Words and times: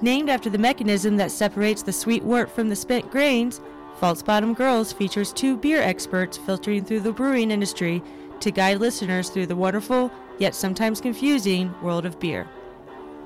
Named 0.00 0.30
after 0.30 0.48
the 0.48 0.58
mechanism 0.58 1.16
that 1.16 1.32
separates 1.32 1.82
the 1.82 1.92
sweet 1.92 2.22
wort 2.22 2.50
from 2.50 2.68
the 2.68 2.76
spent 2.76 3.10
grains, 3.10 3.60
False 3.96 4.22
Bottom 4.22 4.54
Girls 4.54 4.92
features 4.92 5.32
two 5.32 5.56
beer 5.56 5.82
experts 5.82 6.38
filtering 6.38 6.84
through 6.84 7.00
the 7.00 7.12
brewing 7.12 7.50
industry 7.50 8.00
to 8.38 8.52
guide 8.52 8.78
listeners 8.78 9.28
through 9.28 9.46
the 9.46 9.56
wonderful, 9.56 10.12
yet 10.38 10.54
sometimes 10.54 11.00
confusing, 11.00 11.74
world 11.82 12.06
of 12.06 12.20
beer. 12.20 12.46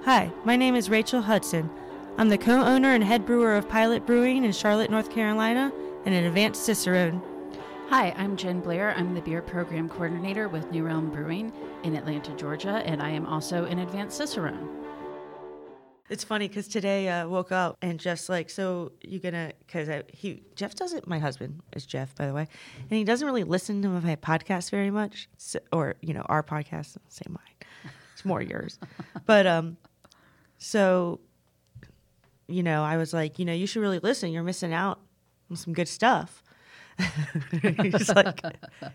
Hi, 0.04 0.32
my 0.44 0.56
name 0.56 0.74
is 0.74 0.88
Rachel 0.88 1.20
Hudson. 1.20 1.68
I'm 2.16 2.30
the 2.30 2.38
co 2.38 2.62
owner 2.62 2.94
and 2.94 3.04
head 3.04 3.26
brewer 3.26 3.54
of 3.54 3.68
Pilot 3.68 4.06
Brewing 4.06 4.42
in 4.42 4.52
Charlotte, 4.52 4.90
North 4.90 5.10
Carolina, 5.10 5.70
and 6.06 6.14
an 6.14 6.24
advanced 6.24 6.64
Cicerone. 6.64 7.20
Hi, 7.90 8.14
I'm 8.16 8.38
Jen 8.38 8.60
Blair. 8.60 8.94
I'm 8.96 9.12
the 9.12 9.20
beer 9.20 9.42
program 9.42 9.90
coordinator 9.90 10.48
with 10.48 10.70
New 10.70 10.84
Realm 10.84 11.10
Brewing 11.10 11.52
in 11.82 11.94
Atlanta, 11.94 12.32
Georgia, 12.32 12.82
and 12.86 13.02
I 13.02 13.10
am 13.10 13.26
also 13.26 13.66
an 13.66 13.80
advanced 13.80 14.16
Cicerone. 14.16 14.81
It's 16.12 16.24
funny 16.24 16.46
because 16.46 16.68
today 16.68 17.08
I 17.08 17.22
uh, 17.22 17.28
woke 17.28 17.52
up 17.52 17.78
and 17.80 17.98
Jeff's 17.98 18.28
like, 18.28 18.50
"So 18.50 18.92
you 19.00 19.18
gonna?" 19.18 19.52
Because 19.66 19.88
he 20.12 20.42
Jeff 20.54 20.74
doesn't. 20.74 21.08
My 21.08 21.18
husband 21.18 21.62
is 21.74 21.86
Jeff, 21.86 22.14
by 22.14 22.26
the 22.26 22.34
way, 22.34 22.46
and 22.78 22.90
he 22.90 23.02
doesn't 23.02 23.24
really 23.26 23.44
listen 23.44 23.80
to 23.80 23.88
my 23.88 24.16
podcast 24.16 24.70
very 24.70 24.90
much, 24.90 25.30
so, 25.38 25.58
or 25.72 25.94
you 26.02 26.12
know, 26.12 26.20
our 26.26 26.42
podcast. 26.42 26.98
Say 27.08 27.24
mine. 27.30 27.92
It's 28.12 28.26
more 28.26 28.42
yours, 28.42 28.78
but 29.24 29.46
um, 29.46 29.78
so 30.58 31.20
you 32.46 32.62
know, 32.62 32.84
I 32.84 32.98
was 32.98 33.14
like, 33.14 33.38
you 33.38 33.46
know, 33.46 33.54
you 33.54 33.66
should 33.66 33.80
really 33.80 33.98
listen. 33.98 34.32
You're 34.32 34.42
missing 34.42 34.74
out 34.74 35.00
on 35.50 35.56
some 35.56 35.72
good 35.72 35.88
stuff. 35.88 36.42
he's 37.80 38.10
like, 38.10 38.40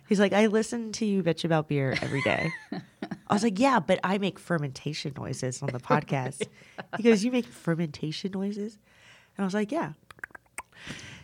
he's 0.08 0.20
like, 0.20 0.34
I 0.34 0.46
listen 0.46 0.92
to 0.92 1.06
you 1.06 1.24
bitch 1.24 1.44
about 1.44 1.68
beer 1.68 1.98
every 2.00 2.22
day. 2.22 2.52
I 3.30 3.34
was 3.34 3.44
like, 3.44 3.60
yeah, 3.60 3.80
but 3.80 4.00
I 4.04 4.18
make 4.18 4.40
fermentation 4.40 5.14
noises 5.18 5.62
on 5.62 5.70
the 5.72 5.80
podcast. 5.80 6.48
He 6.98 7.04
goes, 7.04 7.24
you 7.24 7.32
make 7.32 7.46
fermentation 7.46 8.32
noises? 8.32 8.78
And 9.36 9.44
I 9.44 9.46
was 9.46 9.54
like, 9.54 9.72
yeah. 9.72 9.94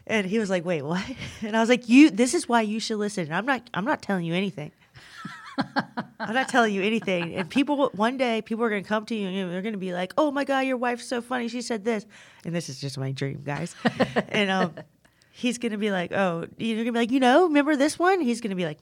And 0.06 0.28
he 0.28 0.40
was 0.40 0.50
like, 0.50 0.66
wait, 0.66 0.82
what? 0.82 1.04
And 1.42 1.56
I 1.56 1.60
was 1.60 1.70
like, 1.70 1.88
you, 1.88 2.10
this 2.10 2.34
is 2.34 2.50
why 2.50 2.62
you 2.62 2.80
should 2.80 2.98
listen. 2.98 3.32
I'm 3.32 3.46
not, 3.46 3.70
I'm 3.74 3.86
not 3.86 4.02
telling 4.02 4.26
you 4.26 4.34
anything. 4.34 4.72
I'm 6.20 6.34
not 6.34 6.50
telling 6.50 6.74
you 6.74 6.82
anything. 6.82 7.36
And 7.36 7.50
people, 7.50 7.90
one 7.94 8.18
day, 8.18 8.42
people 8.42 8.64
are 8.66 8.70
going 8.70 8.84
to 8.84 8.88
come 8.88 9.06
to 9.06 9.16
you 9.16 9.28
and 9.28 9.52
they're 9.52 9.62
going 9.62 9.74
to 9.74 9.80
be 9.80 9.94
like, 9.94 10.14
oh 10.18 10.32
my 10.32 10.44
God, 10.44 10.62
your 10.62 10.78
wife's 10.78 11.06
so 11.06 11.22
funny. 11.22 11.48
She 11.48 11.62
said 11.62 11.86
this. 11.86 12.06
And 12.44 12.54
this 12.56 12.70
is 12.70 12.80
just 12.82 12.98
my 12.98 13.12
dream, 13.12 13.42
guys. 13.46 13.76
and 14.30 14.50
um, 14.50 14.74
he's 15.32 15.58
going 15.58 15.72
to 15.72 15.78
be 15.78 15.92
like, 15.92 16.12
oh, 16.12 16.48
you're 16.58 16.76
going 16.76 16.88
to 16.88 16.92
be 16.92 17.00
like, 17.00 17.12
you 17.12 17.20
know, 17.20 17.44
remember 17.44 17.76
this 17.76 18.00
one? 18.00 18.22
He's 18.22 18.42
going 18.42 18.50
to 18.50 18.56
be 18.56 18.66
like, 18.66 18.80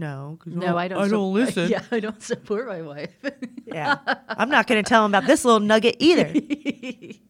no, 0.00 0.38
no, 0.46 0.76
I 0.76 0.88
don't. 0.88 0.98
I 0.98 1.08
don't 1.08 1.10
su- 1.10 1.18
listen. 1.18 1.68
Yeah, 1.70 1.82
I 1.90 2.00
don't 2.00 2.22
support 2.22 2.66
my 2.66 2.82
wife. 2.82 3.10
yeah, 3.66 3.98
I'm 4.28 4.48
not 4.48 4.66
going 4.66 4.82
to 4.82 4.88
tell 4.88 5.04
him 5.04 5.10
about 5.14 5.26
this 5.26 5.44
little 5.44 5.60
nugget 5.60 5.96
either. 5.98 6.32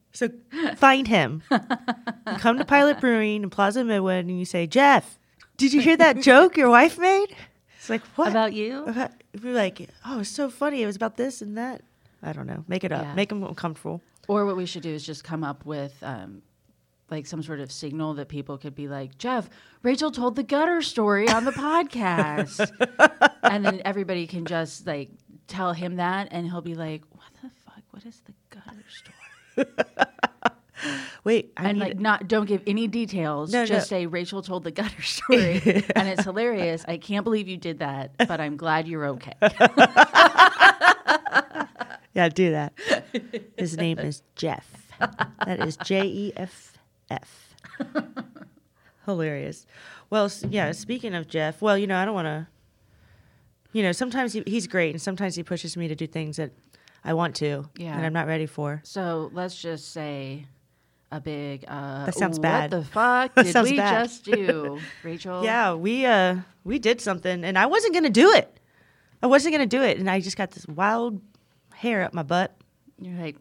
so 0.12 0.28
find 0.76 1.06
him. 1.08 1.42
Come 2.38 2.58
to 2.58 2.64
Pilot 2.64 3.00
Brewing 3.00 3.42
in 3.42 3.50
Plaza 3.50 3.82
Midwood, 3.82 4.20
and 4.20 4.38
you 4.38 4.44
say, 4.44 4.66
Jeff, 4.66 5.18
did 5.56 5.72
you 5.72 5.80
hear 5.80 5.96
that 5.96 6.22
joke 6.22 6.56
your 6.56 6.70
wife 6.70 6.98
made? 6.98 7.34
It's 7.76 7.90
like 7.90 8.02
what 8.16 8.28
about 8.28 8.52
you? 8.52 8.84
About, 8.84 9.10
we're 9.42 9.54
like, 9.54 9.88
oh, 10.06 10.20
it's 10.20 10.30
so 10.30 10.48
funny. 10.50 10.82
It 10.82 10.86
was 10.86 10.96
about 10.96 11.16
this 11.16 11.42
and 11.42 11.58
that. 11.58 11.82
I 12.22 12.32
don't 12.32 12.46
know. 12.46 12.64
Make 12.68 12.84
it 12.84 12.92
up. 12.92 13.02
Yeah. 13.02 13.14
Make 13.14 13.30
them 13.30 13.54
comfortable. 13.54 14.02
Or 14.28 14.46
what 14.46 14.56
we 14.56 14.66
should 14.66 14.82
do 14.82 14.90
is 14.90 15.04
just 15.04 15.24
come 15.24 15.42
up 15.42 15.64
with 15.64 15.96
um, 16.02 16.42
like 17.10 17.26
some 17.26 17.42
sort 17.42 17.60
of 17.60 17.70
signal 17.72 18.14
that 18.14 18.28
people 18.28 18.58
could 18.58 18.74
be 18.74 18.88
like, 18.88 19.18
Jeff, 19.18 19.48
Rachel 19.82 20.10
told 20.10 20.36
the 20.36 20.42
gutter 20.42 20.82
story 20.82 21.28
on 21.28 21.44
the 21.44 21.52
podcast. 21.52 22.70
and 23.42 23.64
then 23.64 23.82
everybody 23.84 24.26
can 24.26 24.44
just 24.44 24.86
like 24.86 25.10
tell 25.46 25.72
him 25.72 25.96
that 25.96 26.28
and 26.30 26.48
he'll 26.48 26.60
be 26.60 26.74
like, 26.74 27.02
What 27.10 27.26
the 27.42 27.50
fuck? 27.64 27.82
What 27.90 28.04
is 28.06 28.20
the 28.20 28.32
gutter 28.50 28.84
story? 28.88 29.16
Wait, 31.24 31.52
I 31.56 31.68
and 31.68 31.78
like 31.78 31.98
not 31.98 32.28
don't 32.28 32.46
give 32.46 32.62
any 32.66 32.86
details. 32.88 33.52
No, 33.52 33.66
just 33.66 33.90
no. 33.90 33.96
say 33.96 34.06
Rachel 34.06 34.40
told 34.42 34.64
the 34.64 34.70
gutter 34.70 35.02
story, 35.02 35.60
and 35.94 36.08
it's 36.08 36.24
hilarious. 36.24 36.84
I 36.88 36.96
can't 36.96 37.24
believe 37.24 37.48
you 37.48 37.58
did 37.58 37.80
that, 37.80 38.12
but 38.16 38.40
I'm 38.40 38.56
glad 38.56 38.88
you're 38.88 39.06
okay. 39.06 39.34
yeah, 42.14 42.28
do 42.32 42.52
that. 42.52 42.72
His 43.58 43.76
name 43.76 43.98
is 43.98 44.22
Jeff. 44.34 44.66
That 45.44 45.60
is 45.66 45.76
J 45.78 46.06
E 46.06 46.32
F 46.36 46.69
F. 47.10 47.54
Hilarious. 49.06 49.66
Well, 50.08 50.30
yeah, 50.48 50.72
speaking 50.72 51.14
of 51.14 51.28
Jeff, 51.28 51.62
well, 51.62 51.76
you 51.76 51.86
know, 51.86 51.96
I 51.96 52.04
don't 52.04 52.14
want 52.14 52.26
to, 52.26 52.48
you 53.72 53.82
know, 53.82 53.92
sometimes 53.92 54.32
he, 54.32 54.42
he's 54.46 54.66
great 54.66 54.90
and 54.90 55.00
sometimes 55.00 55.36
he 55.36 55.42
pushes 55.42 55.76
me 55.76 55.88
to 55.88 55.94
do 55.94 56.06
things 56.06 56.36
that 56.36 56.52
I 57.04 57.14
want 57.14 57.36
to 57.36 57.68
yeah. 57.76 57.96
and 57.96 58.04
I'm 58.04 58.12
not 58.12 58.26
ready 58.26 58.46
for. 58.46 58.80
So 58.84 59.30
let's 59.32 59.60
just 59.60 59.92
say 59.92 60.46
a 61.12 61.20
big, 61.20 61.64
uh, 61.66 62.06
that 62.06 62.14
sounds 62.14 62.38
bad. 62.38 62.72
What 62.72 62.80
the 62.80 62.86
fuck 62.86 63.34
did 63.44 63.62
we 63.62 63.76
bad. 63.76 64.04
just 64.04 64.24
do, 64.24 64.78
Rachel? 65.02 65.44
yeah, 65.44 65.74
we, 65.74 66.04
uh, 66.06 66.36
we 66.64 66.78
did 66.78 67.00
something 67.00 67.44
and 67.44 67.58
I 67.58 67.66
wasn't 67.66 67.94
going 67.94 68.04
to 68.04 68.10
do 68.10 68.32
it. 68.32 68.58
I 69.22 69.26
wasn't 69.26 69.54
going 69.54 69.68
to 69.68 69.76
do 69.76 69.82
it. 69.82 69.98
And 69.98 70.10
I 70.10 70.20
just 70.20 70.36
got 70.36 70.52
this 70.52 70.66
wild 70.66 71.20
hair 71.74 72.02
up 72.02 72.14
my 72.14 72.22
butt. 72.22 72.56
You're 73.00 73.18
like, 73.18 73.36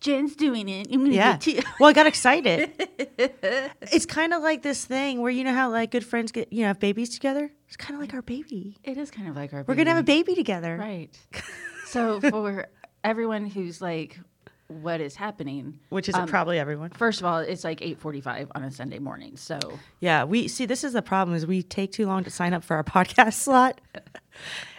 Jen's 0.00 0.36
doing 0.36 0.68
it. 0.68 0.88
yeah. 0.90 1.38
well, 1.80 1.90
I 1.90 1.92
got 1.92 2.06
excited. 2.06 2.70
it's 3.18 4.06
kind 4.06 4.32
of 4.32 4.42
like 4.42 4.62
this 4.62 4.84
thing 4.84 5.20
where 5.20 5.30
you 5.30 5.42
know 5.44 5.54
how 5.54 5.70
like 5.70 5.90
good 5.90 6.06
friends 6.06 6.30
get 6.30 6.52
you 6.52 6.62
know 6.62 6.68
have 6.68 6.78
babies 6.78 7.10
together. 7.10 7.50
It's 7.66 7.76
kind 7.76 7.94
of 7.94 8.00
like 8.00 8.14
our 8.14 8.22
baby. 8.22 8.78
It 8.84 8.96
is 8.96 9.10
kind 9.10 9.28
of 9.28 9.36
like 9.36 9.52
our. 9.52 9.64
We're 9.66 9.74
gonna 9.74 9.90
have 9.90 9.98
a 9.98 10.04
baby 10.04 10.34
together, 10.34 10.76
right? 10.76 11.18
so 11.86 12.20
for 12.20 12.68
everyone 13.02 13.46
who's 13.46 13.82
like, 13.82 14.18
what 14.68 15.00
is 15.00 15.16
happening? 15.16 15.80
Which 15.88 16.08
is 16.08 16.14
um, 16.14 16.28
probably 16.28 16.58
everyone. 16.58 16.90
First 16.90 17.20
of 17.20 17.26
all, 17.26 17.38
it's 17.38 17.64
like 17.64 17.82
eight 17.82 17.98
forty-five 17.98 18.52
on 18.54 18.62
a 18.62 18.70
Sunday 18.70 19.00
morning. 19.00 19.36
So 19.36 19.58
yeah, 19.98 20.24
we 20.24 20.46
see 20.46 20.64
this 20.64 20.84
is 20.84 20.92
the 20.92 21.02
problem 21.02 21.36
is 21.36 21.44
we 21.46 21.62
take 21.62 21.90
too 21.90 22.06
long 22.06 22.22
to 22.24 22.30
sign 22.30 22.54
up 22.54 22.62
for 22.62 22.76
our 22.76 22.84
podcast 22.84 23.34
slot 23.34 23.80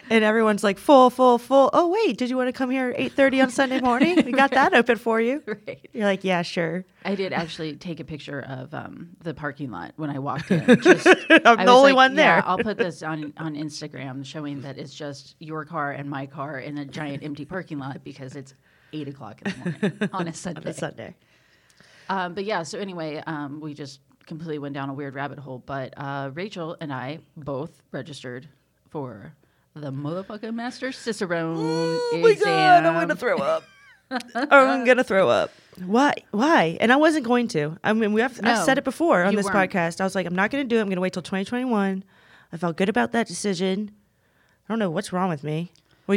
and 0.09 0.23
everyone's 0.23 0.63
like 0.63 0.77
full, 0.77 1.09
full, 1.09 1.37
full. 1.37 1.69
Oh 1.73 1.89
wait, 1.89 2.17
did 2.17 2.29
you 2.29 2.37
want 2.37 2.47
to 2.47 2.53
come 2.53 2.69
here 2.69 2.89
at 2.89 2.99
eight 2.99 3.13
thirty 3.13 3.41
on 3.41 3.49
Sunday 3.49 3.79
morning? 3.79 4.15
We 4.25 4.31
got 4.31 4.39
right. 4.51 4.71
that 4.71 4.73
open 4.73 4.97
for 4.97 5.21
you. 5.21 5.43
Right. 5.45 5.89
You're 5.93 6.05
like, 6.05 6.23
yeah, 6.23 6.41
sure. 6.41 6.85
I 7.05 7.15
did 7.15 7.33
actually 7.33 7.75
take 7.75 7.99
a 7.99 8.03
picture 8.03 8.41
of 8.41 8.73
um, 8.73 9.09
the 9.21 9.33
parking 9.33 9.71
lot 9.71 9.93
when 9.95 10.09
I 10.09 10.19
walked 10.19 10.51
in. 10.51 10.65
Just, 10.81 11.07
I'm 11.07 11.65
the 11.65 11.71
only 11.71 11.91
like, 11.91 11.95
one 11.95 12.15
there. 12.15 12.37
Yeah, 12.37 12.43
I'll 12.45 12.57
put 12.57 12.77
this 12.77 13.03
on 13.03 13.33
on 13.37 13.55
Instagram, 13.55 14.25
showing 14.25 14.61
that 14.61 14.77
it's 14.77 14.93
just 14.93 15.35
your 15.39 15.65
car 15.65 15.91
and 15.91 16.09
my 16.09 16.25
car 16.25 16.59
in 16.59 16.77
a 16.77 16.85
giant 16.85 17.23
empty 17.23 17.45
parking 17.45 17.79
lot 17.79 18.03
because 18.03 18.35
it's 18.35 18.53
eight 18.93 19.07
o'clock 19.07 19.41
in 19.43 19.51
the 19.51 19.57
morning 19.57 20.09
on 20.13 20.27
a 20.27 20.33
Sunday. 20.33 20.61
on 20.61 20.67
a 20.67 20.73
Sunday. 20.73 21.15
Um, 22.09 22.33
but 22.33 22.43
yeah, 22.43 22.63
so 22.63 22.79
anyway, 22.79 23.21
um, 23.27 23.59
we 23.59 23.73
just 23.73 23.99
completely 24.25 24.59
went 24.59 24.73
down 24.73 24.89
a 24.89 24.93
weird 24.93 25.15
rabbit 25.15 25.39
hole. 25.39 25.61
But 25.65 25.93
uh, 25.97 26.31
Rachel 26.33 26.75
and 26.81 26.91
I 26.91 27.19
both 27.37 27.81
registered 27.91 28.47
for 28.89 29.33
the 29.75 29.91
motherfucking 29.91 30.53
Master 30.53 30.91
Cicerone 30.91 31.55
oh 31.57 32.19
my 32.21 32.33
god, 32.33 32.85
I'm 32.85 32.93
gonna 32.93 33.15
throw 33.15 33.37
up. 33.37 33.63
I'm 34.35 34.85
gonna 34.85 35.03
throw 35.03 35.29
up. 35.29 35.51
Why? 35.85 36.13
Why? 36.31 36.77
And 36.81 36.91
I 36.91 36.95
wasn't 36.95 37.25
going 37.25 37.47
to. 37.49 37.77
I 37.83 37.93
mean, 37.93 38.13
we 38.13 38.21
have. 38.21 38.41
No, 38.41 38.51
I've 38.51 38.65
said 38.65 38.77
it 38.77 38.83
before 38.83 39.23
on 39.23 39.35
this 39.35 39.45
weren't. 39.45 39.71
podcast. 39.71 40.01
I 40.01 40.03
was 40.03 40.15
like, 40.15 40.25
I'm 40.25 40.35
not 40.35 40.51
gonna 40.51 40.63
do 40.63 40.77
it. 40.77 40.81
I'm 40.81 40.89
gonna 40.89 41.01
wait 41.01 41.13
till 41.13 41.21
2021. 41.21 42.03
I 42.51 42.57
felt 42.57 42.77
good 42.77 42.89
about 42.89 43.11
that 43.11 43.27
decision. 43.27 43.91
I 44.67 44.73
don't 44.73 44.79
know 44.79 44.89
what's 44.89 45.13
wrong 45.13 45.29
with 45.29 45.43
me. 45.43 45.71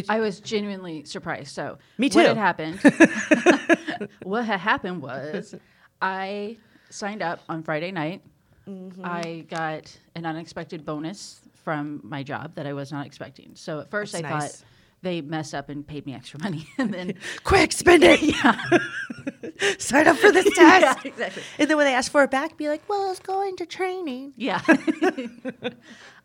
I 0.08 0.20
was 0.20 0.40
genuinely 0.40 1.04
surprised. 1.04 1.54
So 1.54 1.78
me 1.98 2.08
too. 2.08 2.18
What 2.18 2.28
had 2.28 2.36
happened? 2.38 2.80
what 4.22 4.44
had 4.46 4.60
happened 4.60 5.02
was 5.02 5.54
I 6.00 6.56
signed 6.88 7.22
up 7.22 7.40
on 7.48 7.62
Friday 7.62 7.92
night. 7.92 8.22
Mm-hmm. 8.66 9.04
I 9.04 9.44
got 9.50 9.94
an 10.14 10.24
unexpected 10.24 10.86
bonus 10.86 11.41
from 11.62 12.00
my 12.02 12.22
job 12.22 12.54
that 12.56 12.66
I 12.66 12.72
was 12.72 12.92
not 12.92 13.06
expecting. 13.06 13.52
So 13.54 13.80
at 13.80 13.90
first 13.90 14.12
That's 14.12 14.24
I 14.24 14.30
nice. 14.30 14.56
thought 14.56 14.64
they 15.02 15.20
messed 15.20 15.54
up 15.54 15.68
and 15.68 15.86
paid 15.86 16.06
me 16.06 16.14
extra 16.14 16.40
money, 16.40 16.66
and 16.78 16.94
then 16.94 17.14
quick 17.44 17.72
spend 17.72 18.04
it. 18.04 18.20
Yeah, 18.32 19.76
sign 19.78 20.08
up 20.08 20.16
for 20.16 20.32
this 20.32 20.44
test. 20.54 20.82
yeah, 20.82 20.94
exactly. 21.04 21.42
And 21.58 21.70
then 21.70 21.76
when 21.76 21.86
they 21.86 21.94
ask 21.94 22.10
for 22.10 22.24
it 22.24 22.30
back, 22.30 22.56
be 22.56 22.68
like, 22.68 22.82
"Well, 22.88 23.10
it's 23.10 23.20
going 23.20 23.56
to 23.56 23.66
training." 23.66 24.32
Yeah. 24.36 24.60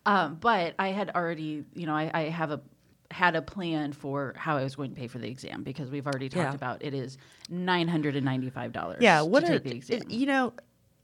um, 0.06 0.36
but 0.40 0.74
I 0.78 0.88
had 0.88 1.10
already, 1.10 1.64
you 1.74 1.86
know, 1.86 1.94
I, 1.94 2.10
I, 2.12 2.22
have 2.22 2.50
a 2.50 2.60
had 3.10 3.36
a 3.36 3.42
plan 3.42 3.92
for 3.92 4.34
how 4.36 4.56
I 4.56 4.64
was 4.64 4.74
going 4.76 4.90
to 4.90 4.96
pay 4.96 5.06
for 5.06 5.18
the 5.18 5.28
exam 5.28 5.62
because 5.62 5.90
we've 5.90 6.06
already 6.06 6.28
talked 6.28 6.50
yeah. 6.50 6.54
about 6.54 6.82
it 6.84 6.94
is 6.94 7.18
nine 7.48 7.86
hundred 7.86 8.16
and 8.16 8.24
ninety 8.24 8.50
five 8.50 8.72
dollars. 8.72 8.98
Yeah, 9.00 9.22
what 9.22 9.48
a, 9.48 9.58
the 9.58 9.74
exam. 9.74 10.02
you 10.08 10.26
know, 10.26 10.52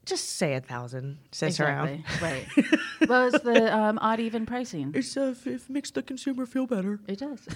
just 0.05 0.37
say 0.37 0.53
a 0.53 0.61
thousand. 0.61 1.17
Sits 1.31 1.59
exactly. 1.59 2.03
around. 2.21 2.21
Right. 2.21 2.47
well, 3.09 3.27
it's 3.27 3.43
the 3.43 3.75
um, 3.75 3.97
odd 4.01 4.19
even 4.19 4.45
pricing. 4.45 4.91
It's 4.95 5.17
uh, 5.17 5.33
it 5.45 5.69
makes 5.69 5.91
the 5.91 6.03
consumer 6.03 6.45
feel 6.45 6.67
better. 6.67 6.99
It 7.07 7.19
does. 7.19 7.47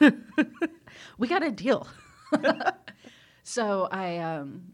we 1.18 1.28
got 1.28 1.42
a 1.42 1.50
deal. 1.50 1.86
so 3.42 3.88
I 3.90 4.18
um, 4.18 4.72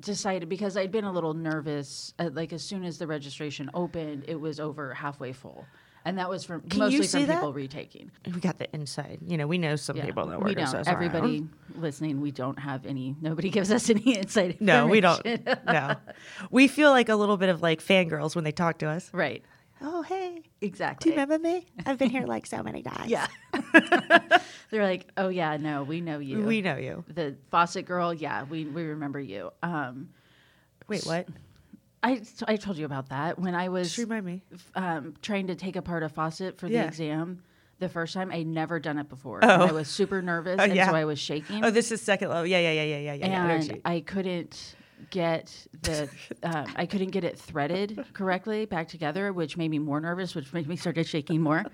decided 0.00 0.48
because 0.48 0.76
I'd 0.76 0.92
been 0.92 1.04
a 1.04 1.12
little 1.12 1.34
nervous. 1.34 2.12
Uh, 2.18 2.30
like 2.32 2.52
as 2.52 2.62
soon 2.62 2.84
as 2.84 2.98
the 2.98 3.06
registration 3.06 3.70
opened, 3.74 4.24
it 4.26 4.40
was 4.40 4.58
over 4.58 4.94
halfway 4.94 5.32
full, 5.32 5.64
and 6.04 6.18
that 6.18 6.28
was 6.28 6.44
from 6.44 6.62
Can 6.62 6.78
mostly 6.80 7.06
from 7.06 7.26
that? 7.26 7.34
people 7.34 7.52
retaking. 7.52 8.10
We 8.26 8.40
got 8.40 8.58
the 8.58 8.72
inside. 8.74 9.18
You 9.26 9.36
know, 9.36 9.46
we 9.46 9.58
know 9.58 9.76
some 9.76 9.96
Yeah, 9.96 10.06
people 10.06 10.26
that 10.26 10.38
we 10.38 10.46
work 10.54 10.56
don't. 10.56 10.74
us 10.74 10.86
Everybody 10.86 11.46
listening, 11.74 12.20
we 12.20 12.30
don't 12.30 12.58
have 12.58 12.86
any. 12.86 13.14
Nobody 13.20 13.50
gives 13.50 13.70
us 13.70 13.90
any 13.96 14.14
insight. 14.16 14.60
No, 14.60 14.86
we 14.86 15.00
don't. 15.00 15.24
no, 15.66 15.96
we 16.50 16.68
feel 16.68 16.90
like 16.90 17.08
a 17.08 17.16
little 17.16 17.36
bit 17.36 17.48
of 17.48 17.62
like 17.62 17.82
fangirls 17.82 18.34
when 18.34 18.44
they 18.44 18.52
talk 18.52 18.78
to 18.78 18.88
us. 18.88 19.10
right. 19.12 19.42
Oh, 19.80 20.02
hey, 20.02 20.42
Exactly. 20.60 21.04
do 21.04 21.14
you 21.14 21.20
remember 21.22 21.38
me? 21.38 21.64
I've 21.86 21.98
been 21.98 22.10
here 22.10 22.26
like 22.26 22.46
so 22.46 22.64
many 22.64 22.82
times. 22.82 23.08
Yeah. 23.08 23.28
They're 24.70 24.82
like, 24.84 25.08
oh 25.16 25.28
yeah, 25.28 25.56
no, 25.56 25.84
we 25.84 26.00
know 26.00 26.18
you. 26.18 26.42
we 26.42 26.62
know 26.62 26.76
you. 26.76 27.04
the 27.08 27.36
faucet 27.52 27.86
girl. 27.86 28.12
Yeah, 28.12 28.42
we 28.44 28.64
we 28.64 28.82
remember 28.84 29.20
you. 29.20 29.50
Um, 29.62 30.08
Wait, 30.88 31.04
what? 31.04 31.28
I 32.02 32.22
I 32.46 32.56
told 32.56 32.76
you 32.78 32.84
about 32.84 33.08
that 33.08 33.38
when 33.38 33.54
I 33.54 33.68
was 33.68 33.88
Just 33.88 33.98
remind 33.98 34.24
me. 34.24 34.42
um, 34.74 35.14
trying 35.22 35.48
to 35.48 35.54
take 35.54 35.76
apart 35.76 36.02
a 36.02 36.08
faucet 36.08 36.58
for 36.58 36.68
the 36.68 36.74
Yeah. 36.74 36.84
exam. 36.86 37.42
The 37.80 37.88
first 37.88 38.12
time, 38.14 38.32
I'd 38.32 38.46
never 38.48 38.80
done 38.80 38.98
it 38.98 39.08
before. 39.08 39.38
Oh. 39.42 39.48
And 39.48 39.62
I 39.62 39.72
was 39.72 39.86
super 39.88 40.20
nervous, 40.20 40.56
Oh, 40.58 40.64
and 40.64 40.74
yeah. 40.74 40.88
so 40.88 40.96
I 40.96 41.04
was 41.04 41.18
shaking. 41.20 41.64
Oh, 41.64 41.70
this 41.70 41.92
is 41.92 42.00
second 42.02 42.28
level. 42.30 42.44
Yeah, 42.46 42.58
yeah, 42.58 42.72
yeah, 42.72 42.82
yeah, 42.82 42.96
yeah, 42.98 43.12
yeah. 43.14 43.26
yeah. 43.26 43.26
I 43.26 43.28
know 43.46 43.54
what 43.54 43.62
and 43.62 43.76
you- 43.76 43.82
I 43.84 44.00
couldn't 44.00 44.74
get 45.10 45.54
the 45.82 46.08
um, 46.42 46.66
I 46.74 46.86
couldn't 46.86 47.10
get 47.10 47.22
it 47.24 47.38
threaded 47.38 48.04
correctly 48.14 48.64
back 48.66 48.88
together, 48.88 49.32
which 49.32 49.56
made 49.56 49.70
me 49.70 49.78
more 49.78 50.00
nervous, 50.00 50.34
which 50.34 50.52
made 50.52 50.66
me 50.68 50.74
start 50.76 51.04
shaking 51.06 51.40
more. 51.40 51.64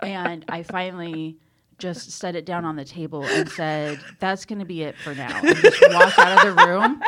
and 0.00 0.44
I 0.48 0.62
finally 0.62 1.38
just 1.78 2.10
set 2.12 2.36
it 2.36 2.44
down 2.46 2.64
on 2.66 2.76
the 2.76 2.84
table 2.84 3.24
and 3.24 3.48
said, 3.48 4.00
"That's 4.20 4.44
going 4.44 4.58
to 4.58 4.64
be 4.66 4.82
it 4.82 4.96
for 4.98 5.14
now." 5.14 5.40
And 5.42 5.56
just 5.56 5.80
walked 5.90 6.18
out 6.18 6.46
of 6.46 6.56
the 6.56 6.66
room. 6.66 7.02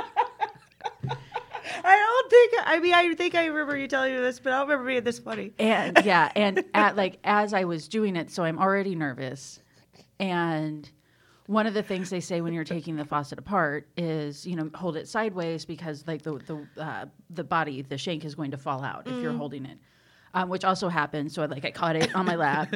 I 1.85 1.97
don't 1.97 2.31
think. 2.31 2.53
I 2.65 2.79
mean, 2.81 2.95
I 2.95 3.15
think 3.15 3.35
I 3.35 3.45
remember 3.47 3.77
you 3.77 3.87
telling 3.87 4.15
me 4.15 4.21
this, 4.21 4.41
but 4.41 4.53
I 4.53 4.59
don't 4.59 4.69
remember 4.69 4.91
being 4.91 5.05
this 5.05 5.19
funny. 5.19 5.53
And 5.59 6.03
yeah, 6.05 6.33
and 6.35 6.65
at 6.73 6.97
like 6.97 7.19
as 7.25 7.53
I 7.53 7.65
was 7.65 7.89
doing 7.89 8.17
it, 8.17 8.31
so 8.31 8.43
I'm 8.43 8.59
already 8.59 8.95
nervous. 8.95 9.61
And 10.19 10.89
one 11.47 11.67
of 11.67 11.75
the 11.75 11.83
things 11.83 12.09
they 12.09 12.21
say 12.21 12.41
when 12.41 12.55
you're 12.55 12.65
taking 12.65 12.97
the 12.97 13.05
faucet 13.05 13.39
apart 13.39 13.87
is, 13.99 14.47
you 14.47 14.57
know, 14.57 14.71
hold 14.75 14.97
it 14.97 15.09
sideways 15.09 15.67
because 15.67 16.07
like 16.07 16.23
the 16.23 16.39
the 16.39 16.83
uh, 16.83 17.05
the 17.29 17.45
body, 17.45 17.83
the 17.83 17.99
shank 17.99 18.25
is 18.25 18.35
going 18.35 18.53
to 18.53 18.59
fall 18.59 18.83
out 18.83 19.07
if 19.07 19.21
you're 19.21 19.35
holding 19.35 19.67
it. 19.67 19.79
Um, 20.37 20.49
which 20.49 20.65
also 20.65 20.89
happened. 20.89 21.31
So 21.31 21.43
I 21.43 21.47
like 21.47 21.65
I 21.65 21.71
caught 21.71 21.95
it 21.95 22.13
on 22.17 22.27
my 22.27 22.35
lap, 22.35 22.75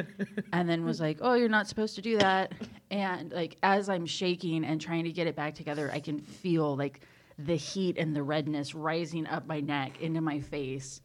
and 0.53 0.69
then 0.69 0.85
was 0.85 1.01
like, 1.01 1.17
"Oh, 1.19 1.33
you're 1.33 1.49
not 1.49 1.67
supposed 1.67 1.95
to 1.95 2.01
do 2.01 2.17
that." 2.19 2.53
And 2.89 3.33
like 3.33 3.57
as 3.63 3.89
I'm 3.89 4.05
shaking 4.05 4.63
and 4.63 4.79
trying 4.79 5.03
to 5.03 5.11
get 5.11 5.27
it 5.27 5.35
back 5.35 5.55
together, 5.55 5.89
I 5.91 5.99
can 5.99 6.19
feel 6.19 6.77
like 6.77 7.01
the 7.45 7.55
heat 7.55 7.97
and 7.97 8.15
the 8.15 8.23
redness 8.23 8.75
rising 8.75 9.25
up 9.27 9.47
my 9.47 9.61
neck 9.61 10.01
into 10.01 10.21
my 10.21 10.39
face. 10.39 11.01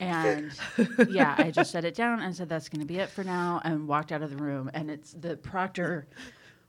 And 0.00 0.52
yeah, 1.08 1.34
I 1.36 1.50
just 1.50 1.70
set 1.72 1.84
it 1.84 1.94
down 1.94 2.20
and 2.20 2.34
said, 2.34 2.48
that's 2.48 2.68
going 2.68 2.80
to 2.80 2.86
be 2.86 2.98
it 2.98 3.10
for 3.10 3.24
now, 3.24 3.60
and 3.64 3.88
walked 3.88 4.12
out 4.12 4.22
of 4.22 4.30
the 4.30 4.36
room. 4.36 4.70
And 4.72 4.90
it's 4.90 5.12
the 5.12 5.36
proctor 5.36 6.06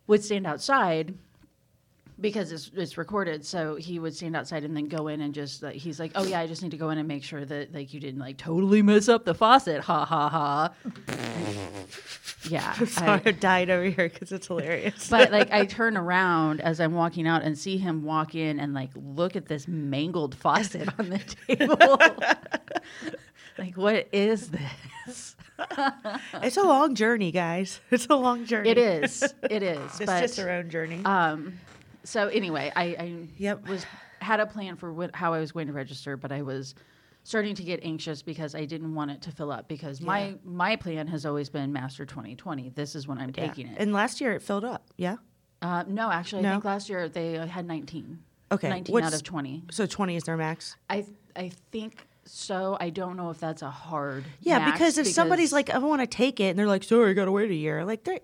would 0.08 0.24
stand 0.24 0.48
outside 0.48 1.14
because 2.21 2.51
it's, 2.51 2.69
it's 2.75 2.98
recorded. 2.98 3.45
So 3.45 3.75
he 3.75 4.00
would 4.00 4.16
stand 4.16 4.36
outside 4.36 4.63
and 4.63 4.75
then 4.75 4.88
go 4.88 5.07
in 5.07 5.21
and 5.21 5.33
just, 5.33 5.63
like, 5.63 5.75
he's 5.75 6.00
like, 6.00 6.12
oh 6.16 6.24
yeah, 6.24 6.39
I 6.39 6.48
just 6.48 6.62
need 6.62 6.71
to 6.71 6.77
go 6.77 6.89
in 6.89 6.98
and 6.98 7.07
make 7.07 7.24
sure 7.24 7.45
that 7.45 7.74
like 7.74 7.94
you 7.94 8.00
didn't 8.00 8.19
like 8.19 8.38
totally 8.38 8.81
mess 8.81 9.07
up 9.10 9.25
the 9.25 9.33
faucet. 9.33 9.81
Ha 9.81 10.06
ha 10.06 10.30
ha. 10.30 10.74
yeah. 12.50 12.74
Sorry, 12.86 13.21
I- 13.25 13.30
I 13.30 13.31
died 13.31 13.69
over 13.69 13.86
here 13.86 14.10
because 14.10 14.31
it's 14.31 14.48
hilarious. 14.48 15.10
but 15.10 15.31
like 15.31 15.51
I 15.51 15.66
turn 15.80 15.98
around 15.98 16.62
as 16.62 16.80
I'm 16.80 16.94
walking 16.94 17.27
out 17.27 17.44
and 17.44 17.57
see 17.57 17.77
him 17.77 18.04
walk 18.04 18.36
in 18.36 18.60
and 18.60 18.74
like 18.74 18.89
look 18.95 19.36
at 19.36 19.48
this 19.48 19.68
mangled 19.68 20.36
faucet 20.36 20.89
on 21.00 21.10
the 21.10 21.19
table. 21.48 21.77
like 23.57 23.75
what 23.77 24.07
is 24.12 24.50
this? 24.50 25.36
it's 26.36 26.56
a 26.57 26.63
long 26.63 26.95
journey, 26.95 27.31
guys. 27.31 27.81
It's 27.92 28.07
a 28.10 28.16
long 28.16 28.45
journey. 28.45 28.69
It 28.69 28.77
is. 28.77 29.24
It 29.50 29.62
is. 29.62 29.77
It's 30.00 30.06
but 30.06 30.21
just 30.21 30.39
our 30.39 30.50
own 30.50 30.69
journey. 30.69 31.01
um 31.06 31.60
so 32.10 32.28
anyway, 32.28 32.72
I, 32.76 32.84
I 32.84 33.28
Yep. 33.38 33.68
was 33.70 33.86
had 34.20 34.40
a 34.40 34.46
plan 34.46 34.76
for 34.76 34.92
what, 34.92 35.16
how 35.16 35.34
I 35.34 35.40
was 35.40 35.52
going 35.52 35.68
to 35.68 35.74
register, 35.74 36.18
but 36.18 36.32
I 36.32 36.42
was 36.42 36.76
starting 37.24 37.56
to 37.56 37.64
get 37.64 37.80
anxious 37.84 38.22
because 38.22 38.56
I 38.56 38.66
didn't 38.66 38.96
want 38.96 39.12
it 39.12 39.22
to 39.24 39.32
fill 39.32 39.52
up 39.52 39.68
because 39.68 40.00
Yeah. 40.02 40.08
my 40.08 40.36
my 40.44 40.76
plan 40.76 41.08
has 41.08 41.26
always 41.26 41.50
been 41.50 41.72
Master 41.72 42.06
2020. 42.06 42.70
This 42.70 42.96
is 42.96 43.08
when 43.08 43.18
I'm 43.18 43.32
Yeah. 43.36 43.48
taking 43.48 43.68
it. 43.68 43.78
And 43.80 43.94
last 43.94 44.20
year 44.22 44.34
it 44.34 44.42
filled 44.42 44.66
up. 44.66 44.88
Yeah. 44.98 45.18
Uh, 45.62 45.84
no, 45.88 46.10
actually, 46.12 46.42
No? 46.42 46.50
I 46.50 46.52
think 46.54 46.66
last 46.66 46.90
year 46.90 47.08
they 47.10 47.34
had 47.48 47.66
19. 47.68 48.20
Okay. 48.52 48.70
19 48.70 48.94
What's- 48.94 49.08
out 49.08 49.14
of 49.14 49.24
20. 49.24 49.64
So 49.72 49.86
20 49.86 50.16
is 50.16 50.24
their 50.24 50.38
max. 50.38 50.76
I 50.90 51.06
I 51.36 51.52
think 51.72 52.08
so. 52.26 52.78
I 52.80 52.90
don't 52.90 53.16
know 53.18 53.30
if 53.30 53.40
that's 53.40 53.62
a 53.62 53.70
hard. 53.70 54.24
Yeah, 54.42 54.72
because 54.72 54.98
if 54.98 55.08
somebody's 55.08 55.54
like, 55.54 55.70
I 55.70 55.78
want 55.78 56.02
to 56.02 56.08
take 56.08 56.40
it, 56.40 56.50
and 56.52 56.60
they're 56.60 56.68
like, 56.68 56.84
sorry, 56.84 57.12
I 57.12 57.14
got 57.14 57.26
to 57.26 57.32
wait 57.32 57.52
a 57.52 57.56
year. 57.56 57.86
Like, 57.86 58.04
they're- 58.04 58.20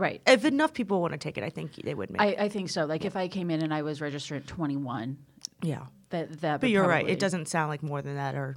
right, 0.00 0.20
if 0.26 0.44
enough 0.44 0.72
people 0.72 1.00
want 1.00 1.12
to 1.12 1.18
take 1.18 1.38
it, 1.38 1.44
I 1.44 1.50
think 1.50 1.76
they 1.76 1.94
would 1.94 2.10
make 2.10 2.20
I, 2.20 2.26
it. 2.26 2.40
I 2.40 2.48
think 2.48 2.70
so. 2.70 2.84
Like 2.86 3.04
if 3.04 3.16
I 3.16 3.28
came 3.28 3.50
in 3.50 3.62
and 3.62 3.72
I 3.72 3.82
was 3.82 4.00
registered 4.00 4.42
at 4.42 4.48
21, 4.48 5.18
Yeah. 5.62 5.86
that 6.10 6.40
that. 6.40 6.60
But 6.60 6.70
you're 6.70 6.86
right. 6.86 7.08
It 7.08 7.18
doesn't 7.18 7.46
sound 7.48 7.68
like 7.68 7.82
more 7.82 8.02
than 8.02 8.16
that 8.16 8.34
or 8.34 8.56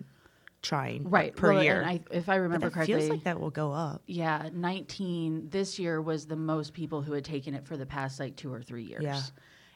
trying 0.61 1.09
right 1.09 1.35
per 1.35 1.53
well, 1.53 1.63
year. 1.63 1.81
And 1.81 1.89
I, 1.89 1.99
if 2.11 2.29
I 2.29 2.35
remember 2.35 2.69
correctly, 2.69 2.95
feels 2.95 3.09
like 3.09 3.23
that 3.25 3.39
will 3.39 3.49
go 3.49 3.73
up. 3.73 4.01
yeah, 4.07 4.49
19 4.53 5.49
this 5.49 5.77
year 5.77 6.01
was 6.01 6.25
the 6.25 6.37
most 6.37 6.73
people 6.73 7.01
who 7.01 7.11
had 7.11 7.25
taken 7.25 7.53
it 7.53 7.67
for 7.67 7.75
the 7.77 7.85
past 7.85 8.19
like 8.19 8.35
two 8.37 8.51
or 8.51 8.61
three 8.61 8.83
years. 8.85 9.03
Yeah. 9.03 9.21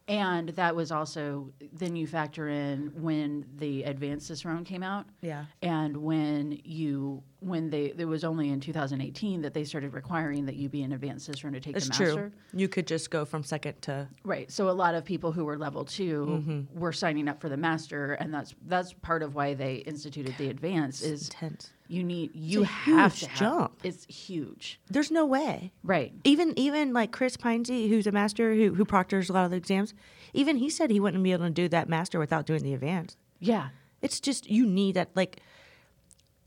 And 0.07 0.49
that 0.49 0.73
was 0.75 0.91
also 0.91 1.51
then 1.73 1.95
you 1.95 2.07
factor 2.07 2.47
in 2.47 2.91
when 2.95 3.45
the 3.57 3.83
advanced 3.83 4.27
Cicerone 4.27 4.63
came 4.63 4.81
out. 4.83 5.05
Yeah. 5.21 5.45
And 5.61 5.97
when 5.97 6.59
you 6.63 7.23
when 7.39 7.69
they 7.69 7.93
it 7.97 8.05
was 8.05 8.23
only 8.23 8.49
in 8.49 8.59
2018 8.59 9.41
that 9.41 9.53
they 9.53 9.63
started 9.63 9.93
requiring 9.93 10.45
that 10.45 10.55
you 10.55 10.69
be 10.69 10.81
an 10.81 10.93
advanced 10.93 11.25
Cicerone 11.25 11.53
to 11.53 11.59
take 11.59 11.75
It's 11.75 11.87
the 11.87 11.89
master. 12.03 12.13
true. 12.13 12.31
You 12.53 12.67
could 12.67 12.87
just 12.87 13.11
go 13.11 13.25
from 13.25 13.43
second 13.43 13.81
to 13.83 14.07
Right. 14.23 14.49
So 14.51 14.69
a 14.69 14.71
lot 14.71 14.95
of 14.95 15.03
people 15.03 15.31
who 15.33 15.43
were 15.45 15.57
level 15.57 15.83
2 15.83 16.25
Mm-hmm. 16.25 16.79
were 16.79 16.93
signing 16.93 17.27
up 17.27 17.41
for 17.41 17.49
the 17.49 17.57
master, 17.57 18.13
and 18.13 18.33
that's 18.33 18.55
that's 18.65 18.93
part 18.93 19.23
of 19.23 19.35
why 19.35 19.53
they 19.55 19.75
instituted 19.77 20.35
the 20.37 20.49
advance. 20.49 21.01
Is 21.01 21.27
intense. 21.27 21.71
You 21.87 22.03
need 22.03 22.31
you 22.33 22.63
have 22.63 23.17
to 23.19 23.27
have, 23.27 23.37
jump. 23.37 23.79
It's 23.83 24.05
huge. 24.05 24.79
There's 24.89 25.11
no 25.11 25.25
way. 25.25 25.71
Right. 25.83 26.13
Even 26.23 26.57
even 26.57 26.93
like 26.93 27.11
Chris 27.11 27.37
Pinesy, 27.37 27.89
who's 27.89 28.07
a 28.07 28.11
master 28.11 28.53
who 28.53 28.73
who 28.73 28.85
proctors 28.85 29.29
a 29.29 29.33
lot 29.33 29.45
of 29.45 29.51
the 29.51 29.57
exams, 29.57 29.93
even 30.33 30.57
he 30.57 30.69
said 30.69 30.91
he 30.91 30.99
wouldn't 30.99 31.23
be 31.23 31.31
able 31.31 31.45
to 31.45 31.51
do 31.51 31.67
that 31.69 31.89
master 31.89 32.19
without 32.19 32.45
doing 32.45 32.63
the 32.63 32.73
advance. 32.73 33.17
Yeah. 33.39 33.69
It's 34.01 34.19
just 34.19 34.49
you 34.49 34.65
need 34.65 34.95
that 34.95 35.09
like 35.15 35.41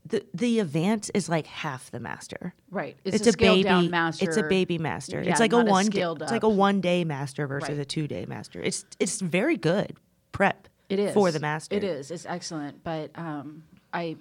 the 0.05 0.25
the 0.33 0.59
advance 0.59 1.09
is 1.13 1.29
like 1.29 1.47
half 1.47 1.91
the 1.91 1.99
master. 1.99 2.53
Right. 2.69 2.97
It's, 3.03 3.17
It's, 3.17 3.27
a, 3.27 3.29
a, 3.31 3.37
baby 3.37 3.89
master. 3.89 4.25
It's 4.25 4.37
a 4.37 4.43
baby 4.43 4.77
master. 4.77 5.21
Yeah, 5.21 5.31
it's 5.31 5.39
like 5.39 5.53
a 5.53 5.63
one 5.63 5.85
day, 5.85 5.99
scaled 5.99 6.21
it's 6.21 6.31
like 6.31 6.43
a 6.43 6.49
one 6.49 6.81
day 6.81 7.03
master 7.03 7.47
versus 7.47 7.69
Right. 7.69 7.79
a 7.79 7.85
two 7.85 8.07
day 8.07 8.25
master. 8.27 8.61
It's 8.61 8.85
it's 8.99 9.21
very 9.21 9.57
good 9.57 9.97
prep. 10.31 10.67
It 10.89 10.99
is 10.99 11.13
for 11.13 11.31
the 11.31 11.39
master. 11.39 11.75
It 11.75 11.85
is. 11.85 12.11
It's 12.11 12.25
excellent. 12.25 12.83
But 12.83 13.11
um, 13.15 13.63
I, 13.93 14.17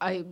I 0.00 0.24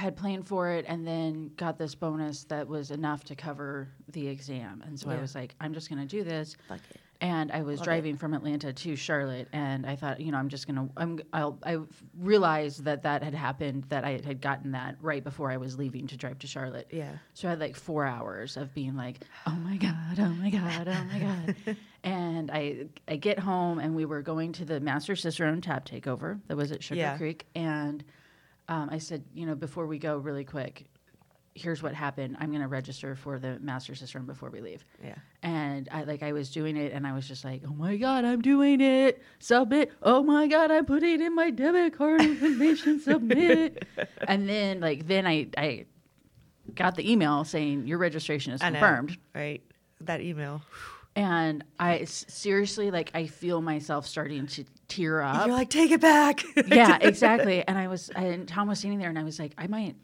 had 0.00 0.16
planned 0.16 0.46
for 0.48 0.70
it 0.70 0.84
and 0.88 1.06
then 1.06 1.50
got 1.56 1.78
this 1.78 1.94
bonus 1.94 2.44
that 2.44 2.66
was 2.66 2.90
enough 2.90 3.24
to 3.24 3.34
cover 3.36 3.88
the 4.12 4.26
exam, 4.28 4.82
and 4.86 4.98
so 4.98 5.10
I 5.10 5.20
was 5.20 5.34
like, 5.34 5.54
I'm 5.60 5.72
just 5.74 5.88
going 5.88 6.00
to 6.00 6.06
do 6.06 6.24
this. 6.24 6.56
Fuck 6.68 6.80
it. 6.90 7.00
And 7.22 7.52
I 7.52 7.60
was 7.60 7.80
Love 7.80 7.82
it. 7.86 7.90
driving 7.90 8.16
from 8.16 8.32
Atlanta 8.32 8.72
to 8.72 8.96
Charlotte, 8.96 9.46
and 9.52 9.84
I 9.84 9.94
thought, 9.94 10.20
you 10.22 10.32
know, 10.32 10.38
I'm 10.38 10.48
just 10.48 10.66
gonna. 10.66 10.88
I'm. 10.96 11.20
I'll. 11.34 11.58
I 11.62 11.76
realized 12.18 12.84
that 12.84 13.02
that 13.02 13.22
had 13.22 13.34
happened. 13.34 13.84
That 13.90 14.04
I 14.04 14.12
had 14.24 14.40
gotten 14.40 14.72
that 14.72 14.96
right 15.02 15.22
before 15.22 15.50
I 15.50 15.58
was 15.58 15.76
leaving 15.76 16.06
to 16.06 16.16
drive 16.16 16.38
to 16.38 16.46
Charlotte. 16.46 16.86
Yeah. 16.90 17.12
So 17.34 17.46
I 17.48 17.50
had 17.50 17.60
like 17.60 17.76
four 17.76 18.06
hours 18.06 18.56
of 18.56 18.72
being 18.72 18.96
like, 18.96 19.18
oh 19.46 19.52
my 19.56 19.76
God, 19.76 20.18
oh 20.18 20.30
my 20.30 20.48
God, 20.48 20.88
oh 20.88 21.04
my 21.12 21.18
God. 21.66 21.76
and 22.04 22.50
I 22.50 22.86
I 23.06 23.16
get 23.16 23.38
home 23.38 23.80
and 23.80 23.94
we 23.94 24.06
were 24.06 24.22
going 24.22 24.52
to 24.52 24.64
the 24.64 24.80
Master 24.80 25.14
Cicerone 25.14 25.60
tap 25.60 25.86
takeover 25.86 26.40
that 26.48 26.56
was 26.56 26.72
at 26.72 26.82
Sugar 26.82 27.00
Yeah. 27.00 27.18
Creek. 27.18 27.44
And 27.54 28.02
um, 28.70 28.88
I 28.90 28.98
said, 28.98 29.24
you 29.34 29.44
know, 29.44 29.54
before 29.56 29.86
we 29.86 29.98
go 29.98 30.16
really 30.16 30.44
quick, 30.44 30.86
here's 31.56 31.82
what 31.82 31.92
happened. 31.92 32.36
I'm 32.38 32.50
going 32.50 32.62
to 32.62 32.68
register 32.68 33.16
for 33.16 33.40
the 33.40 33.58
Master 33.58 33.96
Cicerone 33.96 34.26
before 34.26 34.48
we 34.48 34.60
leave. 34.60 34.84
Yeah. 35.04 35.16
And 35.42 35.88
I 35.90 36.04
like 36.04 36.22
I 36.22 36.32
was 36.32 36.50
doing 36.50 36.76
it 36.76 36.92
and 36.92 37.04
I 37.04 37.12
was 37.12 37.26
just 37.26 37.44
like, 37.44 37.62
oh 37.66 37.74
my 37.74 37.96
God, 37.96 38.24
I'm 38.24 38.40
doing 38.40 38.80
it. 38.80 39.22
Submit. 39.40 39.92
Oh 40.02 40.22
my 40.22 40.46
God, 40.46 40.70
I'm 40.70 40.86
putting 40.86 41.20
in 41.20 41.34
my 41.34 41.50
debit 41.50 41.98
card 41.98 42.20
information. 42.20 43.00
Submit. 43.00 43.84
and 44.28 44.48
then 44.48 44.78
like 44.78 45.08
then 45.08 45.26
I 45.26 45.48
I 45.56 45.86
got 46.74 46.94
the 46.94 47.10
email 47.10 47.42
saying 47.42 47.88
your 47.88 47.98
registration 47.98 48.52
is 48.52 48.62
I 48.62 48.70
know. 48.70 48.78
confirmed. 48.78 49.18
Right. 49.34 49.62
That 50.02 50.20
email. 50.20 50.62
And 51.16 51.64
I 51.80 52.04
seriously 52.04 52.92
like 52.92 53.10
I 53.14 53.26
feel 53.26 53.60
myself 53.60 54.06
starting 54.06 54.46
to 54.46 54.64
tear 54.90 55.22
up. 55.22 55.46
You're 55.46 55.56
like, 55.56 55.70
take 55.70 55.90
it 55.90 56.00
back. 56.00 56.42
yeah, 56.66 56.98
exactly. 57.00 57.66
And 57.66 57.78
I 57.78 57.88
was 57.88 58.10
and 58.10 58.46
Tom 58.46 58.68
was 58.68 58.80
sitting 58.80 58.98
there 58.98 59.08
and 59.08 59.18
I 59.18 59.22
was 59.24 59.38
like, 59.38 59.54
I 59.56 59.66
might 59.66 59.96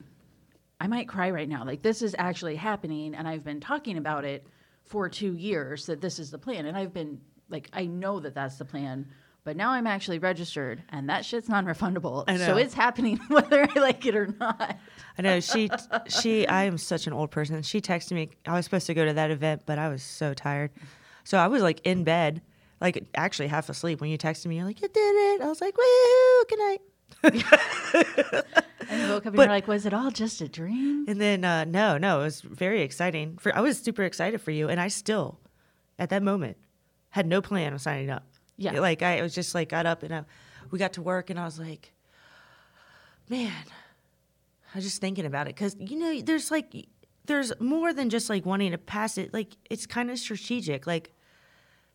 I 0.81 0.87
might 0.87 1.09
cry 1.09 1.31
right 1.31 1.49
now. 1.49 1.64
Like 1.64 1.83
this 1.83 2.00
is 2.02 2.14
actually 2.19 2.57
happening 2.57 3.14
and 3.14 3.26
I've 3.28 3.45
been 3.45 3.61
talking 3.61 3.99
about 3.99 4.25
it 4.25 4.47
for 4.85 5.09
2 5.09 5.35
years 5.35 5.87
that 5.87 6.00
this 6.00 6.19
is 6.19 6.31
the 6.31 6.38
plan 6.38 6.66
and 6.66 6.76
I've 6.76 6.95
been 6.95 7.21
like 7.49 7.69
I 7.73 7.87
know 7.87 8.21
that 8.21 8.35
that's 8.35 8.57
the 8.57 8.64
plan, 8.64 9.07
But 9.45 9.57
now 9.57 9.71
I'm 9.71 9.87
actually 9.87 10.19
registered, 10.19 10.83
and 10.88 11.09
that 11.09 11.25
shit's 11.25 11.49
non-refundable. 11.49 12.26
So 12.38 12.57
it's 12.57 12.75
happening 12.75 13.19
whether 13.28 13.62
I 13.62 13.78
like 13.78 14.05
it 14.05 14.16
or 14.16 14.26
not. 14.40 14.76
I 15.16 15.23
know 15.23 15.38
she 15.40 15.71
she 16.09 16.47
I 16.49 16.64
am 16.64 16.78
such 16.78 17.07
an 17.07 17.12
old 17.12 17.31
person. 17.31 17.62
She 17.62 17.81
texted 17.81 18.12
me. 18.12 18.31
I 18.45 18.52
was 18.55 18.64
supposed 18.64 18.87
to 18.88 18.95
go 18.95 19.05
to 19.05 19.12
that 19.14 19.31
event, 19.31 19.62
but 19.66 19.78
I 19.78 19.88
was 19.88 20.02
so 20.02 20.35
tired. 20.35 20.73
So 21.23 21.38
I 21.38 21.47
was 21.47 21.62
like 21.62 21.81
in 21.85 22.02
bed, 22.05 22.43
like 22.80 23.04
actually 23.14 23.49
half 23.49 23.68
asleep 23.68 24.00
when 24.00 24.11
you 24.11 24.18
texted 24.18 24.47
me. 24.47 24.56
You're 24.56 24.64
like, 24.66 24.80
"You 24.83 24.88
did 24.88 25.00
it." 25.00 25.40
I 25.42 25.47
was 25.49 25.61
like, 25.61 25.76
"Woo, 25.76 26.45
good 26.49 26.59
night." 26.59 26.80
And 28.88 29.02
you 29.02 29.09
woke 29.09 29.23
up 29.23 29.26
and 29.26 29.37
But- 29.37 29.42
you're 29.45 29.49
like, 29.52 29.66
was 29.66 29.85
it 29.85 29.92
all 29.92 30.12
just 30.12 30.40
a 30.40 30.49
dream? 30.49 31.06
And 31.09 31.21
then 31.21 31.45
uh, 31.45 31.64
no, 31.64 31.99
no, 31.99 32.21
it 32.21 32.25
was 32.25 32.40
very 32.40 32.83
exciting. 32.83 33.37
For 33.38 33.54
I 33.56 33.61
was 33.61 33.78
super 33.80 34.04
excited 34.04 34.40
for 34.40 34.52
you, 34.52 34.68
and 34.68 34.80
I 34.80 34.87
still, 34.88 35.40
at 35.99 36.09
that 36.11 36.23
moment, 36.23 36.56
had 37.11 37.26
no 37.26 37.42
plan 37.42 37.73
of 37.73 37.80
signing 37.80 38.11
up. 38.11 38.23
Yeah. 38.59 38.78
like 38.78 39.02
I 39.02 39.23
was 39.23 39.35
just 39.35 39.54
like 39.56 39.68
got 39.71 39.87
up 39.87 40.02
and 40.04 40.14
I, 40.14 40.23
we 40.71 40.78
got 40.78 40.92
to 40.95 41.02
work, 41.02 41.30
and 41.30 41.38
I 41.40 41.45
was 41.45 41.59
like, 41.59 41.92
man, 43.28 43.52
I 44.73 44.78
was 44.78 44.85
just 44.85 45.00
thinking 45.00 45.26
about 45.26 45.49
it 45.49 45.56
because 45.56 45.75
you 45.80 45.99
know, 45.99 46.21
there's 46.21 46.52
like, 46.52 46.87
there's 47.25 47.52
more 47.59 47.92
than 47.92 48.09
just 48.09 48.30
like 48.30 48.47
wanting 48.47 48.71
to 48.71 48.78
pass 48.78 49.18
it. 49.18 49.35
Like 49.35 49.56
it's 49.68 49.85
kind 49.87 50.12
of 50.12 50.18
strategic. 50.18 50.87
Like 50.87 51.11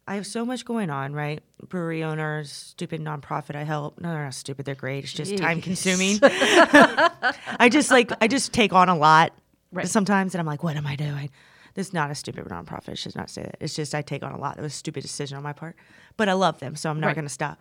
I 0.07 0.15
have 0.15 0.25
so 0.27 0.43
much 0.45 0.65
going 0.65 0.89
on, 0.89 1.13
right? 1.13 1.41
Brewery 1.69 2.03
owners, 2.03 2.51
stupid 2.51 2.99
nonprofit 3.01 3.55
I 3.55 3.63
help. 3.63 4.01
No, 4.01 4.11
they're 4.11 4.23
not 4.23 4.33
stupid. 4.33 4.65
They're 4.65 4.75
great. 4.75 5.03
It's 5.03 5.13
just 5.13 5.37
time 5.37 5.61
consuming. 5.61 6.19
I 6.23 7.69
just 7.71 7.91
like 7.91 8.11
I 8.21 8.27
just 8.27 8.51
take 8.53 8.73
on 8.73 8.89
a 8.89 8.95
lot 8.97 9.33
Right. 9.73 9.87
sometimes, 9.87 10.33
and 10.35 10.39
I'm 10.41 10.45
like, 10.45 10.63
what 10.63 10.75
am 10.75 10.85
I 10.85 10.97
doing? 10.97 11.29
This 11.75 11.87
is 11.87 11.93
not 11.93 12.11
a 12.11 12.15
stupid 12.15 12.43
nonprofit. 12.45 12.89
I 12.89 12.93
should 12.95 13.15
not 13.15 13.29
say 13.29 13.43
that. 13.43 13.55
It's 13.61 13.73
just 13.73 13.95
I 13.95 14.01
take 14.01 14.21
on 14.23 14.33
a 14.33 14.37
lot. 14.37 14.57
It 14.57 14.61
was 14.61 14.73
a 14.73 14.75
stupid 14.75 15.01
decision 15.01 15.37
on 15.37 15.43
my 15.43 15.53
part, 15.53 15.77
but 16.17 16.27
I 16.27 16.33
love 16.33 16.59
them, 16.59 16.75
so 16.75 16.89
I'm 16.89 16.99
not 16.99 17.07
Right. 17.07 17.15
going 17.15 17.25
to 17.27 17.33
stop. 17.33 17.57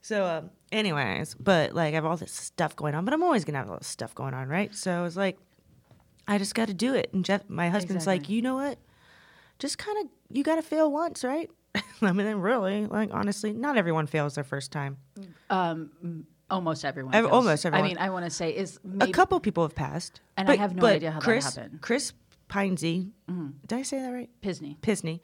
So, 0.00 0.26
um, 0.26 0.50
anyways, 0.72 1.36
but 1.36 1.72
like 1.72 1.92
I 1.92 1.94
have 1.94 2.04
all 2.04 2.16
this 2.16 2.32
stuff 2.32 2.74
going 2.74 2.96
on, 2.96 3.04
but 3.04 3.14
I'm 3.14 3.22
always 3.22 3.44
gonna 3.44 3.58
have 3.58 3.70
all 3.70 3.78
this 3.78 3.86
stuff 3.86 4.12
going 4.16 4.34
on, 4.34 4.48
right? 4.48 4.74
So 4.74 4.90
I 4.90 5.02
was 5.02 5.16
like, 5.16 5.38
I 6.26 6.38
just 6.38 6.56
got 6.56 6.66
to 6.66 6.74
do 6.74 6.94
it. 6.94 7.10
And 7.12 7.24
Jeff, 7.24 7.48
my 7.48 7.68
husband's 7.68 8.06
like, 8.08 8.28
you 8.28 8.42
know 8.42 8.56
what? 8.56 8.78
Just 9.60 9.78
kind 9.78 9.96
of 10.04 10.10
you 10.30 10.42
got 10.42 10.56
to 10.56 10.62
fail 10.62 10.90
once, 10.90 11.22
right? 11.22 11.48
I 12.02 12.12
mean, 12.12 12.36
really, 12.36 12.86
like 12.86 13.10
honestly, 13.12 13.52
not 13.52 13.76
everyone 13.76 14.06
fails 14.06 14.34
their 14.34 14.44
first 14.44 14.72
time. 14.72 14.98
Almost 16.50 16.84
everyone. 16.84 17.14
Ev- 17.14 17.32
almost 17.32 17.64
everyone. 17.64 17.86
I 17.86 17.88
mean, 17.88 17.98
I 17.98 18.10
want 18.10 18.26
to 18.26 18.30
say 18.30 18.50
is 18.50 18.78
maybe 18.84 19.10
a 19.10 19.14
couple 19.14 19.40
people 19.40 19.62
have 19.64 19.74
passed, 19.74 20.20
And 20.36 20.50
I 20.50 20.56
have 20.56 20.76
no 20.76 20.84
idea 20.86 21.10
how 21.10 21.20
that 21.20 21.24
Chris, 21.24 21.54
happened. 21.56 21.80
Chris 21.80 22.12
Pinesy, 22.50 23.10
did 23.66 23.78
I 23.78 23.82
say 23.82 24.00
that 24.00 24.10
right? 24.10 24.28
Pisney. 24.42 24.76
Pisney. 24.80 25.20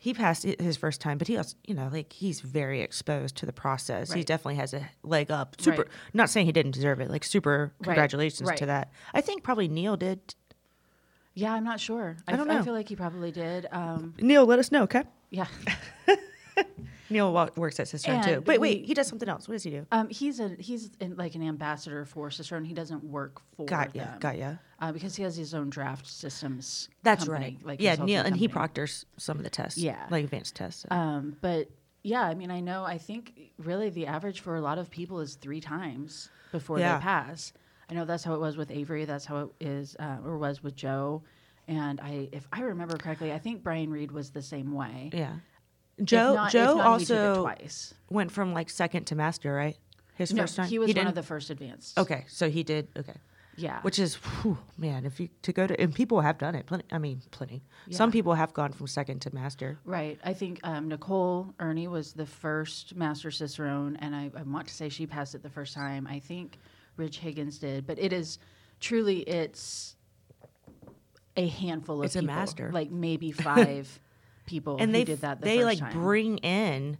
He 0.00 0.14
passed 0.14 0.44
his 0.44 0.76
first 0.76 1.00
time, 1.00 1.18
but 1.18 1.26
he 1.26 1.36
also, 1.36 1.56
you 1.66 1.74
know, 1.74 1.88
like 1.92 2.12
he's 2.12 2.40
very 2.40 2.82
exposed 2.82 3.36
to 3.36 3.46
the 3.46 3.52
process. 3.52 4.12
He 4.12 4.22
definitely 4.22 4.54
has 4.56 4.72
a 4.74 4.88
leg 5.02 5.30
up. 5.30 5.60
Super. 5.60 5.82
Right. 5.82 5.90
Not 6.14 6.30
saying 6.30 6.46
he 6.46 6.52
didn't 6.52 6.70
deserve 6.72 7.00
it. 7.00 7.10
Like 7.10 7.24
super. 7.24 7.72
Right, 7.80 7.84
Congratulations 7.84 8.50
to 8.56 8.66
that. 8.66 8.90
I 9.12 9.20
think 9.20 9.42
probably 9.42 9.66
Neil 9.68 9.96
did. 9.96 10.34
Yeah, 11.34 11.52
I'm 11.52 11.64
not 11.64 11.78
sure. 11.80 12.16
I 12.26 12.32
don't 12.32 12.42
f- 12.42 12.46
know. 12.54 12.60
I 12.60 12.62
feel 12.62 12.74
like 12.74 12.88
he 12.88 12.96
probably 12.96 13.30
did. 13.32 13.66
Um, 13.70 14.14
Neil, 14.20 14.44
let 14.46 14.58
us 14.58 14.72
know, 14.72 14.82
okay? 14.84 15.04
Yeah. 15.30 15.46
Neil 17.10 17.32
works 17.56 17.80
at 17.80 17.88
Cicerone 17.88 18.22
too. 18.22 18.30
And 18.34 18.46
wait, 18.46 18.60
we- 18.60 18.82
he 18.84 18.92
does 18.92 19.06
something 19.06 19.28
else. 19.30 19.48
What 19.48 19.54
does 19.54 19.62
he 19.62 19.70
do? 19.70 19.86
Um, 19.90 20.08
he's 20.10 20.40
a 20.40 20.50
he's 20.58 20.90
in, 21.00 21.16
like 21.16 21.34
an 21.34 21.42
ambassador 21.42 22.04
for 22.04 22.30
Cicerone. 22.30 22.64
He 22.66 22.74
doesn't 22.74 23.02
work 23.02 23.40
for 23.56 23.64
Got 23.64 23.96
ya, 23.96 24.04
them. 24.04 24.18
got 24.20 24.36
ya. 24.36 24.52
Uh, 24.78 24.92
because 24.92 25.16
he 25.16 25.22
has 25.22 25.34
his 25.34 25.54
own 25.54 25.70
draft 25.70 26.06
systems. 26.06 26.90
That's 27.02 27.24
company, 27.24 27.56
right. 27.60 27.66
Like 27.66 27.80
yeah, 27.80 27.94
Neil, 27.96 28.22
and 28.22 28.36
he 28.36 28.46
proctors 28.46 29.06
some 29.16 29.38
of 29.38 29.44
the 29.44 29.48
tests. 29.50 29.78
Yeah. 29.78 30.06
like 30.10 30.24
advanced 30.24 30.54
tests. 30.54 30.82
so. 30.82 30.94
Um, 30.94 31.36
but 31.40 31.70
yeah, 32.02 32.22
I 32.22 32.34
mean, 32.34 32.50
I 32.50 32.60
know. 32.60 32.84
I 32.84 32.98
think 32.98 33.52
really 33.58 33.88
the 33.88 34.06
average 34.06 34.40
for 34.40 34.56
a 34.56 34.60
lot 34.60 34.76
of 34.76 34.90
people 34.90 35.20
is 35.20 35.36
three 35.36 35.60
times 35.60 36.28
before 36.52 36.78
Yeah. 36.78 36.98
they 36.98 37.02
pass. 37.02 37.54
I 37.90 37.94
know 37.94 38.04
that's 38.04 38.22
how 38.22 38.34
it 38.34 38.40
was 38.40 38.58
with 38.58 38.70
Avery. 38.70 39.06
That's 39.06 39.24
how 39.24 39.38
it 39.38 39.48
is 39.66 39.96
uh, 39.98 40.18
or 40.22 40.36
was 40.36 40.62
with 40.62 40.76
Joe. 40.76 41.22
And 41.68 42.00
I, 42.00 42.28
if 42.32 42.48
I 42.52 42.62
remember 42.62 42.96
correctly, 42.96 43.32
I 43.32 43.38
think 43.38 43.62
Brian 43.62 43.90
Reed 43.90 44.10
was 44.10 44.30
the 44.30 44.42
same 44.42 44.72
way. 44.72 45.10
yeah. 45.12 45.34
Joe 46.02 46.34
not- 46.34 46.52
Joe 46.52 46.76
not, 46.76 47.00
he 47.00 47.06
took 47.06 47.16
it 47.16 47.20
also 47.20 47.42
twice. 47.42 47.92
went 48.08 48.30
from 48.30 48.52
like 48.54 48.70
second 48.70 49.04
to 49.06 49.14
master, 49.16 49.52
right? 49.52 49.76
His 50.14 50.32
No, 50.32 50.42
first 50.44 50.54
time. 50.56 50.68
he 50.68 50.78
was 50.78 50.86
one 50.88 50.94
didn't? 50.94 51.08
of 51.08 51.14
the 51.16 51.22
first 51.24 51.50
advanced. 51.50 51.98
Okay, 51.98 52.24
so 52.28 52.48
he 52.48 52.62
did. 52.62 52.86
Okay. 52.96 53.14
Yeah. 53.56 53.80
Which 53.82 53.98
is, 53.98 54.14
whew, 54.14 54.56
man, 54.76 55.04
if 55.04 55.18
you 55.18 55.28
to 55.42 55.52
go 55.52 55.66
to, 55.66 55.78
and 55.80 55.92
people 55.92 56.20
have 56.20 56.38
done 56.38 56.54
it. 56.54 56.66
Plenty, 56.66 56.84
I 56.92 56.98
mean, 56.98 57.20
plenty. 57.32 57.64
Some 57.90 58.12
people 58.12 58.34
have 58.34 58.54
gone 58.54 58.70
from 58.72 58.86
second 58.86 59.20
to 59.22 59.34
master. 59.34 59.80
Right. 59.84 60.20
I 60.24 60.32
think 60.34 60.60
um, 60.62 60.86
Nicole 60.86 61.52
Erny 61.58 61.88
was 61.88 62.12
the 62.12 62.26
first 62.26 62.94
Master 62.94 63.32
Cicerone, 63.32 63.96
and 63.96 64.14
I, 64.14 64.30
I 64.36 64.42
want 64.44 64.68
to 64.68 64.74
say 64.74 64.88
she 64.88 65.04
passed 65.08 65.34
it 65.34 65.42
the 65.42 65.50
first 65.50 65.74
time. 65.74 66.06
I 66.06 66.20
think 66.20 66.58
Rich 66.96 67.18
Higgins 67.18 67.58
did, 67.58 67.84
but 67.88 67.98
it 67.98 68.12
is 68.12 68.38
truly 68.78 69.20
it's 69.22 69.96
a 71.38 71.46
handful 71.46 72.00
of 72.00 72.06
It's 72.06 72.16
a 72.16 72.20
people, 72.20 72.34
master. 72.34 72.70
like 72.72 72.90
maybe 72.90 73.32
five 73.50 73.98
people 74.44 74.76
and 74.78 74.90
who 74.90 74.92
they 74.92 75.04
did 75.04 75.20
that. 75.22 75.40
The 75.40 75.44
they 75.46 75.64
like 75.64 75.78
time. 75.78 75.92
bring 75.92 76.38
in, 76.38 76.98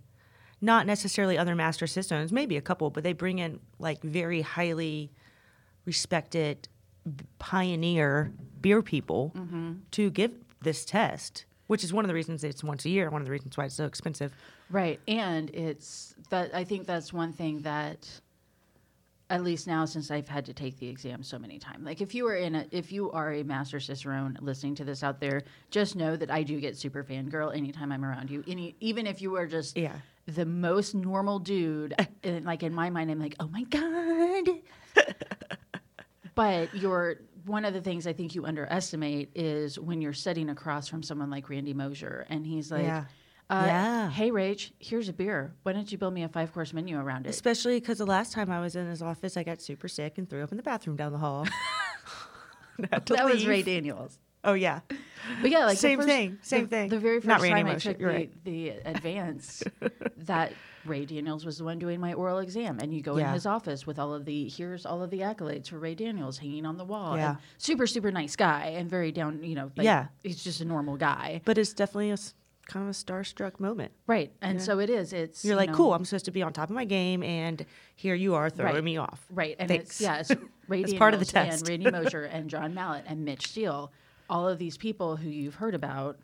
not 0.61 0.87
necessarily 0.87 1.37
other 1.37 1.55
master 1.55 1.87
cicerones, 1.87 2.33
maybe 2.33 2.57
a 2.57 2.61
couple, 2.63 2.89
but 2.91 3.03
they 3.05 3.13
bring 3.13 3.39
in 3.39 3.61
like 3.79 4.03
very 4.03 4.41
highly 4.43 5.11
respected 5.85 6.69
pioneer 7.39 8.33
beer 8.61 8.83
people 8.83 9.33
Mm-hmm. 9.37 9.73
to 9.93 10.11
give 10.11 10.33
this 10.63 10.85
test. 10.85 11.45
Which 11.69 11.85
is 11.85 11.93
one 11.93 12.03
of 12.05 12.09
the 12.09 12.15
reasons 12.15 12.43
it's 12.45 12.65
once 12.65 12.87
a 12.87 12.89
year. 12.89 13.11
One 13.11 13.21
of 13.21 13.27
the 13.27 13.31
reasons 13.33 13.57
why 13.59 13.67
it's 13.67 13.75
so 13.75 13.85
expensive. 13.85 14.33
Right, 14.71 14.99
and 15.07 15.51
it's 15.51 16.15
that 16.31 16.55
I 16.55 16.65
think 16.65 16.87
that's 16.87 17.13
one 17.13 17.33
thing 17.35 17.61
that 17.63 18.09
at 19.31 19.45
least 19.45 19.67
now 19.67 19.85
since 19.85 20.11
I've 20.11 20.29
had 20.29 20.47
to 20.47 20.55
take 20.55 20.79
the 20.79 20.89
exam 20.89 21.23
so 21.23 21.39
many 21.39 21.59
times. 21.59 21.85
Like 21.85 22.01
if 22.01 22.15
you 22.15 22.27
are 22.29 22.37
in 22.37 22.55
a 22.55 22.67
if 22.71 22.91
you 22.93 23.11
are 23.13 23.33
a 23.35 23.43
master 23.43 23.79
cicerone 23.81 24.39
listening 24.41 24.75
to 24.77 24.85
this 24.85 25.03
out 25.03 25.21
there, 25.21 25.43
just 25.71 25.97
know 25.97 26.17
that 26.17 26.31
I 26.31 26.43
do 26.43 26.59
get 26.61 26.77
super 26.77 27.05
fangirl 27.05 27.55
anytime 27.55 27.93
I'm 27.93 28.05
around 28.05 28.31
you. 28.31 28.43
Any 28.49 28.75
even 28.81 29.07
if 29.07 29.21
you 29.21 29.37
are 29.37 29.47
just 29.47 29.77
Yeah. 29.77 29.97
the 30.27 30.47
most 30.47 30.95
normal 30.95 31.39
dude, 31.41 31.95
and 32.23 32.45
like 32.47 32.63
in 32.63 32.73
my 32.75 32.89
mind 32.91 33.11
I'm 33.11 33.21
like, 33.21 33.35
"Oh 33.41 33.49
my 33.49 33.65
god." 33.65 34.49
but 36.35 36.75
you're 36.75 37.17
one 37.47 37.65
of 37.65 37.73
the 37.75 37.81
things 37.81 38.07
I 38.07 38.13
think 38.13 38.35
you 38.35 38.45
underestimate 38.45 39.31
is 39.35 39.79
when 39.79 40.01
you're 40.03 40.13
sitting 40.13 40.51
across 40.51 40.87
from 40.89 41.03
someone 41.03 41.31
like 41.31 41.49
Randy 41.49 41.73
Mosher 41.75 42.27
and 42.29 42.47
he's 42.47 42.71
like 42.71 42.83
Yeah. 42.85 43.05
Uh, 43.51 43.65
Yeah. 43.67 44.11
Hey, 44.11 44.31
Rach, 44.31 44.71
here's 44.79 45.09
a 45.09 45.13
beer. 45.13 45.55
Why 45.63 45.73
don't 45.73 45.91
you 45.91 45.99
build 45.99 46.15
me 46.15 46.23
a 46.23 46.29
five 46.29 46.53
course 46.53 46.73
menu 46.73 46.99
around 46.99 47.27
it? 47.27 47.31
Especially 47.31 47.81
because 47.81 47.99
the 47.99 48.07
last 48.07 48.33
time 48.33 48.51
I 48.51 48.61
was 48.61 48.77
in 48.77 48.87
his 48.89 49.03
office, 49.03 49.37
I 49.37 49.43
got 49.43 49.61
super 49.63 49.89
sick 49.89 50.19
and 50.19 50.29
threw 50.29 50.43
up 50.43 50.51
in 50.51 50.57
the 50.57 50.63
bathroom 50.63 50.97
down 50.97 51.13
the 51.13 51.19
hall. 51.19 51.47
That 52.79 53.25
was. 53.25 53.45
Ray 53.47 53.63
Daniels. 53.63 54.19
Oh 54.45 54.53
yeah. 54.55 54.81
But 55.43 55.51
yeah, 55.51 55.65
like 55.67 55.79
Same 55.79 55.99
first- 55.99 56.09
thing, 56.09 56.39
same 56.43 56.63
the- 56.65 56.69
thing. 56.69 56.89
The 56.91 56.99
very 57.01 57.17
Not 57.17 57.41
first 57.41 57.51
Randy 57.53 57.63
time 57.65 57.75
I 57.75 57.79
took 57.79 57.99
the, 57.99 58.05
right. 58.05 58.45
the 58.45 58.69
advance, 58.71 59.65
that 60.19 60.53
Ray 60.85 61.05
Daniels 61.05 61.45
was 61.45 61.59
the 61.59 61.65
one 61.65 61.81
doing 61.81 61.99
my 61.99 62.13
oral 62.15 62.39
exam, 62.39 62.79
and 62.81 62.95
you 62.95 63.03
go 63.03 63.19
Yeah. 63.19 63.29
in 63.29 63.35
his 63.35 63.47
office 63.47 63.85
with 63.85 63.99
all 63.99 64.15
of 64.15 64.25
the 64.25 64.49
here's 64.49 64.87
all 64.87 65.03
of 65.03 65.11
the 65.11 65.19
accolades 65.21 65.69
for 65.71 65.79
Ray 65.81 65.97
Daniels 65.97 66.39
hanging 66.39 66.65
on 66.67 66.79
the 66.79 66.85
wall. 66.85 67.17
Yeah. 67.17 67.37
super 67.59 67.87
super 67.89 68.13
nice 68.13 68.37
guy 68.37 68.67
and 68.77 68.89
very 68.89 69.11
down. 69.11 69.43
You 69.43 69.57
know, 69.57 69.71
like, 69.77 69.85
Yeah. 69.85 70.07
he's 70.23 70.43
just 70.45 70.61
a 70.61 70.65
normal 70.65 70.97
guy, 70.97 71.41
But 71.45 71.59
it's 71.59 71.73
definitely 71.73 72.13
a 72.13 72.19
kind 72.69 72.85
of 72.89 72.91
a 72.91 72.93
starstruck 72.97 73.59
moment. 73.59 73.91
right? 74.07 74.31
And 74.41 74.63
so 74.63 74.79
it 74.79 74.89
is. 74.91 75.13
It's 75.13 75.45
You're 75.45 75.55
you 75.55 75.57
like, 75.57 75.71
know, 75.71 75.75
cool, 75.77 75.95
I'm 75.95 76.05
supposed 76.05 76.27
to 76.27 76.31
be 76.31 76.43
on 76.43 76.53
top 76.53 76.69
of 76.71 76.75
my 76.77 76.85
game, 76.85 77.23
and 77.25 77.67
here 77.97 78.15
you 78.15 78.35
are 78.35 78.49
throwing 78.51 78.75
Right. 78.75 78.85
me 78.85 78.97
off. 78.99 79.25
Right, 79.31 79.57
and 79.59 79.69
Thanks. 79.69 79.87
it's 79.91 80.01
yeah, 80.01 80.19
it's 80.21 80.31
Ray 80.69 80.85
part 80.97 81.15
of 81.15 81.21
the 81.21 81.27
test. 81.27 81.63
and 81.63 81.69
Randy 81.85 81.91
Mosher 82.05 82.25
and 82.25 82.49
John 82.49 82.75
Mallett 82.75 83.05
and 83.09 83.25
Mitch 83.25 83.49
Steele, 83.49 83.91
all 84.31 84.47
of 84.47 84.59
these 84.59 84.77
people 84.77 85.17
who 85.17 85.29
you've 85.29 85.57
heard 85.57 85.75
about. 85.75 86.19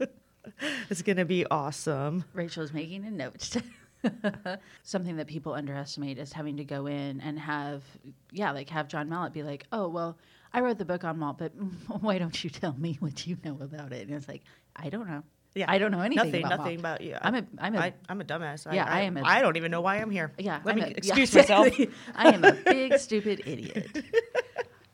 It's 0.90 1.04
gonna 1.04 1.26
be 1.26 1.46
awesome. 1.52 2.26
Rachel's 2.34 2.74
making 2.74 3.06
a 3.06 3.12
note. 3.12 3.56
Something 4.84 5.18
that 5.18 5.28
people 5.28 5.54
underestimate 5.54 6.18
is 6.18 6.32
having 6.34 6.58
to 6.58 6.64
go 6.64 6.86
in 6.88 7.20
and 7.22 7.38
have, 7.40 7.84
yeah, 8.32 8.52
like 8.52 8.70
have 8.70 8.88
John 8.88 9.10
Mallett 9.10 9.34
be 9.34 9.44
like, 9.44 9.66
oh, 9.72 9.88
well, 9.88 10.18
I 10.54 10.62
wrote 10.62 10.78
the 10.78 10.86
book 10.86 11.04
on 11.04 11.20
malt, 11.20 11.38
but 11.38 11.52
why 12.02 12.18
don't 12.18 12.44
you 12.44 12.50
tell 12.50 12.74
me 12.78 12.98
what 13.00 13.28
you 13.28 13.38
know 13.44 13.58
about 13.62 13.92
it? 13.92 14.08
And 14.08 14.16
it's 14.16 14.28
like, 14.28 14.44
I 14.76 14.90
don't 14.90 15.08
know. 15.08 15.24
Yeah, 15.56 15.66
I 15.68 15.80
don't 15.80 15.92
know 15.92 16.02
anything 16.02 16.26
Nothing, 16.26 16.46
about 16.46 16.60
nothing 16.60 16.82
malt. 16.82 16.98
about 17.00 17.02
you. 17.02 17.18
I'm 17.22 17.36
a, 17.36 17.44
I'm 17.58 17.76
a, 17.76 17.80
I, 17.80 17.94
I'm 18.08 18.22
a 18.22 18.24
dumbass. 18.24 18.72
Yeah, 18.72 18.86
I 18.88 19.02
am 19.02 19.18
a- 19.18 19.24
I 19.24 19.42
don't 19.42 19.58
even 19.58 19.72
know 19.72 19.82
why 19.82 19.98
I'm 19.98 20.12
here. 20.12 20.32
yeah. 20.38 20.62
Let 20.64 20.74
I'm 20.76 20.80
me 20.80 20.82
a- 20.84 20.88
yeah, 20.90 20.94
excuse 20.98 21.34
myself. 21.34 21.68
I 22.16 22.30
am 22.34 22.44
a 22.44 22.54
big 22.54 22.98
stupid 23.00 23.42
idiot. 23.46 24.06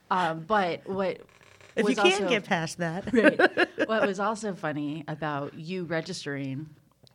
Um, 0.09 0.41
but 0.47 0.88
what 0.88 1.19
If 1.75 1.83
was 1.83 1.89
you 1.97 2.03
can't 2.03 2.13
also- 2.21 2.29
get 2.29 2.45
past 2.45 2.77
that, 2.77 3.12
right. 3.13 3.88
What 3.88 4.07
was 4.07 4.19
also 4.19 4.53
funny 4.55 5.03
about 5.07 5.55
you 5.55 5.83
registering 5.83 6.67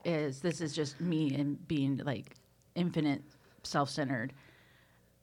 is 0.05 0.41
this 0.41 0.61
is 0.61 0.75
just 0.75 1.01
me 1.01 1.35
and 1.35 1.67
being 1.69 1.99
like 2.05 2.37
infinite 2.75 3.23
self-centered. 3.63 4.33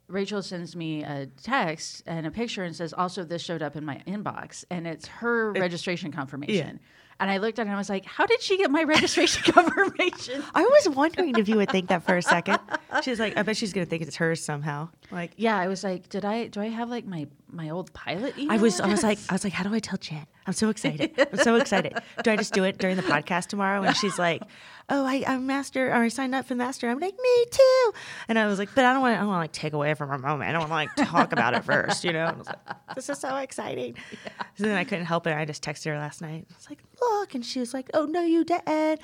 Rachel 0.07 0.41
sends 0.41 0.75
me 0.75 1.03
a 1.03 1.25
text 1.43 2.03
and 2.05 2.25
a 2.25 2.31
picture 2.31 2.63
and 2.63 2.73
says, 2.75 2.93
"Also, 2.93 3.23
this 3.23 3.41
showed 3.41 3.61
up 3.61 3.75
in 3.75 3.83
my 3.83 4.01
inbox, 4.07 4.63
and 4.69 4.87
it's 4.87 5.07
her 5.07 5.51
registration 5.53 6.11
confirmation." 6.11 6.79
And 7.19 7.31
I 7.31 7.37
looked 7.37 7.57
at 7.57 7.63
it 7.63 7.69
and 7.69 7.75
I 7.75 7.79
was 7.79 7.89
like, 7.89 8.05
how 8.05 8.27
did 8.27 8.43
she 8.43 8.57
get 8.57 8.69
my 8.69 8.83
registration 8.95 9.41
confirmation? 9.53 10.43
I 10.53 10.61
was 10.61 10.89
wondering 10.95 11.35
if 11.37 11.49
you 11.49 11.55
would 11.57 11.71
think 11.71 11.89
that 11.89 12.03
for 12.03 12.15
a 12.15 12.21
second. 12.21 12.59
She's 13.01 13.19
like, 13.19 13.35
I 13.35 13.41
bet 13.41 13.57
she's 13.57 13.73
gonna 13.73 13.87
think 13.87 14.03
it's 14.03 14.15
hers 14.15 14.43
somehow. 14.45 14.89
Like, 15.09 15.31
Yeah, 15.35 15.57
I 15.57 15.67
was 15.67 15.83
like, 15.83 16.09
did 16.09 16.23
I 16.25 16.45
do 16.47 16.61
I 16.61 16.67
have 16.67 16.89
like 16.89 17.05
my 17.07 17.25
my 17.49 17.71
old 17.71 17.91
pilot 17.93 18.37
email? 18.37 18.51
I 18.51 18.61
was, 18.61 18.79
I 18.79 18.87
was 18.87 19.01
like. 19.01 19.17
I 19.29 19.33
was 19.33 19.43
like, 19.43 19.53
how 19.53 19.63
do 19.63 19.73
I 19.73 19.79
tell 19.79 19.97
Jen? 19.97 20.27
I'm 20.47 20.53
so 20.53 20.69
excited. 20.69 21.11
I'm 21.17 21.37
so 21.39 21.55
excited. 21.55 21.93
Do 22.23 22.31
I 22.31 22.37
just 22.37 22.53
do 22.53 22.63
it 22.63 22.77
during 22.77 22.95
the 22.95 23.03
podcast 23.03 23.47
tomorrow? 23.47 23.83
And 23.83 23.95
she's 23.97 24.17
like, 24.17 24.41
oh, 24.89 25.05
I, 25.05 25.25
I'm 25.27 25.45
master, 25.45 25.89
or 25.89 25.95
I 25.95 26.07
signed 26.07 26.33
up 26.33 26.45
for 26.45 26.53
the 26.53 26.57
master. 26.57 26.89
I'm 26.89 26.99
like, 26.99 27.15
me 27.15 27.45
too. 27.51 27.93
And 28.29 28.39
I 28.39 28.47
was 28.47 28.57
like, 28.57 28.69
but 28.73 28.85
I 28.85 28.93
don't 28.93 29.01
want 29.01 29.13
to, 29.13 29.17
I 29.17 29.19
don't 29.19 29.27
want 29.27 29.39
to 29.39 29.43
like 29.43 29.51
take 29.51 29.73
away 29.73 29.93
from 29.93 30.07
her 30.07 30.17
moment. 30.17 30.49
I 30.49 30.53
don't 30.53 30.69
want 30.69 30.89
to 30.95 31.03
like 31.03 31.09
talk 31.09 31.33
about 31.33 31.53
it 31.53 31.65
first, 31.65 32.05
you 32.05 32.13
know? 32.13 32.27
And 32.27 32.35
I 32.35 32.37
was 32.37 32.47
like, 32.47 32.95
this 32.95 33.09
is 33.09 33.19
so 33.19 33.35
exciting. 33.35 33.95
So 34.55 34.63
then 34.63 34.77
I 34.77 34.85
couldn't 34.85 35.05
help 35.05 35.27
it. 35.27 35.35
I 35.35 35.43
just 35.43 35.61
texted 35.61 35.87
her 35.87 35.97
last 35.97 36.21
night. 36.21 36.47
I 36.49 36.55
was 36.55 36.69
like, 36.69 36.79
look. 37.01 37.35
And 37.35 37.45
she 37.45 37.59
was 37.59 37.73
like, 37.73 37.89
oh, 37.93 38.05
no, 38.05 38.21
you 38.21 38.45
didn't. 38.45 39.01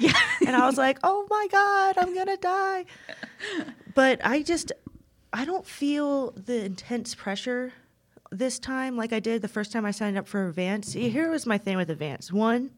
And 0.47 0.55
I 0.55 0.65
was 0.65 0.77
like, 0.77 0.99
oh 1.03 1.27
my 1.29 1.47
God, 1.51 1.97
I'm 1.97 2.13
going 2.13 2.27
to 2.27 2.37
die. 2.37 2.85
But 3.93 4.21
I 4.23 4.43
just, 4.43 4.71
I 5.33 5.43
don't 5.43 5.65
feel 5.65 6.31
the 6.31 6.63
intense 6.63 7.13
pressure 7.13 7.73
this 8.33 8.59
time 8.59 8.97
like 8.97 9.13
I 9.13 9.19
did 9.19 9.41
the 9.41 9.47
first 9.47 9.71
time 9.71 9.85
I 9.85 9.91
signed 9.91 10.17
up 10.17 10.27
for 10.27 10.47
Advance. 10.47 10.93
Here 10.93 11.29
was 11.29 11.45
my 11.45 11.57
thing 11.57 11.77
with 11.77 11.89
Advance. 11.89 12.31
One, 12.31 12.71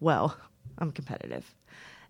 well, 0.00 0.36
I'm 0.78 0.90
competitive. 0.90 1.54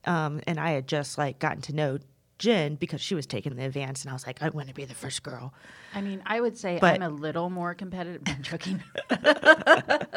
Um, 0.06 0.40
and 0.46 0.60
I 0.60 0.70
had 0.70 0.86
just 0.86 1.16
like 1.18 1.38
gotten 1.38 1.62
to 1.62 1.74
know 1.74 1.98
Jen 2.38 2.74
because 2.74 3.00
she 3.00 3.14
was 3.14 3.26
taking 3.26 3.54
the 3.54 3.64
advance, 3.64 4.02
and 4.02 4.10
I 4.10 4.12
was 4.12 4.26
like, 4.26 4.42
I 4.42 4.48
want 4.48 4.68
to 4.68 4.74
be 4.74 4.84
the 4.84 4.94
first 4.94 5.22
girl. 5.22 5.54
I 5.94 6.00
mean, 6.00 6.20
I 6.26 6.40
would 6.40 6.58
say 6.58 6.78
But- 6.80 6.94
I'm 6.94 7.02
a 7.02 7.08
little 7.08 7.48
more 7.48 7.74
competitive. 7.74 8.22
I'm 8.26 8.42
joking. 8.42 8.82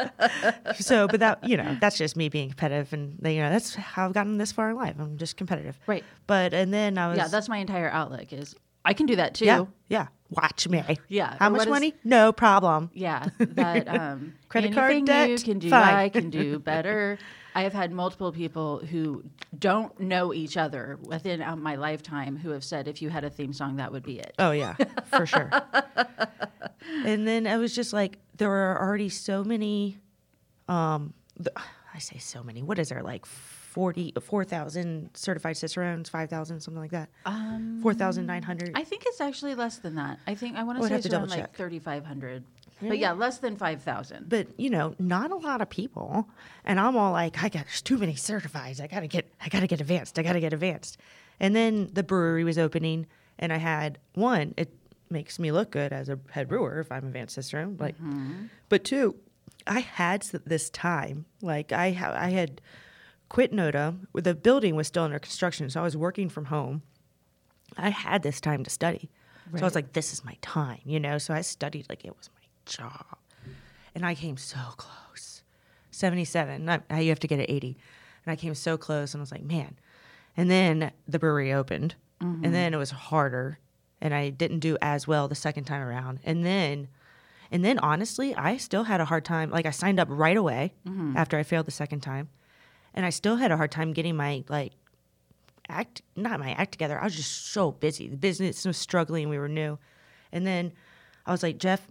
So, 0.80 1.08
but 1.08 1.20
that 1.22 1.44
you 1.48 1.56
know, 1.58 1.78
that's 1.80 1.98
just 1.98 2.16
me 2.18 2.28
being 2.30 2.50
competitive, 2.50 2.92
and 2.94 3.18
you 3.24 3.40
know, 3.40 3.50
that's 3.50 3.76
how 3.76 4.06
I've 4.06 4.14
gotten 4.14 4.38
this 4.38 4.52
far 4.52 4.70
in 4.72 4.76
life. 4.76 4.96
I'm 5.00 5.18
just 5.18 5.38
competitive, 5.38 5.80
Right. 5.88 6.04
But 6.26 6.54
and 6.54 6.74
then 6.74 6.98
I 6.98 7.08
was, 7.10 7.18
yeah, 7.18 7.28
that's 7.28 7.48
my 7.48 7.58
entire 7.58 7.90
outlook 7.90 8.34
is 8.34 8.56
I 8.88 8.94
can 8.94 9.06
do 9.06 9.18
that 9.18 9.34
too. 9.36 9.46
yeah, 9.46 9.66
yeah. 9.90 10.08
Watch 10.30 10.68
me. 10.68 10.84
Yeah, 11.08 11.36
How 11.40 11.50
much 11.50 11.62
is- 11.62 11.68
money? 11.68 11.94
No 12.04 12.32
problem. 12.34 12.90
Yeah, 12.94 13.28
that 13.40 13.88
um, 14.00 14.34
Credit 14.50 14.74
card 14.74 15.06
debt? 15.06 15.30
you 15.30 15.38
can 15.38 15.60
do, 15.60 15.70
Fine. 15.70 15.94
I 15.94 16.10
can 16.10 16.30
do 16.30 16.58
better. 16.74 17.18
I 17.56 17.62
have 17.64 17.74
had 17.74 17.92
multiple 17.92 18.32
people 18.32 18.80
who 18.80 19.24
don't 19.58 19.98
know 20.00 20.34
each 20.34 20.58
other 20.58 21.00
within 21.02 21.42
uh, 21.42 21.56
my 21.56 21.76
lifetime 21.76 22.38
who 22.38 22.50
have 22.52 22.64
said, 22.64 22.88
if 22.88 23.02
you 23.02 23.10
had 23.10 23.24
a 23.24 23.30
theme 23.30 23.52
song, 23.54 23.78
that 23.78 23.92
would 23.92 24.04
be 24.04 24.20
it. 24.20 24.34
Oh 24.38 24.52
yeah, 24.52 24.76
for 25.16 25.26
sure. 25.26 25.50
and 27.06 27.28
then 27.28 27.48
I 27.48 27.58
was 27.58 27.74
just 27.76 27.94
like, 27.94 28.20
there 28.38 28.52
are 28.52 28.80
already 28.82 29.10
so 29.10 29.44
many. 29.44 29.98
Um, 30.68 31.14
th- 31.38 31.50
I 31.94 32.00
say 32.00 32.18
so 32.20 32.44
many. 32.44 32.62
What 32.62 32.80
is 32.80 32.90
there 32.90 33.02
like 33.02 33.26
40, 33.78 34.14
4,000 34.20 35.12
certified 35.14 35.56
cicerones, 35.56 36.10
five 36.10 36.32
thousand, 36.32 36.62
something 36.62 36.82
like 36.82 36.90
that. 36.90 37.10
Um, 37.28 37.80
Four 37.84 37.94
thousand 37.94 38.26
nine 38.26 38.42
hundred. 38.42 38.72
I 38.74 38.84
think 38.84 39.04
it's 39.06 39.22
actually 39.22 39.54
less 39.54 39.78
than 39.78 39.94
that. 39.96 40.18
I 40.26 40.34
think 40.34 40.58
I 40.58 40.64
want 40.64 40.82
to 40.82 40.88
say 40.88 40.96
it's 40.96 41.06
around 41.14 41.30
like 41.30 41.56
3,500. 41.56 42.44
Really? 42.82 42.90
But 42.90 42.98
yeah, 42.98 43.12
less 43.12 43.38
than 43.38 43.56
5,000. 43.56 44.30
But 44.30 44.48
you 44.58 44.72
know, 44.72 44.96
not 44.98 45.30
a 45.30 45.36
lot 45.36 45.62
of 45.62 45.70
people, 45.70 46.28
and 46.66 46.80
I'm 46.80 46.98
all 46.98 47.12
like, 47.12 47.44
I 47.44 47.50
got 47.50 47.66
there's 47.66 47.84
too 47.84 48.00
many 48.00 48.14
certifieds. 48.16 48.82
I 48.82 48.88
gotta 48.88 49.06
get, 49.08 49.32
I 49.40 49.48
gotta 49.50 49.68
get 49.68 49.80
advanced. 49.80 50.18
I 50.18 50.24
gotta 50.24 50.40
get 50.40 50.54
advanced. 50.54 50.98
And 51.40 51.56
then 51.56 51.92
the 51.94 52.02
brewery 52.02 52.44
was 52.44 52.58
opening, 52.58 53.06
and 53.38 53.54
I 53.54 53.58
had 53.58 54.00
one. 54.16 54.56
It 54.58 54.74
makes 55.12 55.38
me 55.38 55.52
look 55.52 55.70
good 55.70 55.94
as 55.94 56.10
a 56.10 56.18
head 56.32 56.48
brewer 56.48 56.80
if 56.80 56.92
I'm 56.92 57.06
advanced 57.06 57.36
cicerone. 57.36 57.78
Like, 57.80 57.94
but 58.70 58.84
two, 58.84 59.16
I 59.68 59.82
had 59.82 60.24
this 60.46 60.72
time. 60.72 61.26
Like 61.44 61.72
I, 61.72 61.92
ha- 61.92 62.16
I 62.18 62.30
had 62.30 62.60
quit 63.30 63.52
NoDa. 63.52 63.98
The 64.14 64.36
building 64.36 64.76
was 64.76 64.88
still 64.88 65.04
under 65.04 65.20
construction, 65.20 65.70
so 65.70 65.82
I 65.82 65.84
was 65.84 65.98
working 65.98 66.30
from 66.30 66.46
home. 66.46 66.82
I 67.78 67.90
had 67.90 68.24
this 68.24 68.40
time 68.42 68.64
to 68.64 68.70
study. 68.70 69.10
So 69.56 69.62
I 69.62 69.64
was 69.64 69.76
like, 69.76 69.94
this 69.94 70.12
is 70.12 70.26
my 70.26 70.38
time, 70.42 70.82
you 70.84 71.00
know? 71.00 71.18
So 71.18 71.34
I 71.34 71.42
studied 71.42 71.88
like 71.88 72.04
it 72.04 72.16
was 72.18 72.30
my 72.36 72.48
job. 72.66 73.18
And 73.96 74.06
I 74.06 74.14
came 74.14 74.36
so 74.36 74.60
close. 74.76 75.44
77. 75.92 76.66
Not, 76.66 76.84
you 76.92 77.10
have 77.10 77.20
to 77.22 77.28
get 77.28 77.40
at 77.40 77.50
80. 77.50 77.78
And 78.26 78.32
I 78.32 78.36
came 78.36 78.54
so 78.56 78.78
close 78.78 79.14
and 79.14 79.22
I 79.22 79.24
was 79.24 79.32
like, 79.32 79.44
man. 79.44 79.78
And 80.36 80.52
then 80.52 80.92
the 81.08 81.18
brewery 81.18 81.54
opened. 81.54 81.96
And 82.20 82.36
mm-hmm. 82.36 82.52
then 82.52 82.74
it 82.74 82.78
was 82.78 82.92
harder. 82.92 83.60
And 84.02 84.14
I 84.14 84.30
didn't 84.30 84.60
do 84.60 84.78
as 84.82 85.08
well 85.08 85.28
the 85.28 85.36
second 85.36 85.64
time 85.64 85.82
around. 85.82 86.20
And 86.24 86.46
then 86.46 86.90
and 87.50 87.64
then 87.64 87.80
honestly, 87.80 88.36
I 88.36 88.58
still 88.58 88.84
had 88.84 89.00
a 89.00 89.06
hard 89.06 89.24
time. 89.24 89.50
Like 89.50 89.66
I 89.66 89.72
signed 89.72 90.02
up 90.02 90.10
right 90.12 90.36
away 90.36 90.74
mm-hmm. 90.86 91.16
after 91.16 91.38
I 91.38 91.44
failed 91.44 91.66
the 91.66 91.72
second 91.72 92.02
time. 92.02 92.28
And 92.98 93.06
I 93.06 93.12
still 93.12 93.36
had 93.36 93.52
a 93.52 93.58
hard 93.58 93.70
time 93.70 93.94
getting 93.94 94.16
my 94.16 94.44
like 94.50 94.74
act 95.70 96.02
not 96.16 96.40
my 96.40 96.54
act 96.54 96.72
together. 96.72 97.00
I 97.00 97.04
was 97.04 97.16
just 97.16 97.52
so 97.52 97.72
busy. 97.72 98.08
The 98.08 98.18
business 98.18 98.66
was 98.66 98.76
struggling. 98.76 99.30
We 99.30 99.38
were 99.38 99.48
new. 99.48 99.78
And 100.32 100.48
then 100.48 100.74
I 101.24 101.32
was 101.32 101.44
like, 101.44 101.60
Jeff, 101.60 101.88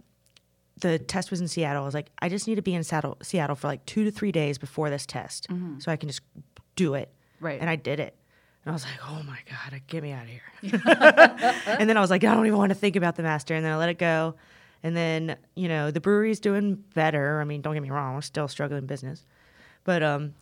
the 0.81 0.99
test 0.99 1.31
was 1.31 1.39
in 1.39 1.47
Seattle. 1.47 1.83
I 1.83 1.85
was 1.85 1.93
like, 1.93 2.09
I 2.19 2.27
just 2.27 2.45
need 2.45 2.55
to 2.55 2.61
be 2.61 2.75
in 2.75 2.83
Seattle, 2.83 3.17
Seattle 3.21 3.55
for 3.55 3.67
like 3.67 3.85
two 3.85 4.03
to 4.03 4.11
three 4.11 4.33
days 4.33 4.57
before 4.57 4.89
this 4.89 5.05
test, 5.05 5.47
mm-hmm. 5.47 5.79
so 5.79 5.93
I 5.93 5.95
can 5.95 6.09
just 6.09 6.21
do 6.75 6.93
it. 6.93 7.09
Right. 7.39 7.59
And 7.59 7.69
I 7.69 7.77
did 7.77 8.01
it. 8.01 8.15
And 8.65 8.71
I 8.71 8.73
was 8.73 8.83
like, 8.83 8.99
oh 9.07 9.23
my 9.23 9.39
god, 9.49 9.81
get 9.87 10.03
me 10.03 10.11
out 10.11 10.23
of 10.23 10.29
here. 10.29 10.41
and 11.79 11.89
then 11.89 11.95
I 11.95 12.01
was 12.01 12.09
like, 12.09 12.25
I 12.25 12.35
don't 12.35 12.45
even 12.45 12.57
want 12.57 12.71
to 12.71 12.75
think 12.75 12.97
about 12.97 13.15
the 13.15 13.23
master. 13.23 13.55
And 13.55 13.65
then 13.65 13.71
I 13.71 13.77
let 13.77 13.87
it 13.87 13.97
go. 13.97 14.35
And 14.83 14.95
then 14.95 15.37
you 15.55 15.69
know 15.69 15.89
the 15.89 16.01
brewery's 16.01 16.41
doing 16.41 16.75
better. 16.93 17.39
I 17.39 17.45
mean, 17.45 17.61
don't 17.61 17.73
get 17.73 17.81
me 17.81 17.91
wrong, 17.91 18.15
we're 18.15 18.21
still 18.21 18.49
struggling 18.49 18.85
business, 18.85 19.25
but 19.87 20.03
um, 20.03 20.33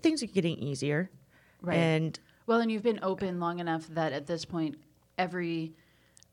things 0.00 0.22
are 0.22 0.26
getting 0.26 0.56
easier. 0.58 1.10
Right. 1.60 1.74
And 1.76 2.18
Well, 2.46 2.60
and 2.60 2.70
you've 2.70 2.84
been 2.84 3.00
open 3.02 3.40
long 3.40 3.58
enough 3.58 3.88
that 3.88 4.12
at 4.12 4.26
this 4.28 4.44
point, 4.44 4.78
every, 5.18 5.72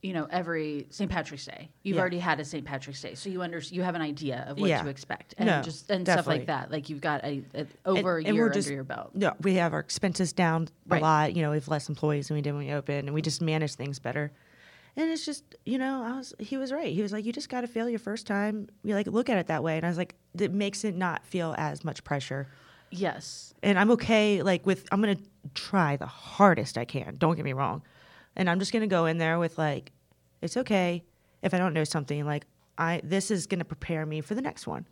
you 0.03 0.13
know, 0.13 0.27
every 0.29 0.85
St. 0.91 1.09
Patrick's 1.09 1.45
Day, 1.45 1.71
you've 1.81 1.95
Yeah. 1.95 2.01
already 2.01 2.19
had 2.19 2.39
a 2.39 2.45
St. 2.45 2.63
Patrick's 2.63 3.01
Day, 3.01 3.15
so 3.15 3.27
you 3.27 3.41
under 3.41 3.57
you 3.57 3.81
have 3.81 3.95
an 3.95 4.03
idea 4.03 4.45
of 4.47 4.59
what 4.59 4.69
Yeah. 4.69 4.83
to 4.83 4.87
expect, 4.89 5.33
and 5.39 5.47
No, 5.47 5.61
just 5.63 5.89
and 5.89 6.05
stuff 6.05 6.27
like 6.27 6.45
that. 6.45 6.69
Like 6.71 6.89
you've 6.91 7.01
got 7.01 7.23
a, 7.23 7.41
a 7.55 7.65
over 7.85 8.19
and 8.19 8.27
a 8.27 8.33
year 8.33 8.43
under 8.45 8.53
just- 8.53 8.69
your 8.69 8.83
belt. 8.83 9.15
No, 9.15 9.33
we 9.41 9.55
have 9.55 9.73
our 9.73 9.79
expenses 9.79 10.31
down 10.31 10.69
a 10.91 10.99
lot. 10.99 11.35
You 11.35 11.41
know, 11.41 11.49
we 11.49 11.57
have 11.57 11.67
less 11.69 11.89
employees 11.89 12.27
than 12.27 12.35
we 12.35 12.41
did 12.43 12.53
when 12.53 12.67
we 12.67 12.71
opened, 12.71 13.07
and 13.07 13.15
we 13.15 13.23
just 13.23 13.41
manage 13.41 13.73
things 13.73 13.97
better. 13.97 14.31
And 14.95 15.09
it's 15.09 15.25
just, 15.25 15.55
you 15.65 15.77
know, 15.77 16.03
I 16.03 16.17
was 16.17 16.33
he 16.39 16.57
was 16.57 16.71
right. 16.71 16.93
He 16.93 17.01
was 17.01 17.11
like, 17.11 17.25
you 17.25 17.31
just 17.31 17.49
got 17.49 17.61
to 17.61 17.67
fail 17.67 17.87
your 17.89 17.99
first 17.99 18.27
time. 18.27 18.67
You 18.83 18.95
like 18.95 19.07
look 19.07 19.29
at 19.29 19.37
it 19.37 19.47
that 19.47 19.63
way, 19.63 19.77
and 19.77 19.85
I 19.85 19.89
was 19.89 19.97
like, 19.97 20.15
it 20.37 20.51
makes 20.51 20.83
it 20.83 20.95
not 20.95 21.25
feel 21.25 21.55
as 21.57 21.83
much 21.83 22.03
pressure. 22.03 22.47
Yes. 22.91 23.53
And 23.63 23.77
I'm 23.79 23.91
okay. 23.91 24.41
Like 24.41 24.65
with, 24.65 24.87
I'm 24.91 24.99
gonna 24.99 25.17
try 25.53 25.95
the 25.95 26.05
hardest 26.07 26.77
I 26.77 26.85
can. 26.85 27.15
Don't 27.17 27.35
get 27.35 27.45
me 27.45 27.53
wrong, 27.53 27.83
and 28.35 28.49
I'm 28.49 28.59
just 28.59 28.73
gonna 28.73 28.87
go 28.87 29.05
in 29.05 29.17
there 29.19 29.39
with 29.39 29.57
like, 29.57 29.91
it's 30.41 30.57
okay 30.57 31.03
if 31.41 31.53
I 31.53 31.57
don't 31.59 31.73
know 31.73 31.83
something. 31.83 32.25
Like 32.25 32.45
I, 32.77 33.01
this 33.03 33.31
is 33.31 33.47
gonna 33.47 33.65
prepare 33.65 34.05
me 34.05 34.21
for 34.21 34.35
the 34.35 34.41
next 34.41 34.67
one. 34.67 34.87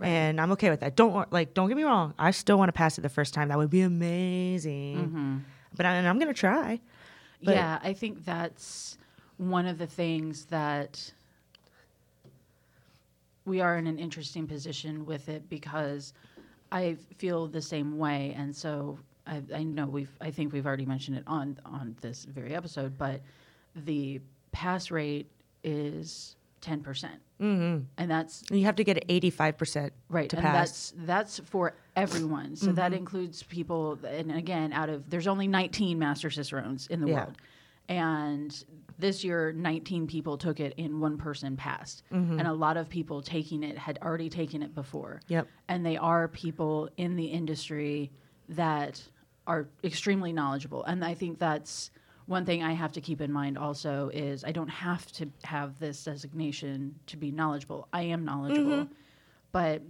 And 0.00 0.40
I'm 0.40 0.50
okay 0.52 0.70
with 0.70 0.80
that. 0.80 0.96
Don't 0.96 1.30
like. 1.30 1.52
Don't 1.52 1.68
get 1.68 1.76
me 1.76 1.82
wrong. 1.82 2.14
I 2.18 2.30
still 2.30 2.56
want 2.56 2.70
to 2.70 2.72
pass 2.72 2.96
it 2.96 3.02
the 3.02 3.10
first 3.10 3.34
time. 3.34 3.48
That 3.48 3.58
would 3.58 3.68
be 3.68 3.82
amazing. 3.82 4.96
Mm-hmm. 4.96 5.36
But 5.76 5.84
I, 5.84 5.96
and 5.96 6.08
I'm 6.08 6.18
gonna 6.18 6.32
try. 6.32 6.80
But- 7.42 7.56
yeah, 7.56 7.78
I 7.82 7.92
think 7.92 8.24
that's 8.24 8.96
one 9.42 9.66
of 9.66 9.76
the 9.78 9.86
things 9.86 10.44
that 10.46 11.12
we 13.44 13.60
are 13.60 13.76
in 13.76 13.86
an 13.88 13.98
interesting 13.98 14.46
position 14.46 15.04
with 15.04 15.28
it 15.28 15.48
because 15.48 16.14
I 16.70 16.96
feel 17.18 17.48
the 17.48 17.60
same 17.60 17.98
way, 17.98 18.34
and 18.36 18.54
so 18.54 18.98
I, 19.26 19.42
I 19.54 19.62
know 19.64 19.86
we've 19.86 20.12
I 20.20 20.30
think 20.30 20.52
we've 20.52 20.66
already 20.66 20.86
mentioned 20.86 21.16
it 21.18 21.24
on 21.26 21.58
on 21.64 21.96
this 22.00 22.24
very 22.24 22.54
episode, 22.54 22.96
but 22.96 23.20
the 23.74 24.20
pass 24.52 24.90
rate 24.92 25.26
is 25.64 26.36
ten 26.60 26.80
percent, 26.80 27.20
mm-hmm. 27.40 27.84
and 27.98 28.10
that's 28.10 28.44
you 28.50 28.64
have 28.64 28.76
to 28.76 28.84
get 28.84 29.04
85 29.08 29.58
percent 29.58 29.92
right 30.08 30.30
to 30.30 30.36
and 30.36 30.44
pass. 30.46 30.54
that's 30.54 30.94
that's 31.04 31.38
for 31.50 31.74
everyone 31.96 32.54
so 32.56 32.72
that 32.72 32.92
includes 32.94 33.42
people 33.42 33.98
and 34.06 34.30
again 34.32 34.72
out 34.72 34.88
of 34.88 35.10
there's 35.10 35.26
only 35.26 35.46
19 35.46 35.98
master 35.98 36.30
cicerones 36.30 36.86
in 36.86 37.00
the 37.02 37.08
Yeah. 37.08 37.14
world 37.16 37.36
and 37.88 38.64
this 39.02 39.22
year 39.22 39.52
19 39.52 40.06
people 40.06 40.38
took 40.38 40.60
it 40.60 40.72
and 40.78 40.98
one 41.00 41.18
person 41.18 41.56
passed. 41.56 42.04
Mm-hmm. 42.10 42.38
And 42.38 42.48
a 42.48 42.52
lot 42.52 42.78
of 42.78 42.88
people 42.88 43.20
taking 43.20 43.62
it 43.62 43.76
had 43.76 43.98
already 44.00 44.30
taken 44.30 44.62
it 44.62 44.74
before. 44.74 45.20
Yep. 45.28 45.46
and 45.68 45.84
they 45.84 45.98
are 45.98 46.28
people 46.28 46.88
in 46.96 47.16
the 47.16 47.26
industry 47.26 48.10
that 48.48 49.02
are 49.46 49.68
extremely 49.84 50.32
knowledgeable. 50.32 50.84
And 50.84 51.04
i 51.04 51.12
think 51.14 51.38
that's 51.38 51.90
one 52.26 52.44
thing 52.46 52.62
i 52.62 52.72
have 52.72 52.92
to 52.92 53.00
keep 53.00 53.20
in 53.20 53.32
mind 53.32 53.58
also 53.58 54.08
is 54.14 54.44
i 54.44 54.52
don't 54.52 54.68
have 54.68 55.10
to 55.12 55.28
have 55.42 55.78
this 55.80 56.04
designation 56.04 56.94
to 57.08 57.16
be 57.18 57.30
knowledgeable. 57.30 57.88
I 57.92 58.02
am 58.02 58.24
knowledgeable. 58.24 58.84
Mm-hmm. 58.84 58.92
But 59.50 59.82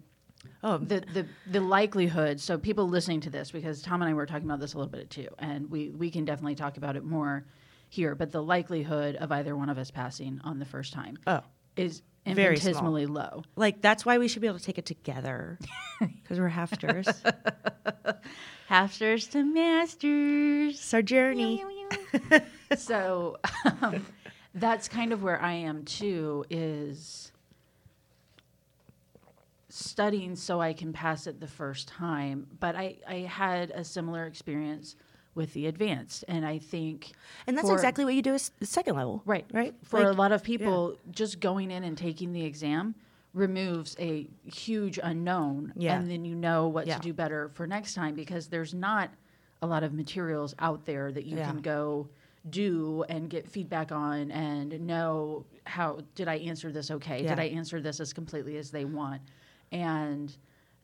Oh, 0.65 0.77
the, 0.79 1.01
the 1.15 1.27
the 1.53 1.61
likelihood 1.61 2.41
so 2.41 2.59
people 2.59 2.89
listening 2.89 3.21
to 3.21 3.31
this 3.31 3.53
because 3.53 3.81
tom 3.81 4.03
and 4.03 4.11
i 4.11 4.15
were 4.15 4.27
talking 4.27 4.49
about 4.51 4.59
this 4.59 4.75
a 4.75 4.79
little 4.79 4.91
bit 4.91 5.09
too 5.09 5.29
and 5.39 5.71
we 5.71 5.91
we 5.91 6.11
can 6.11 6.25
definitely 6.25 6.57
talk 6.57 6.79
about 6.79 6.97
it 6.97 7.05
more 7.05 7.45
here 7.93 8.15
but 8.15 8.33
the 8.33 8.43
likelihood 8.43 9.17
of 9.17 9.31
either 9.31 9.55
one 9.55 9.69
of 9.69 9.77
us 9.77 9.91
passing 9.91 10.41
on 10.45 10.59
the 10.59 10.65
first 10.65 10.95
time 10.95 11.19
oh, 11.27 11.41
is 11.77 12.01
infinitesimally 12.25 13.05
low. 13.05 13.43
Like 13.55 13.83
that's 13.83 14.07
why 14.07 14.17
we 14.17 14.29
should 14.29 14.41
be 14.41 14.49
able 14.49 14.59
to 14.59 14.65
take 14.65 14.79
it 14.79 14.87
together 14.87 15.59
because 16.01 16.39
we're 16.39 16.51
halfters. 16.51 17.07
Halfsters 18.71 19.31
to 19.33 19.45
masters. 19.45 20.75
it's 20.75 20.95
our 20.95 21.03
journey. 21.03 21.63
so 22.79 23.37
um, 23.83 24.07
that's 24.55 24.89
kind 24.89 25.13
of 25.13 25.23
where 25.23 25.41
I 25.41 25.53
am 25.53 25.85
too. 25.85 26.47
Is 26.49 27.31
studying 29.69 30.37
so 30.37 30.61
I 30.61 30.73
can 30.73 30.95
pass 30.95 31.27
it 31.27 31.41
the 31.41 31.47
first 31.47 31.89
time. 31.89 32.47
But 32.61 32.77
I, 32.77 32.97
I 33.07 33.15
had 33.17 33.71
a 33.71 33.85
similar 33.85 34.25
experience 34.25 34.97
with 35.35 35.55
the 35.55 35.67
advanced, 35.67 36.25
and 36.29 36.45
I 36.45 36.59
think 36.59 37.13
And 37.47 37.57
that's 37.57 37.69
for- 37.69 37.75
exactly 37.75 38.05
what 38.05 38.15
you 38.15 38.23
do 38.23 38.37
the 38.59 38.67
second 38.67 38.97
level. 38.97 39.23
Right. 39.25 39.47
Right. 39.53 39.75
For 39.83 40.03
a 40.03 40.13
lot 40.13 40.33
of 40.33 40.43
people, 40.43 40.97
just 41.11 41.41
going 41.41 41.71
in 41.71 41.85
and 41.85 41.97
taking 41.97 42.33
the 42.33 42.45
exam 42.45 42.95
removes 43.33 43.97
a 43.99 44.29
huge 44.45 44.99
unknown. 45.03 45.73
Yeah. 45.75 45.99
And 45.99 46.11
then 46.11 46.25
you 46.27 46.35
know 46.35 46.69
what 46.69 46.87
Yeah. 46.87 46.97
to 46.97 47.01
do 47.03 47.15
better 47.15 47.49
for 47.55 47.67
next 47.67 47.95
time 47.95 48.15
because 48.15 48.49
there's 48.49 48.75
not 48.75 49.11
a 49.63 49.67
lot 49.67 49.83
of 49.83 49.95
materials 49.95 50.55
out 50.59 50.85
there 50.85 51.11
that 51.13 51.25
you 51.25 51.39
Yeah. 51.39 51.49
can 51.51 51.63
go 51.63 52.09
do 52.51 53.05
and 53.09 53.31
get 53.31 53.49
feedback 53.49 53.91
on 53.93 54.31
and 54.33 54.79
know 54.87 55.47
how 55.65 56.01
did 56.15 56.29
I 56.29 56.35
answer 56.39 56.71
this 56.73 56.91
okay? 56.91 57.23
Yeah. 57.23 57.31
Did 57.31 57.39
I 57.39 57.45
answer 57.45 57.81
this 57.81 58.01
as 58.01 58.13
completely 58.13 58.57
as 58.59 58.71
they 58.71 58.85
want? 58.85 59.23
And 59.71 60.37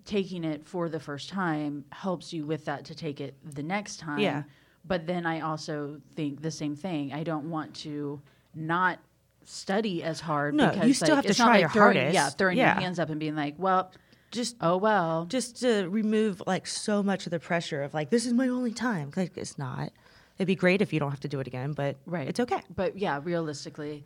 taking 0.08 0.42
it 0.42 0.66
for 0.66 0.88
the 0.88 0.98
first 0.98 1.28
time 1.28 1.84
helps 1.92 2.32
you 2.32 2.46
with 2.46 2.64
that 2.64 2.84
to 2.86 2.94
take 2.94 3.20
it 3.20 3.34
the 3.54 3.62
next 3.62 3.98
time. 4.00 4.18
Yeah. 4.18 4.42
But 4.86 5.06
then 5.06 5.26
I 5.26 5.40
also 5.40 6.00
think 6.16 6.40
the 6.40 6.50
same 6.50 6.74
thing. 6.74 7.12
I 7.12 7.22
don't 7.22 7.50
want 7.50 7.74
to 7.76 8.20
not 8.54 8.98
study 9.44 10.02
as 10.02 10.18
hard. 10.20 10.54
No, 10.54 10.70
because 10.70 10.88
you 10.88 10.94
still 10.94 11.14
like, 11.16 11.26
have 11.26 11.34
to 11.34 11.34
try 11.36 11.46
like 11.52 11.60
your 11.60 11.70
throwing, 11.70 11.96
hardest. 11.96 12.14
Yeah, 12.14 12.30
throwing 12.30 12.56
Yeah. 12.56 12.74
your 12.74 12.80
hands 12.82 12.98
up 12.98 13.10
and 13.10 13.20
being 13.20 13.36
like, 13.36 13.54
well, 13.58 13.92
just 14.30 14.56
oh 14.62 14.78
well. 14.78 15.26
just 15.26 15.60
to 15.60 15.88
remove 15.88 16.42
like 16.46 16.66
so 16.66 17.02
much 17.02 17.26
of 17.26 17.30
the 17.30 17.38
pressure 17.38 17.82
of 17.82 17.92
like 17.92 18.08
this 18.10 18.24
is 18.24 18.32
my 18.32 18.48
only 18.48 18.72
time. 18.72 19.10
Like 19.14 19.36
it's 19.36 19.58
not. 19.58 19.90
It'd 20.38 20.46
be 20.46 20.54
great 20.54 20.80
if 20.80 20.92
you 20.92 21.00
don't 21.00 21.10
have 21.10 21.20
to 21.20 21.28
do 21.28 21.40
it 21.40 21.46
again, 21.46 21.72
but 21.72 21.96
Right. 22.06 22.28
it's 22.28 22.40
okay. 22.40 22.60
But 22.74 22.96
yeah, 22.96 23.20
realistically, 23.22 24.04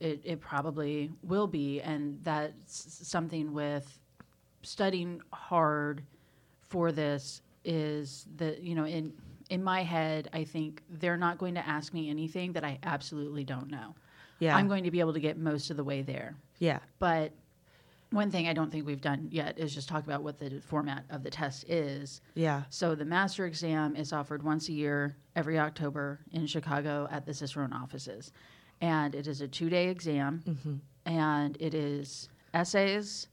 it, 0.00 0.22
it 0.24 0.40
probably 0.40 1.12
will 1.22 1.46
be. 1.46 1.80
And 1.82 2.18
that's 2.24 3.06
something 3.06 3.52
with 3.52 3.98
studying 4.66 5.20
hard 5.32 6.02
for 6.60 6.92
this 6.92 7.42
is 7.64 8.26
that, 8.36 8.62
you 8.62 8.74
know, 8.74 8.84
in, 8.84 9.12
in 9.50 9.62
my 9.62 9.82
head, 9.82 10.28
I 10.32 10.44
think 10.44 10.82
they're 10.90 11.16
not 11.16 11.38
going 11.38 11.54
to 11.54 11.66
ask 11.66 11.92
me 11.94 12.10
anything 12.10 12.52
that 12.54 12.64
I 12.64 12.78
absolutely 12.82 13.44
don't 13.44 13.70
know. 13.70 13.94
Yeah. 14.38 14.56
I'm 14.56 14.68
going 14.68 14.84
to 14.84 14.90
be 14.90 15.00
able 15.00 15.12
to 15.14 15.20
get 15.20 15.38
most 15.38 15.70
of 15.70 15.76
the 15.76 15.84
way 15.84 16.02
there. 16.02 16.36
Yeah. 16.58 16.80
But 16.98 17.32
one 18.10 18.30
thing 18.30 18.46
I 18.48 18.52
don't 18.52 18.70
think 18.70 18.86
we've 18.86 19.00
done 19.00 19.28
yet 19.30 19.58
is 19.58 19.74
just 19.74 19.88
talk 19.88 20.04
about 20.04 20.22
what 20.22 20.38
the 20.38 20.60
format 20.60 21.04
of 21.10 21.22
the 21.22 21.30
test 21.30 21.64
is. 21.68 22.20
Yeah. 22.34 22.62
So 22.70 22.94
the 22.94 23.04
master 23.04 23.46
exam 23.46 23.96
is 23.96 24.12
offered 24.12 24.42
once 24.42 24.68
a 24.68 24.72
year, 24.72 25.16
every 25.34 25.58
October 25.58 26.20
in 26.32 26.46
Chicago 26.46 27.08
at 27.10 27.26
the 27.26 27.32
Cicerone 27.34 27.72
offices, 27.72 28.32
and 28.80 29.14
it 29.14 29.26
is 29.26 29.40
a 29.40 29.48
two-day 29.48 29.88
exam, 29.88 30.42
Mm-hmm. 30.46 30.74
and 31.06 31.56
it 31.60 31.74
is 31.74 32.28
essays, 32.54 33.28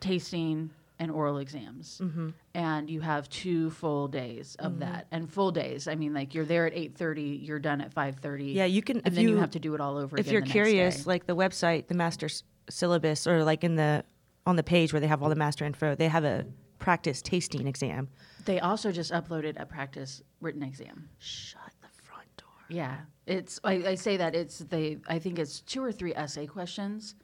tasting, 0.00 0.70
and 1.00 1.10
oral 1.10 1.38
exams. 1.38 2.00
Mm-hmm. 2.02 2.28
And 2.54 2.90
you 2.90 3.00
have 3.00 3.28
two 3.30 3.70
full 3.70 4.06
days 4.06 4.54
of 4.58 4.80
that, 4.80 5.06
and 5.10 5.32
full 5.32 5.50
days. 5.50 5.88
I 5.88 5.94
mean, 5.94 6.12
like 6.12 6.34
you're 6.34 6.44
there 6.44 6.66
at 6.66 6.74
eight 6.74 6.94
thirty, 6.94 7.40
you're 7.42 7.58
done 7.58 7.80
at 7.80 7.92
five 7.92 8.16
thirty. 8.16 8.52
Yeah, 8.52 8.66
you 8.66 8.82
can 8.82 9.00
and 9.00 9.14
then 9.14 9.24
you, 9.24 9.30
you, 9.30 9.36
have 9.38 9.50
to 9.52 9.58
do 9.58 9.74
it 9.74 9.80
all 9.80 9.96
over. 9.96 10.16
Again. 10.16 10.26
If 10.26 10.30
you're 10.30 10.42
curious, 10.42 11.06
like 11.06 11.26
the 11.26 11.34
website, 11.34 11.88
the 11.88 11.94
master 11.94 12.26
s- 12.26 12.42
syllabus, 12.68 13.26
or 13.26 13.44
like 13.44 13.64
in 13.64 13.76
the 13.76 14.04
on 14.46 14.56
the 14.56 14.62
page 14.62 14.92
where 14.92 15.00
they 15.00 15.06
have 15.06 15.22
all 15.22 15.30
the 15.30 15.34
master 15.34 15.64
info, 15.64 15.94
they 15.94 16.08
have 16.08 16.24
a 16.24 16.44
practice 16.78 17.22
tasting 17.22 17.66
exam. 17.66 18.08
they 18.44 18.60
also 18.60 18.92
just 18.92 19.12
uploaded 19.12 19.60
a 19.60 19.66
practice 19.66 20.22
written 20.40 20.62
exam. 20.62 21.08
Shut 21.18 21.72
the 21.80 21.88
front 22.02 22.28
door. 22.36 22.48
Yeah, 22.68 22.98
it's. 23.26 23.58
I, 23.64 23.72
I 23.72 23.94
say 23.94 24.18
that 24.18 24.34
it's 24.34 24.58
they. 24.58 24.98
I 25.08 25.18
think 25.18 25.38
it's 25.38 25.60
two 25.60 25.82
or 25.82 25.92
three 25.92 26.14
essay 26.14 26.46
questions, 26.46 27.14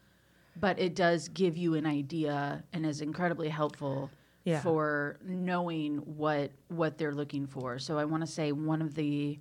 but 0.58 0.78
it 0.78 0.94
does 0.94 1.28
give 1.28 1.56
you 1.56 1.74
an 1.74 1.86
idea 1.86 2.62
and 2.72 2.84
is 2.86 3.00
incredibly 3.00 3.48
helpful 3.48 4.10
Yeah. 4.44 4.60
for 4.62 5.18
knowing 5.24 5.98
what 5.98 6.52
what 6.68 6.98
they're 6.98 7.14
looking 7.14 7.46
for. 7.46 7.78
So 7.78 7.98
I 7.98 8.04
want 8.04 8.22
to 8.24 8.26
say 8.26 8.52
one 8.52 8.80
of 8.82 8.94
the 8.94 9.38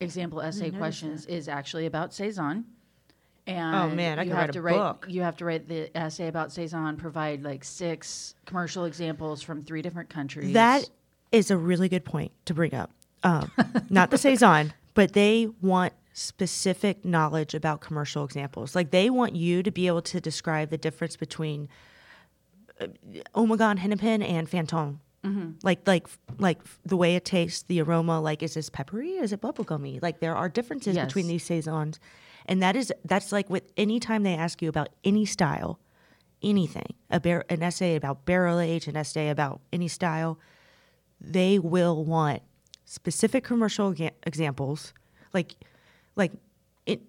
example 0.00 0.40
essay 0.40 0.70
questions 0.70 1.26
is 1.26 1.48
actually 1.48 1.86
about 1.86 2.12
saison. 2.14 2.64
And 3.46 3.74
Oh, 3.74 3.88
man, 3.94 4.18
I 4.18 4.22
you 4.24 4.30
have 4.30 4.38
write 4.38 4.52
to 4.52 4.62
write, 4.62 4.76
book. 4.76 5.06
You 5.08 5.22
have 5.22 5.36
to 5.38 5.44
write 5.44 5.66
the 5.66 5.96
essay 5.96 6.28
about 6.28 6.52
saison. 6.52 6.96
Provide 6.96 7.42
like 7.42 7.64
six 7.64 8.34
commercial 8.44 8.84
examples 8.84 9.42
from 9.42 9.62
three 9.62 9.82
different 9.82 10.08
countries. 10.10 10.52
That 10.52 10.88
is 11.32 11.50
a 11.50 11.56
really 11.56 11.88
good 11.88 12.04
point 12.04 12.32
to 12.46 12.54
bring 12.54 12.74
up. 12.74 12.90
Um, 13.22 13.50
not 13.88 14.10
the 14.10 14.18
saison, 14.28 14.72
but 14.94 15.12
they 15.14 15.48
want 15.62 15.92
specific 16.12 17.04
knowledge 17.04 17.54
about 17.54 17.80
commercial 17.80 18.24
examples. 18.24 18.74
Like 18.74 18.90
they 18.90 19.10
want 19.10 19.36
you 19.36 19.62
to 19.62 19.70
be 19.70 19.86
able 19.86 20.02
to 20.02 20.20
describe 20.20 20.70
the 20.70 20.78
difference 20.78 21.16
between 21.16 21.68
uh, 22.80 22.86
Ommegang 23.34 23.78
Hennepin 23.78 24.22
and 24.22 24.48
Fantôme. 24.50 24.98
Like 25.62 25.86
like 25.86 26.06
like 26.38 26.58
the 26.84 26.96
way 26.96 27.14
it 27.14 27.26
tastes, 27.26 27.62
the 27.64 27.82
aroma. 27.82 28.20
Like 28.22 28.42
is 28.42 28.54
this 28.54 28.70
peppery? 28.70 29.10
Is 29.12 29.34
it 29.34 29.42
bubblegummy? 29.42 30.00
Like 30.02 30.20
there 30.20 30.34
are 30.34 30.48
differences 30.48 30.96
Yes. 30.96 31.06
between 31.06 31.26
these 31.26 31.44
saisons, 31.44 32.00
and 32.46 32.62
that 32.62 32.74
is 32.74 32.90
that's 33.04 33.30
like 33.30 33.50
with 33.50 33.70
any 33.76 34.00
time 34.00 34.22
they 34.22 34.34
ask 34.34 34.62
you 34.62 34.70
about 34.70 34.88
any 35.04 35.26
style, 35.26 35.78
anything, 36.42 36.94
a 37.10 37.20
bar- 37.20 37.44
an 37.50 37.62
essay 37.62 37.96
about 37.96 38.24
barrel 38.24 38.58
age, 38.60 38.86
an 38.88 38.96
essay 38.96 39.28
about 39.28 39.60
any 39.74 39.88
style, 39.88 40.38
they 41.20 41.58
will 41.58 42.02
want 42.02 42.40
specific 42.86 43.44
commercial 43.44 43.92
ga- 43.92 44.12
examples 44.22 44.94
like 45.34 45.54
like 46.20 46.32
it, 46.86 47.00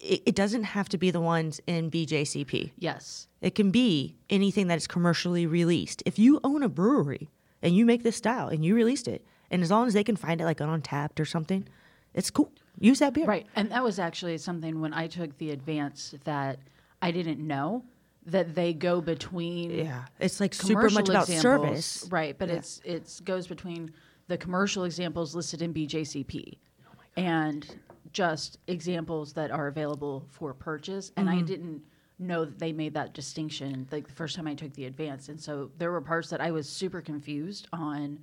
it 0.00 0.22
it 0.24 0.34
doesn't 0.34 0.64
have 0.64 0.88
to 0.90 0.98
be 0.98 1.10
the 1.10 1.20
ones 1.20 1.60
in 1.66 1.90
BJCP. 1.90 2.72
yes. 2.78 3.28
It 3.42 3.54
can 3.56 3.70
be 3.72 4.14
anything 4.30 4.68
that 4.68 4.78
is 4.78 4.86
commercially 4.86 5.46
released. 5.46 6.00
If 6.06 6.16
you 6.18 6.38
own 6.44 6.62
a 6.62 6.68
brewery 6.68 7.28
and 7.60 7.74
you 7.76 7.84
make 7.84 8.04
this 8.04 8.16
style 8.16 8.46
and 8.48 8.64
you 8.64 8.74
released 8.76 9.08
it, 9.08 9.24
and 9.50 9.62
as 9.62 9.70
long 9.70 9.88
as 9.88 9.94
they 9.94 10.04
can 10.04 10.14
find 10.16 10.40
it 10.40 10.44
like 10.44 10.60
on 10.60 10.80
Untappd 10.80 11.18
or 11.18 11.24
something, 11.24 11.68
it's 12.14 12.30
cool. 12.30 12.52
Use 12.78 13.00
that 13.00 13.12
beer. 13.14 13.26
Right. 13.26 13.46
And 13.56 13.70
that 13.72 13.82
was 13.82 13.98
actually 13.98 14.38
something 14.38 14.80
when 14.80 14.94
I 14.94 15.08
took 15.08 15.36
the 15.38 15.50
advance 15.50 16.14
that 16.24 16.60
I 17.02 17.10
didn't 17.10 17.40
know 17.44 17.84
that 18.26 18.54
they 18.54 18.72
go 18.72 19.00
between 19.00 19.72
Yeah. 19.72 20.04
It's 20.20 20.38
like 20.38 20.54
super 20.54 20.88
much 20.88 21.08
about 21.08 21.28
examples, 21.28 21.42
service. 21.42 22.06
Right, 22.12 22.38
but 22.38 22.48
Yeah. 22.48 22.54
it's 22.56 22.80
it's 22.84 23.18
goes 23.20 23.48
between 23.48 23.90
the 24.28 24.38
commercial 24.38 24.84
examples 24.84 25.34
listed 25.34 25.62
in 25.62 25.74
BJCP 25.74 26.58
oh 26.86 26.92
and 27.16 27.66
just 28.12 28.58
examples 28.66 29.32
that 29.34 29.50
are 29.50 29.68
available 29.68 30.26
for 30.30 30.52
purchase. 30.54 31.12
And 31.16 31.28
Mm-hmm. 31.28 31.38
I 31.38 31.42
didn't 31.42 31.82
know 32.18 32.44
that 32.44 32.58
they 32.58 32.72
made 32.72 32.94
that 32.94 33.14
distinction 33.14 33.88
like 33.90 34.06
the 34.06 34.12
first 34.12 34.36
time 34.36 34.46
I 34.46 34.54
took 34.54 34.72
the 34.74 34.84
advance. 34.84 35.28
And 35.28 35.40
so 35.40 35.70
there 35.78 35.90
were 35.90 36.00
parts 36.00 36.28
that 36.30 36.40
I 36.40 36.50
was 36.50 36.68
super 36.68 37.00
confused 37.00 37.68
on 37.72 38.20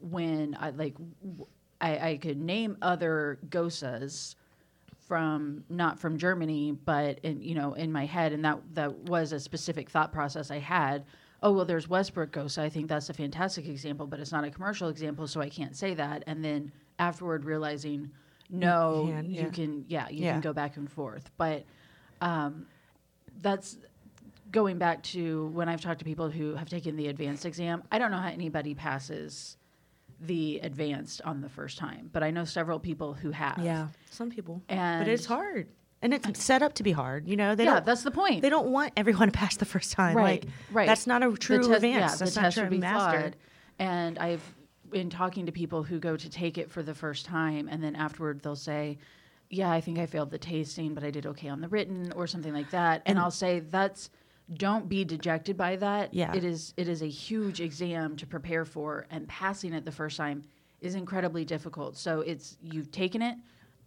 when 0.00 0.56
I 0.60 0.70
like 0.70 0.94
w- 1.22 1.46
I, 1.80 2.10
I 2.10 2.16
could 2.16 2.38
name 2.40 2.76
other 2.82 3.38
goses 3.48 4.36
from 5.06 5.64
not 5.68 5.98
from 5.98 6.18
Germany, 6.18 6.72
but 6.72 7.18
in 7.20 7.40
you 7.40 7.54
know 7.54 7.74
in 7.74 7.90
my 7.90 8.04
head, 8.06 8.32
and 8.32 8.44
that 8.44 8.58
that 8.74 8.94
was 9.08 9.32
a 9.32 9.40
specific 9.40 9.90
thought 9.90 10.12
process 10.12 10.50
I 10.50 10.58
had. 10.58 11.04
Oh 11.42 11.52
well, 11.52 11.64
there's 11.64 11.88
Westbrook 11.88 12.32
Gose. 12.32 12.58
I 12.58 12.68
think 12.68 12.88
that's 12.88 13.08
a 13.08 13.14
fantastic 13.14 13.66
example, 13.66 14.06
but 14.06 14.20
it's 14.20 14.32
not 14.32 14.44
a 14.44 14.50
commercial 14.50 14.88
example, 14.88 15.26
so 15.26 15.40
I 15.40 15.48
can't 15.48 15.74
say 15.74 15.94
that. 15.94 16.22
And 16.26 16.44
then 16.44 16.70
afterward, 16.98 17.44
realizing 17.44 18.10
no, 18.50 19.08
can, 19.14 19.30
you 19.30 19.40
yeah. 19.42 19.48
can, 19.48 19.84
yeah, 19.88 20.08
you 20.08 20.24
Yeah. 20.24 20.32
can 20.32 20.40
go 20.40 20.52
back 20.52 20.76
and 20.76 20.90
forth. 20.90 21.30
But 21.36 21.64
um, 22.20 22.66
that's 23.40 23.78
going 24.50 24.78
back 24.78 25.02
to 25.04 25.46
when 25.48 25.68
I've 25.68 25.80
talked 25.80 26.00
to 26.00 26.04
people 26.04 26.28
who 26.30 26.54
have 26.56 26.68
taken 26.68 26.96
the 26.96 27.08
advanced 27.08 27.46
exam. 27.46 27.82
I 27.92 27.98
don't 27.98 28.10
know 28.10 28.18
how 28.18 28.28
anybody 28.28 28.74
passes 28.74 29.56
the 30.20 30.60
advanced 30.62 31.22
on 31.24 31.40
the 31.40 31.48
first 31.48 31.78
time, 31.78 32.10
but 32.12 32.22
I 32.22 32.30
know 32.30 32.44
several 32.44 32.78
people 32.78 33.14
who 33.14 33.30
have. 33.30 33.58
Yeah. 33.62 33.88
Some 34.10 34.30
people. 34.30 34.62
And 34.68 35.04
but 35.04 35.10
it's 35.10 35.24
hard. 35.26 35.68
And 36.02 36.12
it's 36.14 36.42
set 36.42 36.62
up 36.62 36.74
to 36.74 36.82
be 36.82 36.92
hard. 36.92 37.28
You 37.28 37.36
know, 37.36 37.54
they 37.54 37.64
yeah, 37.64 37.80
that's 37.80 38.02
the 38.02 38.10
point. 38.10 38.40
they 38.42 38.48
don't 38.48 38.68
want 38.70 38.92
everyone 38.96 39.28
to 39.30 39.32
pass 39.38 39.56
the 39.56 39.66
first 39.66 39.92
time. 39.92 40.16
right, 40.16 40.42
Like 40.42 40.52
right. 40.72 40.86
that's 40.86 41.06
not 41.06 41.22
a 41.22 41.30
true 41.36 41.58
test- 41.58 41.70
advance. 41.70 41.94
Yeah, 42.12 42.16
that's 42.16 42.34
the 42.34 42.40
not 42.40 42.44
test 42.46 42.56
true 42.56 42.64
would 42.64 42.70
be 42.70 42.80
flawed. 42.80 43.36
And 43.78 44.18
I've 44.18 44.42
been 44.90 45.10
talking 45.10 45.46
to 45.46 45.52
people 45.52 45.82
who 45.82 45.98
go 45.98 46.16
to 46.16 46.28
take 46.30 46.58
it 46.58 46.70
for 46.70 46.82
the 46.82 46.94
first 46.94 47.24
time, 47.26 47.68
and 47.68 47.82
then 47.82 47.94
afterward 47.96 48.42
they'll 48.42 48.56
say, 48.56 48.98
"Yeah, 49.48 49.70
I 49.70 49.80
think 49.80 49.98
I 49.98 50.06
failed 50.06 50.30
the 50.30 50.38
tasting, 50.38 50.94
but 50.94 51.04
I 51.04 51.10
did 51.10 51.26
okay 51.26 51.48
on 51.48 51.60
the 51.60 51.68
written," 51.68 52.12
or 52.12 52.26
something 52.26 52.52
like 52.52 52.70
that. 52.70 53.02
And, 53.06 53.16
And- 53.16 53.18
I'll 53.18 53.30
say, 53.30 53.60
"That's." 53.60 54.10
Don't 54.52 54.88
be 54.88 55.04
dejected 55.04 55.56
by 55.56 55.76
that. 55.76 56.12
Yeah. 56.12 56.34
It 56.34 56.42
is 56.42 56.74
it 56.76 56.88
is 56.88 57.02
a 57.02 57.06
huge 57.08 57.60
exam 57.60 58.16
to 58.16 58.26
prepare 58.26 58.64
for 58.64 59.06
and 59.08 59.28
passing 59.28 59.72
it 59.72 59.84
the 59.84 59.92
first 59.92 60.16
time 60.16 60.42
is 60.80 60.96
incredibly 60.96 61.44
difficult. 61.44 61.96
So 61.96 62.22
it's 62.22 62.58
you've 62.60 62.90
taken 62.90 63.22
it 63.22 63.38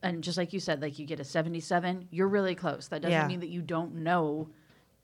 and 0.03 0.23
just 0.23 0.37
like 0.37 0.53
you 0.53 0.61
said, 0.61 0.81
like 0.81 0.97
you 0.99 1.05
get 1.05 1.19
a 1.19 1.25
77, 1.25 2.07
you're 2.11 2.29
really 2.29 2.55
close. 2.55 2.87
That 2.87 3.01
doesn't 3.01 3.11
Yeah. 3.11 3.27
mean 3.27 3.41
that 3.41 3.49
you 3.49 3.61
don't 3.61 3.93
know 3.95 4.47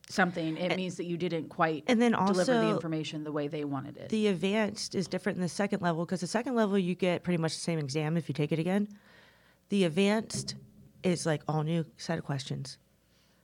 something, 0.10 0.58
it 0.58 0.76
means 0.76 0.98
that 0.98 1.06
you 1.06 1.18
didn't 1.18 1.50
quite 1.50 1.84
and 1.88 2.02
then 2.02 2.14
also 2.14 2.34
deliver 2.44 2.66
the 2.66 2.70
information 2.70 3.24
the 3.24 3.32
way 3.32 3.48
they 3.48 3.64
wanted 3.64 3.96
it. 3.98 4.10
the 4.10 4.28
advanced 4.28 4.96
is 4.96 5.08
different 5.08 5.38
than 5.38 5.44
the 5.44 5.50
second 5.50 5.82
level 5.82 6.06
because 6.06 6.22
the 6.22 6.28
second 6.28 6.56
level 6.56 6.78
you 6.78 6.96
get 6.96 7.24
pretty 7.24 7.38
much 7.38 7.54
the 7.54 7.62
same 7.62 7.80
exam 7.80 8.18
if 8.18 8.28
you 8.28 8.34
take 8.34 8.52
it 8.52 8.60
again. 8.60 8.88
The 9.70 9.86
advanced 9.86 10.56
is 11.04 11.26
like 11.26 11.42
all 11.48 11.64
new 11.64 11.86
set 11.98 12.18
of 12.18 12.26
questions. 12.26 12.78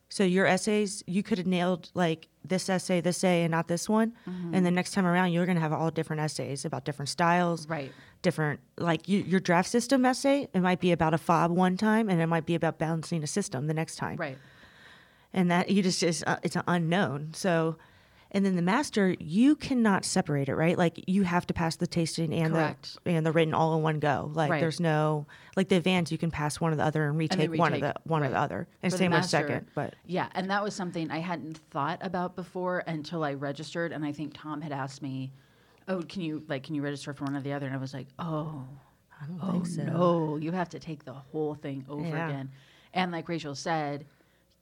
So 0.10 0.24
your 0.24 0.46
essays, 0.46 1.04
you 1.08 1.24
could 1.24 1.38
have 1.40 1.48
nailed 1.48 1.92
like 1.94 2.30
this 2.44 2.70
essay, 2.70 3.02
this 3.02 3.18
essay, 3.18 3.44
and 3.44 3.52
not 3.52 3.68
this 3.68 3.90
one. 3.90 4.14
Mm-hmm. 4.30 4.54
And 4.54 4.66
the 4.66 4.72
next 4.72 4.92
time 4.92 5.06
around, 5.06 5.32
you're 5.32 5.46
going 5.46 5.56
to 5.56 5.62
have 5.62 5.74
all 5.74 5.92
different 5.92 6.22
essays 6.22 6.64
about 6.64 6.86
different 6.86 7.10
styles, 7.10 7.68
right. 7.68 7.92
different 8.22 8.60
like 8.78 9.10
you, 9.10 9.20
your 9.20 9.40
draft 9.40 9.70
system 9.70 10.06
essay. 10.06 10.48
It 10.54 10.62
might 10.62 10.80
be 10.80 10.92
about 10.92 11.14
a 11.14 11.18
fob 11.18 11.52
one 11.52 11.76
time, 11.76 12.08
and 12.08 12.22
it 12.22 12.28
might 12.28 12.46
be 12.46 12.56
about 12.56 12.78
balancing 12.78 13.24
a 13.24 13.28
system 13.28 13.68
the 13.68 13.74
next 13.74 13.96
time 13.98 14.18
Right. 14.18 14.38
And 15.36 15.52
that 15.52 15.70
you 15.70 15.84
just 15.84 16.02
is 16.02 16.24
uh, 16.26 16.38
it's 16.42 16.56
an 16.56 16.64
unknown 16.68 17.30
so 17.34 17.76
and 18.32 18.44
then 18.46 18.56
the 18.56 18.62
master 18.62 19.16
you 19.20 19.56
cannot 19.56 20.04
separate 20.04 20.50
it 20.50 20.56
right 20.56 20.78
like 20.78 21.04
you 21.08 21.24
have 21.24 21.46
to 21.46 21.54
pass 21.54 21.76
the 21.76 21.86
tasting 21.88 22.34
and 22.34 22.54
Correct. 22.54 22.98
the 23.04 23.12
and 23.12 23.26
the 23.26 23.32
written 23.32 23.54
all 23.54 23.76
in 23.76 23.84
one 23.84 24.00
go 24.00 24.32
like 24.34 24.50
Right. 24.50 24.60
there's 24.60 24.80
no 24.80 25.28
like 25.56 25.70
the 25.70 25.76
advance 25.76 26.12
you 26.12 26.18
can 26.18 26.32
pass 26.32 26.60
one 26.60 26.74
or 26.74 26.76
the 26.76 26.84
other 26.84 27.06
and 27.08 27.18
retake, 27.18 27.38
then 27.52 27.58
one 27.60 27.74
of 27.74 27.80
the 27.82 27.88
retake, 27.88 28.02
one 28.06 28.24
or 28.24 28.30
the 28.30 28.38
other 28.38 28.68
and 28.82 28.92
For 28.92 28.98
same 28.98 29.12
with 29.12 29.20
master, 29.22 29.38
second 29.38 29.68
but 29.76 29.94
Yeah, 30.08 30.28
and 30.34 30.50
that 30.50 30.64
was 30.64 30.74
something 30.74 31.12
I 31.12 31.20
hadn't 31.20 31.60
thought 31.70 32.00
about 32.02 32.36
before 32.36 32.84
until 32.88 33.24
I 33.24 33.34
registered, 33.34 33.92
and 33.92 34.04
I 34.06 34.12
think 34.12 34.34
Tom 34.34 34.62
had 34.62 34.72
asked 34.72 35.02
me, 35.02 35.32
"Oh, 35.88 36.02
can 36.02 36.22
you 36.22 36.44
like 36.48 36.64
can 36.64 36.76
you 36.76 36.82
register 36.82 37.14
for 37.14 37.26
one 37.26 37.36
or 37.36 37.42
the 37.42 37.54
other?" 37.54 37.66
And 37.68 37.76
I 37.76 37.80
was 37.80 37.94
like, 37.94 38.08
"Oh, 38.20 38.66
i 39.22 39.26
don't 39.28 39.40
oh 39.42 39.52
think 39.52 39.68
so 39.68 39.84
no, 39.84 40.38
you 40.38 40.52
have 40.52 40.70
to 40.70 40.80
take 40.80 41.06
the 41.06 41.14
whole 41.14 41.56
thing 41.56 41.86
over 41.90 42.16
Yeah. 42.16 42.28
again." 42.28 42.52
And 42.94 43.12
like 43.12 43.28
Rachel 43.30 43.56
said, 43.56 44.06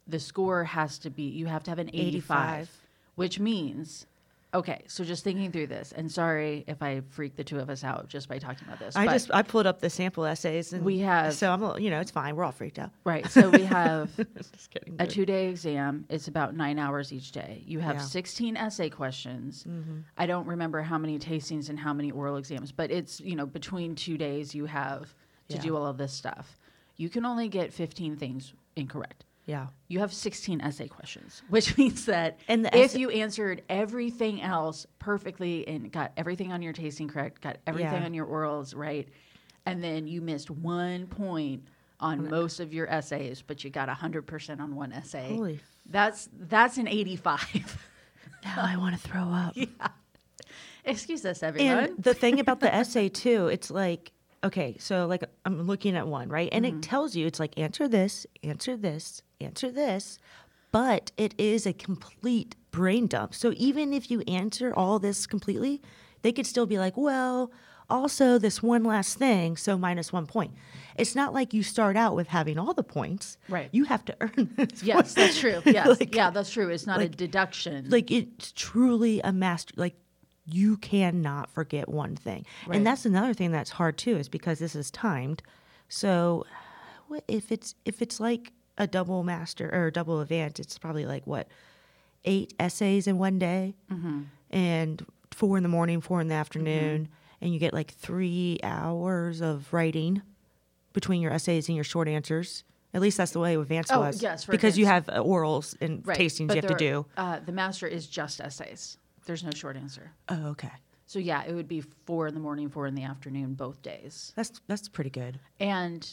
the 0.07 0.19
score 0.19 0.63
has 0.63 0.97
to 0.99 1.09
be 1.09 1.23
you 1.23 1.45
have 1.45 1.63
to 1.63 1.71
have 1.71 1.79
an 1.79 1.89
85, 1.93 2.53
85. 2.61 2.69
which 3.15 3.39
means 3.39 4.05
okay 4.53 4.83
so 4.87 5.03
just 5.03 5.23
thinking 5.23 5.51
through 5.51 5.65
this 5.65 5.93
and 5.93 6.11
sorry 6.11 6.63
if 6.67 6.83
i 6.83 7.01
freak 7.09 7.35
the 7.35 7.43
two 7.43 7.57
of 7.57 7.69
us 7.71 7.83
out 7.83 8.07
just 8.07 8.27
by 8.29 8.37
talking 8.37 8.67
about 8.67 8.77
this 8.79 8.95
i 8.95 9.07
just 9.07 9.31
i 9.33 9.41
pulled 9.41 9.65
up 9.65 9.79
the 9.79 9.89
sample 9.89 10.25
essays 10.25 10.73
and 10.73 10.83
We 10.85 10.99
have- 10.99 11.33
so 11.33 11.51
i'm 11.51 11.63
a- 11.63 11.79
you 11.79 11.89
know 11.89 11.99
it's 11.99 12.11
fine 12.11 12.35
we're 12.35 12.43
all 12.43 12.51
freaked 12.51 12.77
out 12.77 12.91
right 13.03 13.25
so 13.31 13.49
we 13.49 13.63
have 13.63 14.11
kidding 14.69 14.95
a 14.99 15.07
two 15.07 15.25
day 15.25 15.47
exam. 15.49 16.05
It's 16.09 16.27
about 16.27 16.55
nine 16.55 16.77
hours 16.77 17.11
each 17.11 17.31
day. 17.31 17.63
You 17.65 17.79
have 17.79 17.95
Yeah. 17.95 18.01
16 18.01 18.57
essay 18.57 18.89
questions. 18.91 19.63
Mm-hmm. 19.67 19.99
I 20.17 20.25
don't 20.27 20.45
remember 20.45 20.81
how 20.83 20.97
many 20.99 21.17
tastings 21.17 21.69
and 21.69 21.79
how 21.79 21.93
many 21.93 22.11
oral 22.11 22.35
exams, 22.37 22.71
but 22.71 22.91
it's, 22.91 23.19
you 23.19 23.35
know, 23.35 23.45
between 23.47 23.95
two 23.95 24.17
days 24.17 24.53
you 24.53 24.65
have 24.65 25.15
to 25.49 25.55
Yeah. 25.55 25.61
do 25.61 25.75
all 25.75 25.87
of 25.87 25.97
this 25.97 26.13
stuff. 26.13 26.59
You 26.97 27.09
can 27.09 27.25
only 27.25 27.47
get 27.49 27.73
15 27.73 28.17
things 28.17 28.53
incorrect. 28.75 29.25
Yeah 29.45 29.67
You 29.88 29.99
have 29.99 30.13
16 30.13 30.62
essay 30.62 30.88
questions, 30.88 31.41
which 31.49 31.77
means 31.77 32.06
that 32.06 32.39
if 32.47 32.73
essay- 32.73 32.99
you 32.99 33.10
answered 33.10 33.62
everything 33.69 34.41
else 34.41 34.86
perfectly 34.99 35.67
and 35.67 35.91
got 35.91 36.12
everything 36.17 36.51
on 36.53 36.62
your 36.62 36.73
tasting 36.73 37.08
correct, 37.08 37.41
got 37.41 37.58
everything 37.67 37.99
Yeah. 38.01 38.06
on 38.06 38.13
your 38.13 38.25
orals 38.25 38.75
right, 38.75 39.08
and 39.65 39.84
then 39.84 40.08
you 40.08 40.21
missed 40.21 40.49
one 40.51 41.08
point 41.08 41.63
on 41.99 42.29
most 42.29 42.60
of 42.60 42.73
your 42.73 42.88
essays, 42.89 43.41
but 43.45 43.63
you 43.63 43.69
got 43.69 43.88
100% 43.89 44.60
on 44.60 44.75
one 44.75 44.91
essay. 44.91 45.29
holy 45.36 45.60
That's 45.86 46.29
that's 46.34 46.77
an 46.77 46.88
85. 46.88 47.88
now 48.43 48.56
i 48.58 48.75
want 48.77 48.93
to 48.95 49.01
throw 49.08 49.21
up 49.23 49.56
Excuse 50.86 51.25
us, 51.25 51.43
everyone. 51.43 51.77
And 51.77 52.03
the 52.03 52.13
thing 52.13 52.39
about 52.41 52.60
the 52.60 52.73
essay 52.73 53.08
too, 53.10 53.47
it's 53.47 53.71
like 53.71 54.12
okay, 54.43 54.75
so 54.79 55.06
like 55.08 55.23
I'm 55.45 55.62
looking 55.62 55.95
at 55.95 56.06
one, 56.08 56.27
right? 56.27 56.49
And 56.51 56.65
Mm-hmm. 56.65 56.77
it 56.79 56.82
tells 56.82 57.15
you 57.15 57.25
it's 57.25 57.39
like 57.39 57.58
answer 57.58 57.88
this, 57.88 58.27
answer 58.43 58.75
this, 58.75 59.21
answer 59.43 59.71
this, 59.71 60.17
but 60.71 61.12
it 61.17 61.34
is 61.38 61.65
a 61.65 61.73
complete 61.73 62.56
brain 62.71 63.08
dump. 63.08 63.34
So 63.36 63.53
even 63.58 63.93
if 63.93 64.10
you 64.10 64.21
answer 64.21 64.73
all 64.73 64.99
this 64.99 65.27
completely, 65.27 65.82
they 66.21 66.32
could 66.32 66.47
still 66.47 66.65
be 66.65 66.79
like, 66.79 66.97
well, 66.97 67.51
also 67.89 68.38
this 68.39 68.63
one 68.63 68.84
last 68.84 69.17
thing, 69.19 69.56
so 69.58 69.77
minus 69.77 70.12
one 70.12 70.25
point. 70.25 70.53
It's 70.97 71.15
not 71.15 71.34
like 71.34 71.53
you 71.53 71.63
start 71.63 71.95
out 71.97 72.15
with 72.15 72.27
having 72.27 72.58
all 72.58 72.73
the 72.73 72.84
points. 72.84 73.38
Right. 73.49 73.69
You 73.71 73.84
have 73.86 74.06
to 74.06 74.15
earn 74.21 74.53
this 74.58 74.82
yes, 74.84 75.13
that's 75.13 75.39
true. 75.39 75.62
Yes, 75.65 75.88
Like- 75.99 76.15
yeah, 76.15 76.29
that's 76.29 76.49
true. 76.51 76.69
It's 76.69 76.88
not 76.88 77.01
a 77.01 77.10
deduction. 77.10 77.89
like 77.89 78.10
it's 78.10 78.51
truly 78.53 79.19
a 79.23 79.32
master 79.34 79.73
like 79.77 79.95
you 80.45 80.75
cannot 80.77 81.49
forget 81.49 81.88
one 81.88 82.15
thing 82.17 82.45
Right. 82.67 82.75
and 82.75 82.86
that's 82.86 83.06
another 83.06 83.34
thing 83.34 83.51
that's 83.53 83.69
hard 83.71 83.97
too 83.97 84.17
is 84.17 84.27
because 84.27 84.60
this 84.60 84.75
is 84.75 84.91
timed 84.91 85.41
so 85.88 86.45
if 87.29 87.49
it's 87.49 87.75
if 87.86 88.01
it's 88.01 88.19
like 88.19 88.51
a 88.77 88.88
double 88.88 89.23
master 89.23 89.69
or 89.73 89.88
a 89.88 89.91
double 89.91 90.19
advance 90.21 90.59
it's 90.59 90.77
probably 90.77 91.05
like 91.05 91.25
what 91.27 91.47
eight 92.25 92.53
essays 92.59 93.07
in 93.07 93.17
one 93.17 93.38
day 93.39 93.75
Mm-hmm. 93.91 94.21
and 94.51 95.05
four 95.31 95.57
in 95.57 95.63
the 95.63 95.69
morning 95.69 95.99
four 96.01 96.21
in 96.21 96.27
the 96.27 96.36
afternoon 96.36 97.09
and 97.41 97.53
you 97.53 97.59
get 97.59 97.73
like 97.73 97.91
three 97.91 98.59
hours 98.63 99.41
of 99.41 99.71
writing 99.73 100.21
between 100.93 101.21
your 101.21 101.31
essays 101.31 101.67
and 101.67 101.75
your 101.75 101.83
short 101.83 102.07
answers 102.07 102.63
at 102.93 103.01
least 103.01 103.17
that's 103.17 103.31
the 103.31 103.39
way 103.39 103.55
advance 103.55 103.88
Oh, 103.91 103.99
was 104.01 104.21
yes, 104.21 104.45
because 104.45 104.77
you 104.77 104.86
have 104.86 105.09
uh, 105.09 105.13
orals 105.23 105.75
and 105.81 106.05
right. 106.05 106.17
tastings 106.17 106.47
but 106.49 106.55
you 106.57 106.62
have 106.62 106.69
to 106.69 106.75
do 106.77 107.05
Uh, 107.17 107.39
the 107.39 107.51
master 107.51 107.88
is 107.88 108.05
just 108.07 108.39
essays. 108.39 108.97
There's 109.25 109.43
no 109.43 109.49
short 109.51 109.75
answer. 109.77 110.12
oh 110.29 110.49
okay 110.49 110.69
So 111.07 111.17
yeah, 111.19 111.43
it 111.43 111.53
would 111.53 111.67
be 111.67 111.81
four 112.05 112.27
in 112.27 112.33
the 112.36 112.39
morning, 112.39 112.69
four 112.69 112.86
in 112.88 112.93
the 112.95 113.03
afternoon, 113.03 113.53
both 113.55 113.81
days. 113.81 114.33
That's 114.36 114.62
that's 114.67 114.88
pretty 114.89 115.09
good. 115.09 115.39
And 115.59 116.07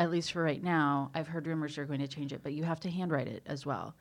at 0.00 0.10
least 0.10 0.32
for 0.32 0.42
right 0.42 0.62
now, 0.62 1.10
I've 1.14 1.28
heard 1.28 1.46
rumors 1.46 1.76
you're 1.76 1.84
going 1.86 2.00
to 2.00 2.08
change 2.08 2.32
it, 2.32 2.40
but 2.42 2.54
you 2.54 2.64
have 2.64 2.80
to 2.80 2.90
handwrite 2.90 3.28
it 3.28 3.42
as 3.46 3.66
well. 3.66 3.94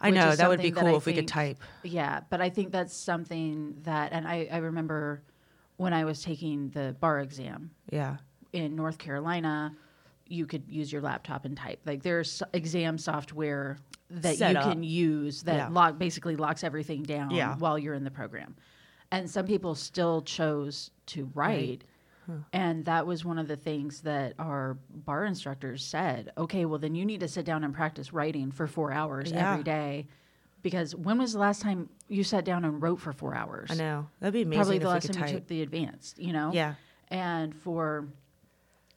I 0.00 0.10
know 0.10 0.34
that 0.34 0.48
would 0.48 0.62
be 0.62 0.70
cool 0.70 0.96
if 0.96 1.04
we 1.04 1.12
could 1.12 1.28
type. 1.28 1.58
Yeah, 1.82 2.20
but 2.30 2.40
I 2.40 2.48
think 2.48 2.70
that's 2.70 2.94
something 2.96 3.74
that, 3.82 4.12
and 4.12 4.26
I, 4.26 4.48
I 4.50 4.58
remember 4.58 5.20
when 5.76 5.92
I 5.92 6.04
was 6.04 6.22
taking 6.22 6.70
the 6.70 6.94
bar 7.00 7.18
exam 7.20 7.72
Yeah, 7.90 8.16
in 8.52 8.76
North 8.76 8.96
Carolina, 8.96 9.74
you 10.26 10.46
could 10.46 10.62
use 10.68 10.92
your 10.92 11.02
laptop 11.02 11.44
and 11.44 11.56
type. 11.56 11.80
Like 11.84 12.02
there's 12.02 12.42
exam 12.54 12.96
software 12.96 13.78
that 14.10 14.36
Set 14.36 14.52
you 14.52 14.58
up. 14.58 14.64
can 14.72 14.82
use 14.84 15.42
that 15.42 15.56
Yeah. 15.56 15.68
lock 15.68 15.98
basically 15.98 16.36
locks 16.36 16.62
everything 16.62 17.02
down 17.02 17.32
Yeah. 17.32 17.56
while 17.58 17.76
you're 17.78 17.94
in 17.94 18.04
the 18.04 18.10
program. 18.10 18.54
And 19.10 19.28
some 19.28 19.46
people 19.46 19.74
still 19.74 20.22
chose 20.22 20.92
to 21.06 21.28
write. 21.34 21.82
Hmm. 22.30 22.38
And 22.52 22.84
that 22.84 23.06
was 23.06 23.24
one 23.24 23.38
of 23.38 23.48
the 23.48 23.56
things 23.56 24.02
that 24.02 24.34
our 24.38 24.76
bar 24.94 25.24
instructors 25.24 25.84
said. 25.84 26.32
Okay, 26.38 26.64
well 26.64 26.78
then 26.78 26.94
you 26.94 27.04
need 27.04 27.20
to 27.20 27.28
sit 27.28 27.44
down 27.44 27.64
and 27.64 27.74
practice 27.74 28.12
writing 28.12 28.50
for 28.52 28.66
four 28.66 28.92
hours 28.92 29.32
Yeah. 29.32 29.52
every 29.52 29.64
day. 29.64 30.06
Because 30.62 30.94
when 30.94 31.16
was 31.18 31.32
the 31.32 31.38
last 31.38 31.62
time 31.62 31.88
you 32.08 32.22
sat 32.22 32.44
down 32.44 32.64
and 32.66 32.82
wrote 32.82 33.00
for 33.00 33.12
four 33.12 33.34
hours? 33.34 33.70
I 33.70 33.74
know 33.74 34.08
that'd 34.20 34.34
be 34.34 34.42
amazing 34.42 34.58
probably 34.60 34.78
the 34.78 34.88
last 34.88 35.12
time 35.12 35.28
you 35.28 35.34
took 35.34 35.46
the 35.46 35.62
advanced, 35.62 36.18
you 36.18 36.32
know? 36.34 36.52
Yeah, 36.52 36.74
And 37.08 37.54
for 37.54 38.06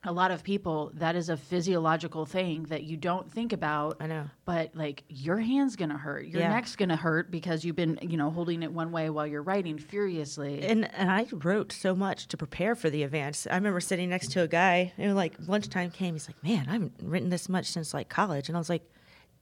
a 0.05 0.11
lot 0.11 0.31
of 0.31 0.43
people, 0.43 0.91
that 0.95 1.15
is 1.15 1.29
a 1.29 1.37
physiological 1.37 2.25
thing 2.25 2.63
that 2.63 2.83
you 2.83 2.97
don't 2.97 3.31
think 3.31 3.53
about. 3.53 3.97
I 4.01 4.07
know. 4.07 4.25
But 4.45 4.75
like 4.75 5.03
your 5.07 5.37
hand's 5.37 5.75
gonna 5.77 5.97
hurt, 5.97 6.25
your 6.27 6.41
Yeah. 6.41 6.49
neck's 6.49 6.75
gonna 6.75 6.97
hurt 6.97 7.31
because 7.31 7.63
you've 7.63 7.75
been, 7.77 7.97
you 8.01 8.17
know, 8.17 8.29
holding 8.29 8.63
it 8.63 8.71
one 8.73 8.91
way 8.91 9.09
while 9.09 9.25
you're 9.25 9.41
writing 9.43 9.77
furiously. 9.77 10.61
And 10.61 10.93
and 10.93 11.09
I 11.09 11.27
wrote 11.31 11.71
so 11.71 11.95
much 11.95 12.27
to 12.27 12.37
prepare 12.37 12.75
for 12.75 12.89
the 12.89 13.03
advance. 13.03 13.47
I 13.49 13.55
remember 13.55 13.79
sitting 13.79 14.09
next 14.09 14.31
to 14.33 14.41
a 14.41 14.47
guy, 14.47 14.91
and 14.97 15.15
like 15.15 15.35
lunchtime 15.47 15.89
came. 15.91 16.15
He's 16.15 16.27
like, 16.27 16.43
"Man, 16.43 16.67
I 16.67 16.73
haven't 16.73 16.93
written 17.01 17.29
this 17.29 17.47
much 17.47 17.67
since 17.67 17.93
like 17.93 18.09
college." 18.09 18.49
And 18.49 18.57
I 18.57 18.59
was 18.59 18.69
like, 18.69 18.83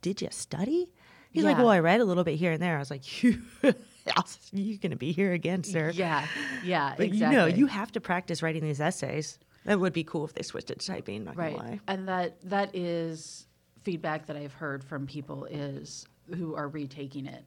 "Did 0.04 0.22
you 0.22 0.28
study?" 0.32 0.90
He's 1.32 1.44
like, 1.46 1.58
"Well, 1.58 1.70
I 1.70 1.80
read 1.80 2.02
a 2.02 2.06
little 2.06 2.24
bit 2.26 2.36
here 2.38 2.52
and 2.52 2.62
there." 2.62 2.76
I 2.76 2.80
was 2.80 2.92
like, 2.92 3.24
"You, 3.24 3.42
you're 4.52 4.78
gonna 4.78 4.96
be 4.96 5.12
here 5.12 5.32
again, 5.34 5.64
sir." 5.64 5.92
yeah, 5.94 6.28
yeah, 6.64 6.94
But 6.98 7.08
exactly. 7.08 7.36
you 7.36 7.42
know, 7.42 7.46
you 7.48 7.68
have 7.68 7.92
to 7.94 8.02
practice 8.02 8.44
writing 8.44 8.64
these 8.64 8.82
essays. 8.82 9.40
That 9.66 9.80
would 9.80 9.94
be 9.94 10.04
cool 10.04 10.26
if 10.26 10.34
they 10.34 10.42
switched 10.44 10.72
it 10.72 10.80
to 10.80 10.88
typing. 10.88 11.24
Not 11.26 11.36
right 11.38 11.56
gonna 11.56 11.70
lie. 11.72 11.80
and 11.88 12.08
that 12.08 12.38
that 12.50 12.76
is 12.76 13.48
feedback 13.84 14.28
that 14.28 14.36
i've 14.38 14.54
heard 14.54 14.84
from 14.84 15.08
people 15.08 15.46
is 15.46 16.06
who 16.36 16.54
are 16.54 16.68
retaking 16.70 17.26
it 17.26 17.44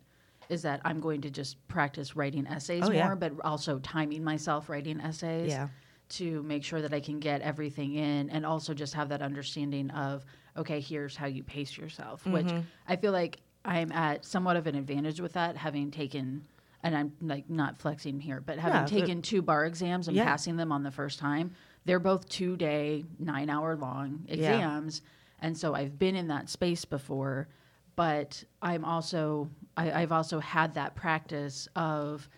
is 0.48 0.62
that 0.62 0.80
i'm 0.84 0.98
going 1.00 1.20
to 1.20 1.30
just 1.30 1.56
practice 1.68 2.16
writing 2.16 2.44
essays 2.48 2.82
Oh, 2.82 2.88
more 2.88 2.94
yeah. 2.94 3.14
but 3.14 3.32
also 3.44 3.78
timing 3.78 4.24
myself 4.24 4.68
writing 4.68 5.00
essays 5.00 5.50
Yeah. 5.50 5.68
to 6.08 6.42
make 6.42 6.64
sure 6.64 6.82
that 6.82 6.92
i 6.92 6.98
can 6.98 7.20
get 7.20 7.40
everything 7.42 7.94
in 7.94 8.30
and 8.30 8.44
also 8.44 8.74
just 8.74 8.94
have 8.94 9.08
that 9.10 9.22
understanding 9.22 9.90
of 9.90 10.24
okay 10.56 10.80
here's 10.80 11.14
how 11.14 11.26
you 11.26 11.44
pace 11.44 11.76
yourself 11.78 12.26
which 12.26 12.46
Mm-hmm. 12.46 12.60
i 12.88 12.96
feel 12.96 13.12
like 13.12 13.38
i'm 13.64 13.92
at 13.92 14.24
somewhat 14.24 14.56
of 14.56 14.66
an 14.66 14.74
advantage 14.74 15.20
with 15.20 15.34
that 15.34 15.56
having 15.56 15.92
taken 15.92 16.42
and 16.82 16.96
i'm 16.96 17.12
like 17.22 17.48
not 17.48 17.78
flexing 17.78 18.18
here 18.18 18.40
but 18.44 18.58
having 18.58 18.80
Yeah, 18.80 18.86
taken 18.86 19.22
two 19.22 19.40
bar 19.40 19.66
exams 19.66 20.08
and 20.08 20.16
passing 20.16 20.56
them 20.56 20.72
on 20.72 20.82
the 20.82 20.90
first 20.90 21.20
time 21.20 21.52
they're 21.84 22.00
both 22.00 22.28
two 22.28 22.56
day 22.56 23.04
nine 23.18 23.50
hour 23.50 23.76
long 23.76 24.24
exams 24.28 25.02
and 25.40 25.56
so 25.56 25.74
i've 25.74 25.98
been 25.98 26.16
in 26.16 26.28
that 26.28 26.48
space 26.48 26.84
before 26.84 27.48
but 27.96 28.42
i'm 28.62 28.84
also 28.84 29.48
I, 29.76 30.02
i've 30.02 30.12
also 30.12 30.38
had 30.40 30.74
that 30.74 30.94
practice 30.94 31.68
of 31.76 32.28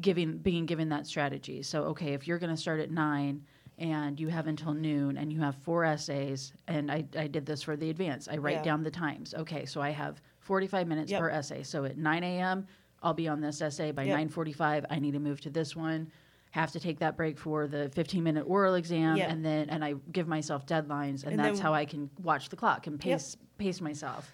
giving 0.00 0.38
being 0.38 0.66
given 0.66 0.88
that 0.90 1.06
strategy 1.06 1.62
so 1.62 1.84
okay 1.84 2.14
if 2.14 2.26
you're 2.28 2.38
going 2.38 2.54
to 2.54 2.60
start 2.60 2.80
at 2.80 2.90
nine 2.90 3.42
and 3.78 4.20
you 4.20 4.28
have 4.28 4.46
until 4.46 4.72
noon 4.74 5.16
and 5.16 5.32
you 5.32 5.40
have 5.40 5.56
four 5.56 5.84
essays 5.84 6.52
and 6.68 6.90
i, 6.90 7.04
I 7.18 7.26
did 7.26 7.44
this 7.44 7.62
for 7.62 7.76
the 7.76 7.90
advance 7.90 8.28
i 8.28 8.36
write 8.36 8.56
Yeah. 8.56 8.62
down 8.62 8.82
the 8.84 8.90
times 8.90 9.34
okay 9.34 9.64
so 9.64 9.80
i 9.80 9.90
have 9.90 10.20
45 10.40 10.88
minutes 10.88 11.12
Yep. 11.12 11.20
per 11.20 11.30
essay. 11.30 11.62
So 11.62 11.84
at 11.84 11.96
9 11.96 12.24
a.m., 12.24 12.66
I'll 13.02 13.14
be 13.14 13.28
on 13.28 13.40
this 13.40 13.60
essay. 13.62 13.92
By 13.92 14.04
Yep. 14.04 14.18
9:45, 14.30 14.84
I 14.90 14.98
need 14.98 15.12
to 15.12 15.20
move 15.20 15.40
to 15.42 15.50
this 15.50 15.76
one. 15.76 16.10
Have 16.50 16.72
to 16.72 16.80
take 16.80 16.98
that 16.98 17.16
break 17.16 17.38
for 17.38 17.68
the 17.68 17.88
15 17.90 18.24
minute 18.24 18.42
oral 18.42 18.74
exam, 18.74 19.16
Yep. 19.16 19.30
and 19.30 19.44
then 19.44 19.70
and 19.70 19.84
I 19.84 19.94
give 20.10 20.26
myself 20.26 20.66
deadlines, 20.66 21.22
and, 21.22 21.32
And 21.32 21.38
that's 21.38 21.60
how 21.60 21.72
I 21.72 21.84
can 21.84 22.10
watch 22.22 22.48
the 22.48 22.56
clock 22.56 22.86
and 22.86 22.98
pace 22.98 23.36
pace 23.58 23.80
myself. 23.80 24.32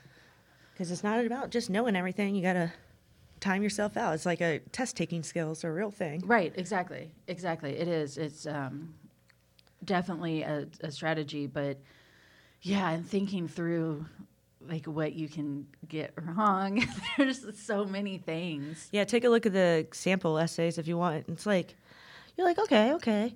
Because 0.73 0.91
it's 0.91 1.05
not 1.05 1.25
about 1.25 1.51
just 1.51 1.69
knowing 1.71 1.97
everything. 1.97 2.35
You 2.35 2.43
got 2.43 2.55
to 2.55 2.73
time 3.41 3.63
yourself 3.63 3.97
out. 3.97 4.15
It's 4.15 4.27
like 4.27 4.41
a 4.41 4.61
test 4.73 4.97
taking 4.97 5.23
skills 5.23 5.63
a 5.65 5.71
real 5.71 5.91
thing. 5.91 6.23
Right, 6.27 6.53
exactly, 6.57 7.11
exactly. 7.29 7.77
It 7.77 7.89
is. 7.89 8.17
It's 8.19 8.47
um, 8.47 8.95
definitely 9.85 10.43
a, 10.43 10.67
a 10.81 10.91
strategy, 10.91 11.47
but 11.47 11.79
yeah, 12.63 12.91
and 12.91 13.07
thinking 13.07 13.47
through 13.49 14.07
like 14.69 14.87
what 14.87 15.13
you 15.13 15.29
can 15.29 15.67
get 15.89 16.13
wrong. 16.37 16.85
There's 17.17 17.45
so 17.59 17.85
many 17.85 18.19
things. 18.19 18.89
Yeah, 18.91 19.05
take 19.05 19.25
a 19.25 19.29
look 19.29 19.47
at 19.47 19.53
the 19.53 19.87
sample 19.93 20.39
essays 20.39 20.79
if 20.79 20.89
you 20.89 20.97
want. 20.97 21.25
It's 21.29 21.47
like, 21.47 21.75
you're 22.37 22.47
like, 22.47 22.59
okay, 22.59 22.93
okay. 22.95 23.35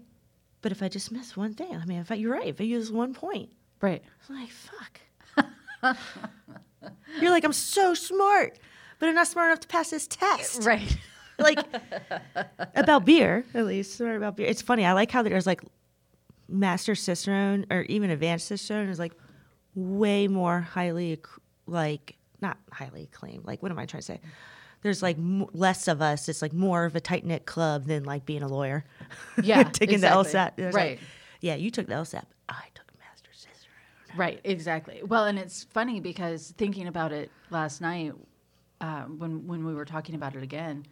But 0.63 0.73
if 0.73 0.83
I 0.83 0.89
just 0.89 1.11
miss 1.11 1.37
one 1.37 1.55
thing, 1.55 1.75
I 1.75 1.85
mean, 1.87 2.01
if 2.01 2.11
I, 2.11 2.17
you're 2.17 2.33
right, 2.33 2.49
if 2.49 2.61
I 2.61 2.65
use 2.65 2.93
one 2.93 3.15
point, 3.15 3.49
Right. 3.81 4.03
it's 4.21 4.31
like, 4.31 4.51
fuck. 4.51 5.97
you're 7.21 7.31
like, 7.31 7.45
I'm 7.45 7.53
so 7.55 7.95
smart, 7.95 8.59
but 8.99 9.09
I'm 9.09 9.15
not 9.15 9.27
smart 9.27 9.49
enough 9.49 9.61
to 9.61 9.69
pass 9.69 9.91
this 9.91 10.07
test. 10.07 10.63
Right. 10.67 10.97
Like, 11.41 11.59
about 12.75 13.07
beer, 13.07 13.47
at 13.55 13.65
least, 13.65 13.97
smart 13.97 14.15
about 14.19 14.37
beer. 14.37 14.47
It's 14.47 14.61
funny. 14.61 14.85
I 14.85 14.93
like 14.93 15.11
how 15.11 15.23
there's 15.23 15.47
like 15.47 15.63
master 16.51 16.95
cicerone 16.95 17.65
or 17.71 17.81
even 17.85 18.11
advanced 18.11 18.47
cicerone 18.47 18.91
is 18.91 18.99
like 18.99 19.15
way 19.75 20.29
more 20.29 20.61
highly, 20.61 21.19
like, 21.67 22.17
not 22.43 22.59
highly 22.71 23.05
acclaimed. 23.05 23.47
Like, 23.47 23.63
what 23.63 23.73
am 23.73 23.79
I 23.79 23.87
trying 23.87 24.03
to 24.03 24.05
say? 24.07 24.21
There's 24.83 25.03
like 25.03 25.19
m- 25.19 25.47
less 25.53 25.89
of 25.89 26.01
us. 26.01 26.29
It's 26.29 26.43
like 26.43 26.53
more 26.53 26.85
of 26.85 26.97
a 26.97 27.01
tight 27.01 27.25
knit 27.25 27.45
club 27.47 27.85
than 27.85 28.05
like 28.05 28.25
being 28.25 28.43
a 28.43 28.49
lawyer. 28.49 28.85
Yeah, 29.43 29.63
taking 29.65 29.97
exactly. 29.97 30.33
the 30.33 30.39
LSAT. 30.39 30.57
There's 30.57 30.75
Right. 30.75 30.99
Like, 30.99 31.01
yeah, 31.41 31.55
you 31.55 31.71
took 31.71 31.87
the 31.87 31.95
LSAT. 31.95 32.25
I 32.49 32.65
took 32.75 32.87
master 32.99 33.31
cicerone. 33.33 34.19
Right, 34.19 34.41
exactly. 34.45 35.03
Well, 35.03 35.25
and 35.25 35.39
it's 35.39 35.65
funny 35.65 36.01
because 36.01 36.53
thinking 36.57 36.87
about 36.87 37.13
it 37.13 37.31
last 37.51 37.81
night, 37.81 38.13
uh, 38.81 39.03
when 39.05 39.47
when 39.47 39.65
we 39.65 39.75
were 39.75 39.85
talking 39.85 40.15
about 40.15 40.37
it 40.37 40.43
again, 40.43 40.85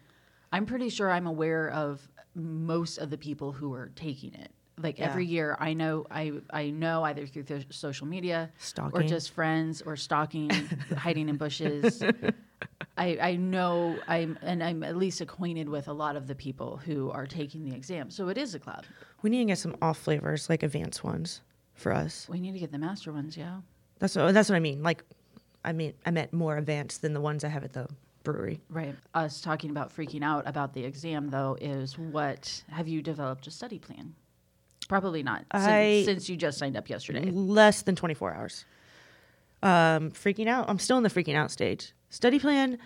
I'm 0.52 0.66
pretty 0.66 0.88
sure 0.88 1.10
I'm 1.10 1.26
aware 1.26 1.70
of 1.70 2.06
most 2.34 2.98
of 2.98 3.10
the 3.10 3.18
people 3.18 3.52
who 3.52 3.72
are 3.74 3.90
taking 3.96 4.34
it. 4.34 4.50
Like 4.80 5.00
every 5.00 5.26
year, 5.26 5.56
I 5.58 5.72
know 5.74 6.06
I 6.10 6.32
I 6.50 6.70
know 6.70 7.02
either 7.04 7.26
through 7.26 7.44
th- 7.44 7.66
social 7.70 8.06
media 8.06 8.50
stalking. 8.58 9.00
or 9.00 9.06
just 9.06 9.30
friends 9.32 9.82
or 9.82 9.96
stalking, 9.96 10.50
hiding 10.96 11.28
in 11.28 11.36
bushes. 11.36 12.02
I, 12.96 13.18
I 13.20 13.36
know 13.36 13.96
I'm 14.08 14.38
and 14.42 14.62
I'm 14.62 14.82
at 14.82 14.96
least 14.96 15.20
acquainted 15.20 15.68
with 15.68 15.86
a 15.88 15.92
lot 15.92 16.16
of 16.16 16.26
the 16.26 16.34
people 16.34 16.78
who 16.78 17.10
are 17.10 17.26
taking 17.26 17.64
the 17.64 17.74
exam. 17.76 18.10
So 18.10 18.28
it 18.28 18.36
is 18.38 18.54
a 18.54 18.58
club. 18.58 18.84
We 19.22 19.30
need 19.30 19.38
to 19.40 19.44
get 19.46 19.58
some 19.58 19.76
off 19.80 19.98
flavors, 19.98 20.48
like 20.50 20.62
advanced 20.62 21.04
ones, 21.04 21.40
for 21.74 21.92
us. 21.92 22.26
We 22.28 22.40
need 22.40 22.52
to 22.52 22.58
get 22.58 22.72
the 22.72 22.78
master 22.78 23.12
ones, 23.12 23.36
yeah. 23.36 23.58
That's 24.00 24.16
what, 24.16 24.32
that's 24.34 24.48
what 24.48 24.56
I 24.56 24.60
mean. 24.60 24.82
Like, 24.82 25.04
I 25.64 25.72
mean, 25.72 25.94
I 26.06 26.10
meant 26.10 26.32
more 26.32 26.56
advanced 26.56 27.02
than 27.02 27.14
the 27.14 27.20
ones 27.20 27.44
I 27.44 27.48
have 27.48 27.62
at 27.64 27.72
the 27.72 27.88
brewery. 28.24 28.60
Right. 28.68 28.94
Us 29.14 29.40
talking 29.40 29.70
about 29.70 29.94
freaking 29.94 30.22
out 30.22 30.42
about 30.46 30.72
the 30.74 30.84
exam, 30.84 31.30
though, 31.30 31.56
is 31.60 31.96
what 31.98 32.62
have 32.70 32.88
you 32.88 33.02
developed 33.02 33.46
a 33.46 33.50
study 33.50 33.78
plan? 33.78 34.14
Probably 34.88 35.22
not, 35.22 35.44
since, 35.54 35.66
I- 35.66 36.02
since 36.04 36.28
you 36.28 36.36
just 36.36 36.58
signed 36.58 36.76
up 36.76 36.88
yesterday. 36.88 37.30
Less 37.30 37.82
than 37.82 37.94
24 37.96 38.34
hours. 38.34 38.64
Um, 39.62 40.10
freaking 40.12 40.46
out. 40.46 40.68
I'm 40.68 40.78
still 40.78 40.96
in 40.96 41.02
the 41.02 41.10
freaking 41.10 41.34
out 41.34 41.50
stage. 41.50 41.92
Study 42.10 42.38
plan. 42.38 42.78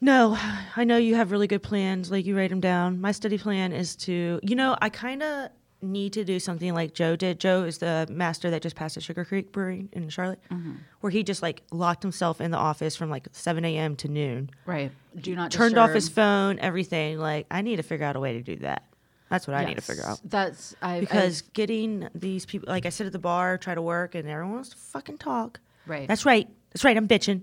No, 0.00 0.38
I 0.76 0.84
know 0.84 0.96
you 0.96 1.14
have 1.14 1.30
really 1.30 1.46
good 1.46 1.62
plans. 1.62 2.10
Like 2.10 2.26
you 2.26 2.36
write 2.36 2.50
them 2.50 2.60
down. 2.60 3.00
My 3.00 3.12
study 3.12 3.38
plan 3.38 3.72
is 3.72 3.96
to, 3.96 4.40
you 4.42 4.54
know, 4.54 4.76
I 4.80 4.90
kind 4.90 5.22
of 5.22 5.50
need 5.82 6.12
to 6.14 6.24
do 6.24 6.38
something 6.38 6.74
like 6.74 6.94
Joe 6.94 7.16
did. 7.16 7.40
Joe 7.40 7.64
is 7.64 7.78
the 7.78 8.06
master 8.10 8.50
that 8.50 8.62
just 8.62 8.76
passed 8.76 8.96
at 8.96 9.02
Sugar 9.02 9.24
Creek 9.24 9.52
Brewery 9.52 9.88
in 9.92 10.08
Charlotte, 10.08 10.40
mm-hmm. 10.50 10.74
where 11.00 11.10
he 11.10 11.22
just 11.22 11.42
like 11.42 11.62
locked 11.70 12.02
himself 12.02 12.40
in 12.40 12.50
the 12.50 12.58
office 12.58 12.96
from 12.96 13.10
like 13.10 13.28
7 13.32 13.64
a.m. 13.64 13.96
to 13.96 14.08
noon. 14.08 14.50
Right. 14.66 14.90
Do 15.18 15.34
not 15.34 15.50
turned 15.50 15.78
off 15.78 15.90
his 15.90 16.08
phone, 16.08 16.58
everything. 16.58 17.18
Like 17.18 17.46
I 17.50 17.62
need 17.62 17.76
to 17.76 17.82
figure 17.82 18.06
out 18.06 18.16
a 18.16 18.20
way 18.20 18.34
to 18.34 18.42
do 18.42 18.56
that. 18.56 18.84
That's 19.30 19.48
what 19.48 19.56
I 19.56 19.64
need 19.64 19.76
to 19.76 19.82
figure 19.82 20.04
out. 20.04 20.20
That's 20.24 20.76
I 20.80 21.00
Because 21.00 21.42
getting 21.42 22.08
these 22.14 22.46
people, 22.46 22.68
like 22.68 22.86
I 22.86 22.90
sit 22.90 23.06
at 23.06 23.12
the 23.12 23.18
bar, 23.18 23.58
try 23.58 23.74
to 23.74 23.82
work, 23.82 24.14
and 24.14 24.28
everyone 24.28 24.54
wants 24.54 24.68
to 24.70 24.76
fucking 24.76 25.18
talk. 25.18 25.58
Right. 25.86 26.06
That's 26.06 26.24
right. 26.24 26.48
That's 26.70 26.84
right. 26.84 26.96
I'm 26.96 27.08
bitching. 27.08 27.42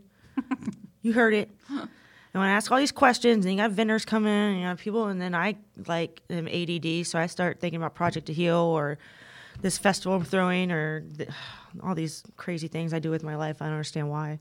You 1.03 1.13
heard 1.13 1.35
it. 1.35 1.49
And 1.69 2.41
when 2.41 2.49
I 2.49 2.53
ask 2.53 2.71
all 2.71 2.79
these 2.79 2.91
questions, 2.91 3.45
and 3.45 3.53
you 3.53 3.61
got 3.61 3.69
vendors 3.69 4.05
coming, 4.05 4.31
and 4.31 4.59
you 4.59 4.65
got 4.65 4.79
people, 4.79 5.05
and 5.05 5.21
then 5.21 5.35
I 5.35 5.55
like 5.85 6.23
am 6.31 6.47
ADD, 6.47 7.05
so 7.05 7.19
I 7.19 7.27
start 7.27 7.59
thinking 7.59 7.77
about 7.77 7.93
Project 7.93 8.25
to 8.25 8.33
Heal 8.33 8.55
or 8.55 8.97
this 9.61 9.77
festival 9.77 10.17
I'm 10.17 10.23
throwing 10.23 10.71
or 10.71 11.01
th- 11.15 11.29
all 11.83 11.93
these 11.93 12.23
crazy 12.35 12.67
things 12.67 12.91
I 12.91 12.97
do 12.97 13.11
with 13.11 13.23
my 13.23 13.35
life. 13.35 13.61
I 13.61 13.65
don't 13.65 13.73
understand 13.73 14.09
why. 14.09 14.39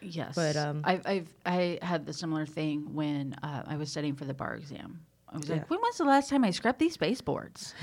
yes. 0.00 0.34
but, 0.34 0.56
um, 0.56 0.82
I've, 0.82 1.06
I've 1.06 1.28
I 1.46 1.78
had 1.80 2.06
the 2.06 2.12
similar 2.12 2.44
thing 2.44 2.92
when 2.92 3.34
uh, 3.42 3.62
I 3.66 3.76
was 3.76 3.88
studying 3.90 4.16
for 4.16 4.24
the 4.24 4.34
bar 4.34 4.56
exam. 4.56 5.00
I 5.32 5.36
was 5.36 5.48
Yeah. 5.48 5.56
like, 5.56 5.70
when 5.70 5.80
was 5.80 5.96
the 5.98 6.04
last 6.04 6.30
time 6.30 6.44
I 6.44 6.50
scrubbed 6.50 6.78
these 6.78 6.96
baseboards? 6.96 7.74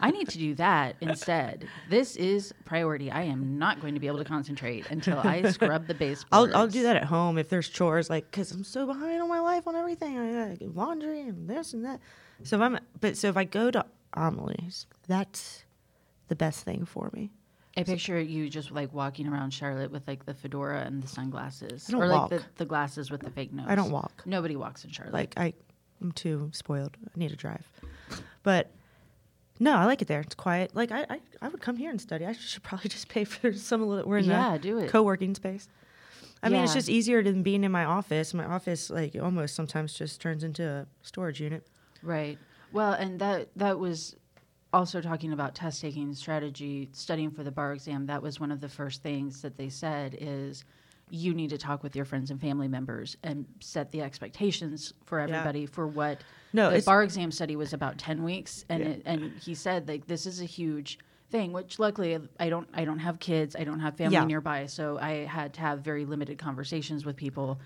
I 0.00 0.10
need 0.10 0.28
to 0.28 0.38
do 0.38 0.54
that 0.56 0.96
instead. 1.00 1.66
This 1.90 2.16
is 2.16 2.52
priority. 2.64 3.10
I 3.10 3.22
am 3.22 3.58
not 3.58 3.80
going 3.80 3.94
to 3.94 4.00
be 4.00 4.06
able 4.06 4.18
to 4.18 4.24
concentrate 4.24 4.90
until 4.90 5.18
I 5.18 5.42
scrub 5.50 5.86
the 5.86 5.94
baseboards. 5.94 6.54
I'll, 6.54 6.56
I'll 6.62 6.68
do 6.68 6.82
that 6.84 6.96
at 6.96 7.04
home 7.04 7.38
if 7.38 7.48
there's 7.48 7.68
chores, 7.68 8.08
like 8.08 8.30
because 8.30 8.52
I'm 8.52 8.64
so 8.64 8.86
behind 8.86 9.20
on 9.20 9.28
my 9.28 9.40
life 9.40 9.66
on 9.66 9.74
everything. 9.76 10.18
I 10.18 10.54
got 10.54 10.74
laundry 10.74 11.20
and 11.22 11.48
this 11.48 11.72
and 11.74 11.84
that. 11.84 12.00
So 12.42 12.56
if 12.56 12.62
I'm, 12.62 12.78
but 13.00 13.16
so 13.16 13.28
if 13.28 13.36
I 13.36 13.44
go 13.44 13.70
to 13.70 13.84
Amelie's, 14.14 14.86
that's 15.08 15.64
the 16.28 16.36
best 16.36 16.64
thing 16.64 16.84
for 16.84 17.10
me. 17.12 17.30
I 17.76 17.82
picture 17.82 18.20
you 18.20 18.48
just 18.48 18.70
like 18.70 18.92
walking 18.94 19.26
around 19.26 19.50
Charlotte 19.52 19.90
with 19.90 20.06
like 20.06 20.24
the 20.26 20.34
fedora 20.34 20.82
and 20.82 21.02
the 21.02 21.08
sunglasses, 21.08 21.92
or 21.92 22.06
like 22.06 22.30
the, 22.30 22.40
the 22.54 22.64
glasses 22.64 23.10
with 23.10 23.20
the 23.22 23.30
fake 23.30 23.52
nose. 23.52 23.66
I 23.68 23.74
don't 23.74 23.90
walk. 23.90 24.22
Nobody 24.24 24.54
walks 24.54 24.84
in 24.84 24.90
Charlotte. 24.90 25.12
Like 25.12 25.34
I, 25.36 25.54
I'm 26.04 26.12
too 26.12 26.50
spoiled. 26.52 26.96
I 27.02 27.18
need 27.18 27.30
to 27.30 27.36
drive. 27.36 27.66
But 28.42 28.70
no, 29.58 29.74
I 29.74 29.86
like 29.86 30.02
it 30.02 30.08
there. 30.08 30.20
It's 30.20 30.34
quiet. 30.34 30.76
Like 30.76 30.92
I, 30.92 31.06
I, 31.08 31.20
I 31.40 31.48
would 31.48 31.62
come 31.62 31.76
here 31.76 31.88
and 31.90 31.98
study. 32.00 32.26
I 32.26 32.32
should 32.50 32.62
probably 32.62 32.90
just 32.90 33.08
pay 33.08 33.24
for 33.24 33.52
some. 33.54 33.80
the- 33.80 34.06
We're 34.06 34.18
in 34.18 34.26
Yeah, 34.26 34.58
do 34.58 34.78
it. 34.78 34.90
co-working 34.90 35.34
space. 35.34 35.66
I 36.42 36.50
mean, 36.50 36.62
it's 36.62 36.74
just 36.74 36.90
easier 36.90 37.22
than 37.22 37.42
being 37.42 37.64
in 37.64 37.72
my 37.72 37.86
office. 37.86 38.34
My 38.34 38.44
office, 38.44 38.90
like, 38.90 39.16
almost 39.18 39.54
sometimes 39.54 39.94
just 39.94 40.20
turns 40.20 40.44
into 40.44 40.62
a 40.62 40.86
storage 41.00 41.40
unit. 41.40 41.66
Right. 42.02 42.38
Well, 42.70 42.92
and 42.92 43.18
that 43.20 43.48
that 43.56 43.78
was 43.78 44.14
also 44.74 45.00
talking 45.00 45.32
about 45.32 45.54
test 45.54 45.80
taking 45.80 46.12
strategy, 46.12 46.90
studying 46.92 47.30
for 47.30 47.44
the 47.44 47.50
bar 47.50 47.72
exam. 47.72 48.04
That 48.06 48.20
was 48.20 48.40
one 48.40 48.52
of 48.52 48.60
the 48.60 48.68
first 48.68 49.02
things 49.02 49.40
that 49.40 49.56
they 49.56 49.70
said 49.70 50.18
is 50.20 50.64
you 51.14 51.32
need 51.32 51.50
to 51.50 51.58
talk 51.58 51.82
with 51.82 51.94
your 51.94 52.04
friends 52.04 52.30
and 52.30 52.40
family 52.40 52.66
members 52.68 53.16
and 53.22 53.46
set 53.60 53.90
the 53.92 54.00
expectations 54.02 54.92
for 55.04 55.20
everybody 55.20 55.64
for 55.66 55.86
what 55.86 56.20
No, 56.52 56.70
the 56.70 56.82
bar 56.82 57.02
exam 57.04 57.30
study 57.30 57.56
was 57.56 57.72
about 57.72 57.98
10 57.98 58.24
weeks 58.24 58.64
and 58.68 58.82
Yeah. 58.82 58.88
it, 58.90 59.02
and 59.04 59.32
he 59.40 59.54
said 59.54 59.86
like 59.88 60.06
this 60.06 60.26
is 60.26 60.40
a 60.40 60.44
huge 60.44 60.98
thing 61.30 61.52
which 61.52 61.78
luckily 61.78 62.18
I 62.40 62.48
don't 62.48 62.68
I 62.74 62.84
don't 62.84 62.98
have 62.98 63.18
kids 63.20 63.54
I 63.56 63.64
don't 63.64 63.80
have 63.80 63.96
family 63.96 64.14
Yeah. 64.14 64.24
nearby 64.24 64.66
so 64.66 64.98
I 64.98 65.24
had 65.24 65.54
to 65.54 65.60
have 65.60 65.80
very 65.80 66.04
limited 66.04 66.36
conversations 66.38 67.04
with 67.04 67.16
people 67.16 67.60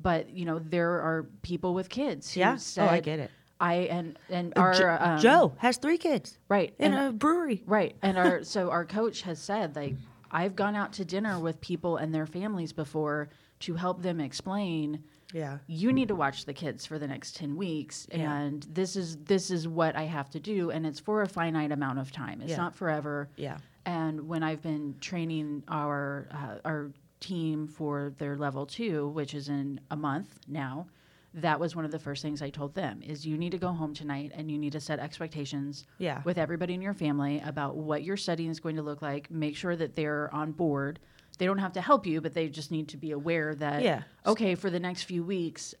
but 0.00 0.30
you 0.30 0.44
know 0.44 0.58
there 0.58 0.90
are 1.00 1.26
people 1.42 1.74
with 1.74 1.88
kids 1.88 2.32
who 2.32 2.40
Yeah. 2.40 2.58
Oh, 2.78 2.86
I 2.86 3.00
get 3.00 3.18
it. 3.20 3.30
I 3.60 3.74
and 3.96 4.18
and 4.30 4.52
Uh, 4.56 4.60
our 4.60 4.72
Jo- 4.74 4.96
um, 4.98 5.18
Joe 5.20 5.52
has 5.58 5.76
three 5.76 5.98
kids 5.98 6.38
right 6.48 6.74
in 6.78 6.92
and, 6.94 7.08
a 7.08 7.12
brewery. 7.12 7.62
right 7.66 7.94
and 8.02 8.18
our 8.18 8.42
so 8.44 8.70
our 8.70 8.84
coach 8.84 9.22
has 9.22 9.38
said 9.38 9.76
like 9.76 9.94
I've 10.34 10.56
gone 10.56 10.74
out 10.74 10.92
to 10.94 11.04
dinner 11.04 11.38
with 11.38 11.60
people 11.60 11.96
and 11.96 12.12
their 12.14 12.26
families 12.26 12.72
before 12.72 13.28
to 13.60 13.74
help 13.74 14.02
them 14.02 14.20
explain 14.20 15.04
Yeah. 15.32 15.58
you 15.66 15.92
need 15.92 16.08
to 16.08 16.14
watch 16.14 16.44
the 16.44 16.52
kids 16.52 16.84
for 16.84 16.98
the 16.98 17.06
next 17.06 17.36
10 17.36 17.56
weeks 17.56 18.06
Yeah. 18.12 18.32
and 18.34 18.62
this 18.64 18.96
is 18.96 19.16
this 19.18 19.50
is 19.50 19.66
what 19.66 19.96
I 19.96 20.02
have 20.04 20.28
to 20.30 20.40
do 20.40 20.70
and 20.70 20.84
it's 20.86 21.00
for 21.00 21.22
a 21.22 21.28
finite 21.28 21.72
amount 21.72 21.98
of 22.00 22.10
time 22.12 22.40
it's 22.42 22.50
Yeah. 22.50 22.56
not 22.58 22.74
forever 22.74 23.30
Yeah. 23.36 23.58
and 23.86 24.26
when 24.28 24.42
I've 24.42 24.60
been 24.60 24.96
training 25.00 25.62
our 25.68 26.28
uh, 26.30 26.58
our 26.64 26.90
team 27.20 27.66
for 27.68 28.12
their 28.18 28.36
level 28.36 28.66
2 28.66 29.08
which 29.08 29.34
is 29.34 29.48
in 29.48 29.80
a 29.90 29.96
month 29.96 30.38
now 30.46 30.86
that 31.34 31.58
was 31.58 31.74
one 31.74 31.84
of 31.84 31.90
the 31.90 31.98
first 31.98 32.22
things 32.22 32.40
I 32.42 32.50
told 32.50 32.74
them 32.74 33.02
is 33.02 33.26
you 33.26 33.36
need 33.36 33.50
to 33.50 33.58
go 33.58 33.72
home 33.72 33.92
tonight 33.92 34.30
and 34.34 34.50
you 34.50 34.56
need 34.56 34.72
to 34.72 34.80
set 34.80 34.98
expectations 35.00 35.84
Yeah. 35.98 36.22
with 36.24 36.38
everybody 36.38 36.74
in 36.74 36.80
your 36.82 36.94
family 36.94 37.40
about 37.44 37.76
what 37.76 38.04
your 38.04 38.16
studying 38.16 38.50
is 38.50 38.60
going 38.60 38.76
to 38.76 38.82
look 38.82 39.02
like 39.02 39.30
make 39.30 39.56
sure 39.56 39.74
that 39.76 39.96
they're 39.96 40.32
on 40.32 40.52
board 40.52 41.00
they 41.38 41.46
don't 41.46 41.58
have 41.58 41.72
to 41.72 41.80
help 41.80 42.06
you 42.06 42.20
but 42.20 42.34
they 42.34 42.48
just 42.48 42.70
need 42.70 42.86
to 42.88 42.96
be 42.96 43.10
aware 43.10 43.54
that 43.56 43.82
Yeah. 43.82 44.02
okay 44.24 44.54
for 44.54 44.70
the 44.70 44.78
next 44.78 45.02
few 45.04 45.24
weeks 45.24 45.74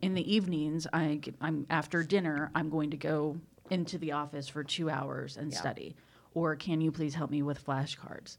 in 0.00 0.14
the 0.14 0.32
evenings 0.34 0.86
I, 0.92 1.20
am 1.40 1.66
after 1.68 2.04
dinner 2.04 2.52
i'm 2.54 2.70
going 2.70 2.90
to 2.90 2.96
go 2.96 3.36
into 3.70 3.98
the 3.98 4.12
office 4.12 4.46
for 4.46 4.62
two 4.62 4.88
hours 4.88 5.36
and 5.36 5.50
Yeah. 5.52 5.58
study 5.58 5.96
or 6.34 6.54
can 6.54 6.80
you 6.80 6.92
please 6.92 7.14
help 7.14 7.30
me 7.30 7.42
with 7.42 7.64
flashcards 7.64 8.36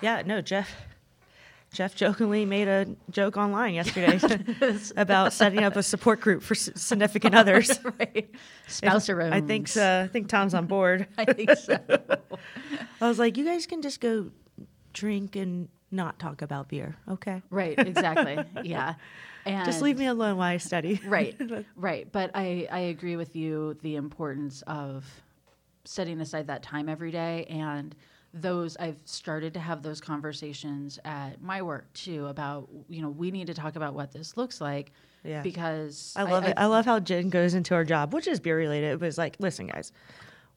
Yeah, 0.00 0.22
no, 0.24 0.40
Jeff. 0.40 0.70
Jeff 1.76 1.94
jokingly 1.94 2.46
made 2.46 2.68
a 2.68 2.86
joke 3.10 3.36
online 3.36 3.74
yesterday 3.74 4.18
about 4.96 5.34
setting 5.34 5.62
up 5.62 5.76
a 5.76 5.82
support 5.82 6.22
group 6.22 6.42
for 6.42 6.54
significant 6.54 7.34
others. 7.42 7.78
right. 7.98 8.30
Spouse. 8.66 9.10
I 9.10 9.42
think 9.42 9.68
so. 9.68 10.02
I 10.04 10.08
think 10.10 10.28
Tom's 10.28 10.54
on 10.54 10.64
board. 10.66 11.06
I 11.18 11.26
think 11.26 11.50
so. 11.50 11.78
I 12.98 13.06
was 13.06 13.18
like, 13.18 13.36
you 13.36 13.44
guys 13.44 13.66
can 13.66 13.82
just 13.82 14.00
go 14.00 14.30
drink 14.94 15.36
and 15.36 15.68
not 15.90 16.18
talk 16.18 16.40
about 16.40 16.68
beer, 16.68 16.96
okay? 17.10 17.42
right. 17.50 17.78
Exactly. 17.78 18.38
Yeah. 18.62 18.94
And 19.44 19.66
Just 19.66 19.82
leave 19.82 19.98
me 19.98 20.06
alone 20.06 20.38
while 20.38 20.50
I 20.52 20.56
study. 20.56 20.98
right 21.06 21.38
right 21.76 22.10
but 22.10 22.30
i 22.34 22.66
i 22.72 22.78
agree 22.80 23.14
with 23.16 23.36
you 23.36 23.76
the 23.82 23.94
importance 23.94 24.62
of 24.66 25.04
setting 25.84 26.20
aside 26.20 26.48
that 26.48 26.62
time 26.64 26.88
every 26.88 27.12
day 27.12 27.44
and 27.48 27.94
those 28.34 28.76
i've 28.78 29.00
started 29.04 29.54
to 29.54 29.60
have 29.60 29.82
those 29.82 30.00
conversations 30.00 30.98
at 31.04 31.40
my 31.40 31.62
work 31.62 31.90
too 31.94 32.26
about 32.26 32.68
you 32.88 33.00
know 33.00 33.08
we 33.08 33.30
need 33.30 33.46
to 33.46 33.54
talk 33.54 33.76
about 33.76 33.94
what 33.94 34.12
this 34.12 34.36
looks 34.36 34.60
like 34.60 34.92
Yeah. 35.24 35.42
because 35.42 36.12
I 36.16 36.24
love 36.24 36.44
it. 36.44 36.54
I 36.56 36.66
love 36.66 36.84
how 36.84 37.00
Jen 37.00 37.30
goes 37.30 37.54
into 37.54 37.74
her 37.74 37.84
job, 37.84 38.12
which 38.14 38.26
is 38.28 38.38
beer 38.38 38.56
related. 38.56 38.92
It 38.92 39.00
was 39.00 39.16
like, 39.18 39.36
listen, 39.40 39.66
guys, 39.68 39.90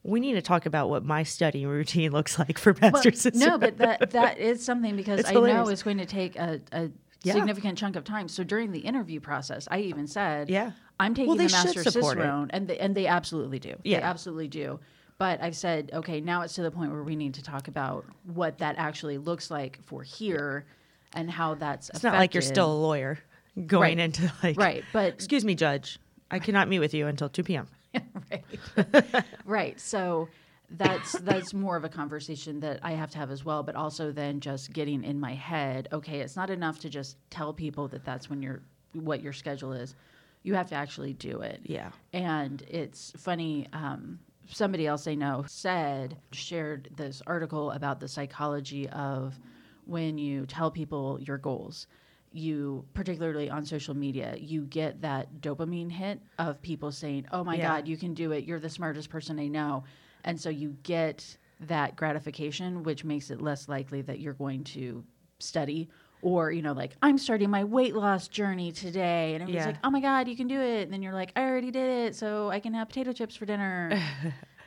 we 0.04 0.20
need 0.20 0.34
to 0.34 0.42
talk 0.42 0.66
about 0.68 0.90
what 0.90 1.04
my 1.04 1.24
study 1.24 1.66
routine 1.66 2.12
looks 2.18 2.38
like 2.38 2.58
for 2.60 2.74
Well, 2.82 3.02
no, 3.34 3.58
but 3.58 3.78
that 3.78 4.12
that 4.12 4.38
is 4.38 4.64
something 4.64 4.96
because 4.96 5.22
It's 5.22 5.30
I 5.30 5.34
know 5.34 5.70
it's 5.70 5.82
going 5.84 5.98
to 6.00 6.06
take 6.06 6.36
a, 6.36 6.62
a 6.72 6.90
Yeah. 7.24 7.34
significant 7.34 7.78
chunk 7.78 7.96
of 7.96 8.04
time. 8.04 8.28
So 8.28 8.44
during 8.44 8.72
the 8.72 8.80
interview 8.80 9.20
process, 9.20 9.68
I 9.72 9.80
even 9.80 10.06
said, 10.08 10.50
Yeah. 10.50 10.72
I'm 11.00 11.14
taking 11.16 11.30
Well, 11.30 11.38
the 11.38 11.44
master's 11.52 11.92
cicerone, 11.94 12.50
and 12.52 12.68
they, 12.68 12.78
and 12.78 12.94
they 12.94 13.08
absolutely 13.08 13.60
do. 13.60 13.76
They 13.84 13.92
Yeah. 13.92 14.00
absolutely 14.10 14.50
do. 14.50 14.80
But 15.20 15.44
I've 15.44 15.56
said, 15.56 15.92
okay, 15.94 16.22
now 16.22 16.42
it's 16.42 16.56
to 16.56 16.64
the 16.64 16.72
point 16.72 16.92
where 16.92 17.04
we 17.04 17.16
need 17.16 17.36
to 17.36 17.44
talk 17.44 17.68
about 17.68 18.06
what 18.24 18.58
that 18.60 18.76
actually 18.80 19.18
looks 19.20 19.52
like 19.52 19.78
for 19.84 20.02
here, 20.02 20.66
and 21.14 21.30
how 21.30 21.56
that's. 21.56 21.90
it's 21.90 22.04
not 22.04 22.16
like 22.16 22.34
you're 22.34 22.42
still 22.42 22.72
a 22.72 22.80
lawyer 22.82 23.20
going 23.68 23.98
Right. 23.98 24.00
into 24.00 24.32
like, 24.42 24.58
right, 24.58 24.86
but 24.92 25.14
excuse 25.14 25.44
me, 25.46 25.56
judge, 25.56 26.00
I 26.32 26.40
cannot 26.40 26.70
meet 26.70 26.80
with 26.80 26.94
you 26.94 27.06
until 27.08 27.28
2 27.30 27.44
p.m. 27.44 27.68
right 28.32 29.26
right 29.46 29.80
so 29.80 30.30
that's 30.70 31.14
that's 31.14 31.56
more 31.56 31.76
of 31.76 31.84
a 31.84 31.90
conversation 31.90 32.60
that 32.60 32.80
i 32.84 32.92
have 32.92 33.10
to 33.10 33.18
have 33.18 33.32
as 33.32 33.44
well 33.44 33.64
but 33.64 33.76
also 33.76 34.12
then 34.12 34.40
just 34.40 34.72
getting 34.72 35.04
in 35.04 35.20
my 35.20 35.34
head 35.34 35.88
okay 35.92 36.20
it's 36.20 36.36
not 36.36 36.52
enough 36.52 36.78
to 36.78 36.88
just 36.88 37.18
tell 37.32 37.52
people 37.52 37.88
that 37.88 38.06
that's 38.06 38.30
when 38.30 38.44
you're 38.44 38.62
what 38.94 39.24
your 39.24 39.34
schedule 39.34 39.74
is 39.74 39.96
you 40.44 40.54
have 40.54 40.70
to 40.70 40.76
actually 40.76 41.14
do 41.14 41.42
it 41.42 41.60
Yeah. 41.64 41.90
and 42.14 42.62
it's 42.68 43.12
funny 43.18 43.66
um, 43.74 44.20
somebody 44.52 44.88
else 44.88 45.08
i 45.08 45.16
know 45.16 45.44
said 45.48 46.18
shared 46.32 46.90
this 46.96 47.22
article 47.28 47.72
about 47.72 48.00
the 48.00 48.08
psychology 48.08 48.88
of 48.90 49.40
when 49.86 50.18
you 50.18 50.46
tell 50.46 50.70
people 50.70 51.20
your 51.22 51.38
goals. 51.38 51.88
You 52.32 52.86
particularly 52.94 53.50
on 53.50 53.66
social 53.66 53.96
media 53.96 54.36
you 54.38 54.66
get 54.66 55.02
that 55.02 55.42
dopamine 55.42 55.92
hit 55.92 56.22
of 56.38 56.62
people 56.62 56.92
saying 56.92 57.26
oh 57.32 57.44
my 57.44 57.56
Yeah. 57.56 57.68
god 57.70 57.88
you 57.88 57.98
can 57.98 58.14
do 58.14 58.32
it. 58.32 58.44
You're 58.44 58.60
the 58.60 58.70
smartest 58.70 59.10
person 59.10 59.40
i 59.40 59.48
know. 59.48 59.84
And 60.24 60.40
so 60.40 60.50
you 60.52 60.76
get 60.84 61.38
that 61.62 61.96
gratification 61.96 62.84
which 62.84 63.04
makes 63.04 63.32
it 63.32 63.42
less 63.42 63.68
likely 63.68 64.02
that 64.04 64.20
you're 64.20 64.34
going 64.36 64.64
to 64.66 65.04
study 65.40 65.90
or 66.22 66.52
you 66.52 66.62
know 66.62 66.74
like 66.74 66.92
i'm 67.02 67.18
starting 67.18 67.50
my 67.50 67.64
weight 67.64 67.96
loss 67.96 68.28
journey 68.28 68.72
today. 68.72 69.34
And 69.36 69.44
everyone's 69.44 69.66
Yeah. 69.66 69.72
like 69.72 69.80
oh 69.84 69.90
my 69.90 70.02
god 70.02 70.28
you 70.28 70.36
can 70.36 70.48
do 70.48 70.60
it. 70.60 70.84
And 70.84 70.94
then 70.94 71.02
you're 71.02 71.14
like 71.14 71.32
i 71.36 71.42
already 71.44 71.72
did 71.72 72.08
it 72.08 72.16
so 72.16 72.50
i 72.50 72.60
can 72.60 72.74
have 72.74 72.90
potato 72.90 73.12
chips 73.14 73.36
for 73.36 73.46
dinner. 73.46 73.92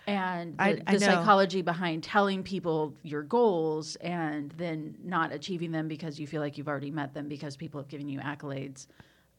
And 0.05 0.59
the, 0.59 0.63
I- 0.65 0.83
I 0.89 0.93
the 0.95 0.99
psychology 0.99 1.63
behind 1.63 2.03
telling 2.03 2.43
people 2.43 2.93
your 3.05 3.23
goals 3.23 3.95
and 3.97 4.51
then 4.57 4.97
not 5.05 5.33
achieving 5.33 5.71
them 5.71 5.87
because 5.87 6.19
you 6.19 6.27
feel 6.27 6.41
like 6.41 6.59
you've 6.59 6.67
already 6.67 6.91
met 6.91 7.15
them 7.15 7.29
because 7.29 7.57
people 7.57 7.81
have 7.81 7.87
given 7.89 8.09
you 8.09 8.19
accolades 8.19 8.89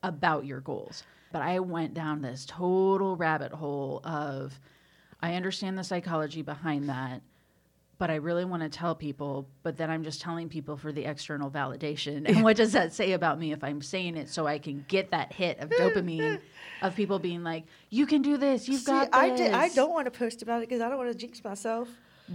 about 0.04 0.46
your 0.46 0.62
goals. 0.62 1.04
But 1.34 1.42
i 1.42 1.60
went 1.60 1.94
down 1.94 2.22
this 2.22 2.46
total 2.48 3.18
rabbit 3.18 3.52
hole 3.52 4.00
of 4.06 4.58
i 5.22 5.34
understand 5.36 5.78
the 5.78 5.84
psychology 5.84 6.44
behind 6.44 6.88
that 6.88 7.22
but 7.98 8.10
I 8.10 8.16
really 8.16 8.44
want 8.44 8.64
to 8.64 8.70
tell 8.70 8.96
people, 8.96 9.48
but 9.62 9.78
then 9.78 9.90
I'm 9.90 10.04
just 10.04 10.22
telling 10.22 10.50
people 10.50 10.78
for 10.78 10.92
the 10.92 11.06
external 11.06 11.50
validation. 11.50 12.28
And 12.28 12.44
what 12.44 12.58
does 12.58 12.72
that 12.74 12.94
say 12.94 13.14
about 13.14 13.40
me 13.40 13.52
if 13.52 13.64
I'm 13.64 13.82
saying 13.82 14.18
it 14.18 14.30
so 14.30 14.48
I 14.48 14.58
can 14.58 14.84
get 14.88 15.12
that 15.12 15.32
hit 15.32 15.60
of 15.60 15.70
dopamine 15.70 16.40
of 16.82 16.96
people 16.96 17.20
being 17.20 17.44
like, 17.44 17.66
you 17.90 18.06
can 18.06 18.22
do 18.22 18.38
this, 18.38 18.68
you've 18.68 18.86
got 18.86 19.12
this. 19.12 19.20
I, 19.20 19.36
did, 19.36 19.54
I 19.54 19.70
don't 19.70 19.92
want 19.92 20.06
to 20.06 20.12
post 20.12 20.42
about 20.42 20.62
it 20.62 20.70
because 20.70 20.82
I 20.82 20.90
don't 20.90 20.98
want 20.98 21.12
to 21.12 21.18
jinx 21.18 21.44
myself. 21.44 21.88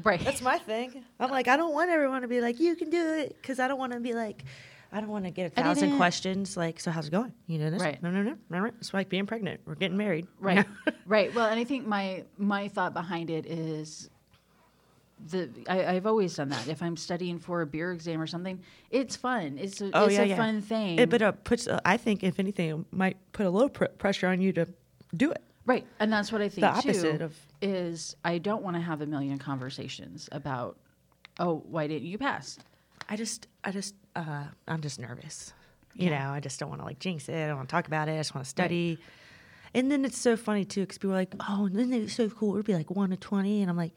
Right. 0.02 0.20
That's 0.20 0.42
my 0.42 0.58
thing. 0.58 1.04
I'm 1.18 1.30
like, 1.38 1.48
I 1.48 1.56
don't 1.56 1.72
want 1.72 1.90
everyone 1.90 2.22
to 2.22 2.28
be 2.28 2.40
like, 2.40 2.60
you 2.60 2.76
can 2.76 2.90
do 2.90 3.14
it, 3.14 3.36
because 3.40 3.58
I 3.58 3.68
don't 3.68 3.78
want 3.78 3.92
to 3.92 4.00
be 4.00 4.14
like, 4.14 4.44
I 4.92 5.00
don't 5.00 5.10
want 5.10 5.24
to 5.24 5.30
get 5.30 5.46
a 5.46 5.50
thousand 5.50 5.96
questions 5.96 6.56
like, 6.56 6.80
so 6.80 6.90
how's 6.90 7.08
it 7.08 7.10
going? 7.10 7.32
You 7.46 7.58
know 7.58 7.70
this? 7.70 7.82
Right. 7.82 8.02
No, 8.02 8.10
no, 8.10 8.22
no, 8.22 8.36
no, 8.48 8.60
no. 8.60 8.66
It's 8.66 8.94
like 8.94 9.08
being 9.08 9.26
pregnant. 9.26 9.60
We're 9.66 9.74
getting 9.74 9.98
married. 9.98 10.26
right 10.40 10.66
right 11.06 11.34
well 11.34 11.46
and 11.46 11.58
i 11.58 11.64
think 11.64 11.86
my 11.86 12.24
my 12.36 12.68
thought 12.68 12.94
behind 12.94 13.30
it 13.30 13.46
is 13.46 14.08
the 15.30 15.48
I, 15.68 15.84
i've 15.96 16.06
always 16.06 16.34
done 16.36 16.48
that 16.50 16.68
if 16.68 16.82
i'm 16.82 16.96
studying 16.96 17.38
for 17.38 17.60
a 17.62 17.66
beer 17.66 17.92
exam 17.92 18.20
or 18.20 18.26
something 18.26 18.60
it's 18.90 19.16
fun 19.16 19.58
it's 19.58 19.80
a, 19.80 19.90
Oh 19.92 20.04
it's 20.06 20.14
yeah, 20.14 20.22
a 20.22 20.26
yeah. 20.26 20.36
fun 20.36 20.62
thing 20.62 20.98
It, 20.98 21.10
but 21.10 21.20
it 21.22 21.44
puts. 21.44 21.66
Uh, 21.66 21.80
I 21.84 21.96
think 21.96 22.22
if 22.22 22.38
anything, 22.38 22.70
it 22.70 22.96
might 22.96 23.16
put 23.32 23.46
a 23.46 23.50
little 23.50 23.68
pr- 23.68 23.86
pressure 23.98 24.28
on 24.28 24.40
you 24.40 24.52
to 24.52 24.66
do 25.16 25.30
it. 25.30 25.42
right 25.66 25.84
and 26.00 26.12
that's 26.12 26.30
what 26.30 26.40
i 26.40 26.48
think 26.48 26.60
The 26.62 26.68
opposite 26.68 27.18
too, 27.18 27.24
of- 27.24 27.36
is 27.60 28.14
i 28.24 28.38
don't 28.38 28.62
want 28.62 28.76
to 28.76 28.82
have 28.82 29.00
a 29.00 29.06
million 29.06 29.38
conversations 29.38 30.28
about 30.32 30.76
oh 31.40 31.62
why 31.68 31.86
didn't 31.86 32.06
you 32.08 32.18
pass 32.18 32.58
I 33.10 33.16
just, 33.16 33.46
I 33.64 33.70
just, 33.70 33.94
uh, 34.16 34.44
I'm 34.66 34.82
just 34.82 35.00
nervous. 35.00 35.54
You 35.94 36.10
know, 36.10 36.28
I 36.30 36.40
just 36.40 36.60
don't 36.60 36.68
want 36.68 36.82
to 36.82 36.84
like 36.84 36.98
jinx 36.98 37.26
it. 37.30 37.42
I 37.42 37.46
don't 37.46 37.56
want 37.56 37.68
to 37.70 37.72
talk 37.72 37.86
about 37.86 38.06
it. 38.08 38.12
I 38.12 38.16
just 38.18 38.34
want 38.34 38.44
to 38.44 38.48
study. 38.50 38.98
And 39.72 39.90
then 39.90 40.04
it's 40.04 40.18
so 40.18 40.36
funny 40.36 40.66
too, 40.66 40.82
because 40.82 40.98
people 40.98 41.12
are 41.12 41.14
like, 41.14 41.34
"Oh, 41.48 41.64
and 41.64 41.74
then 41.78 41.90
it's 41.92 42.12
so 42.12 42.28
cool." 42.28 42.52
It'd 42.54 42.66
be 42.66 42.74
like 42.74 42.90
one 42.90 43.08
to 43.08 43.16
twenty, 43.16 43.62
and 43.62 43.70
I'm 43.70 43.78
like, 43.78 43.94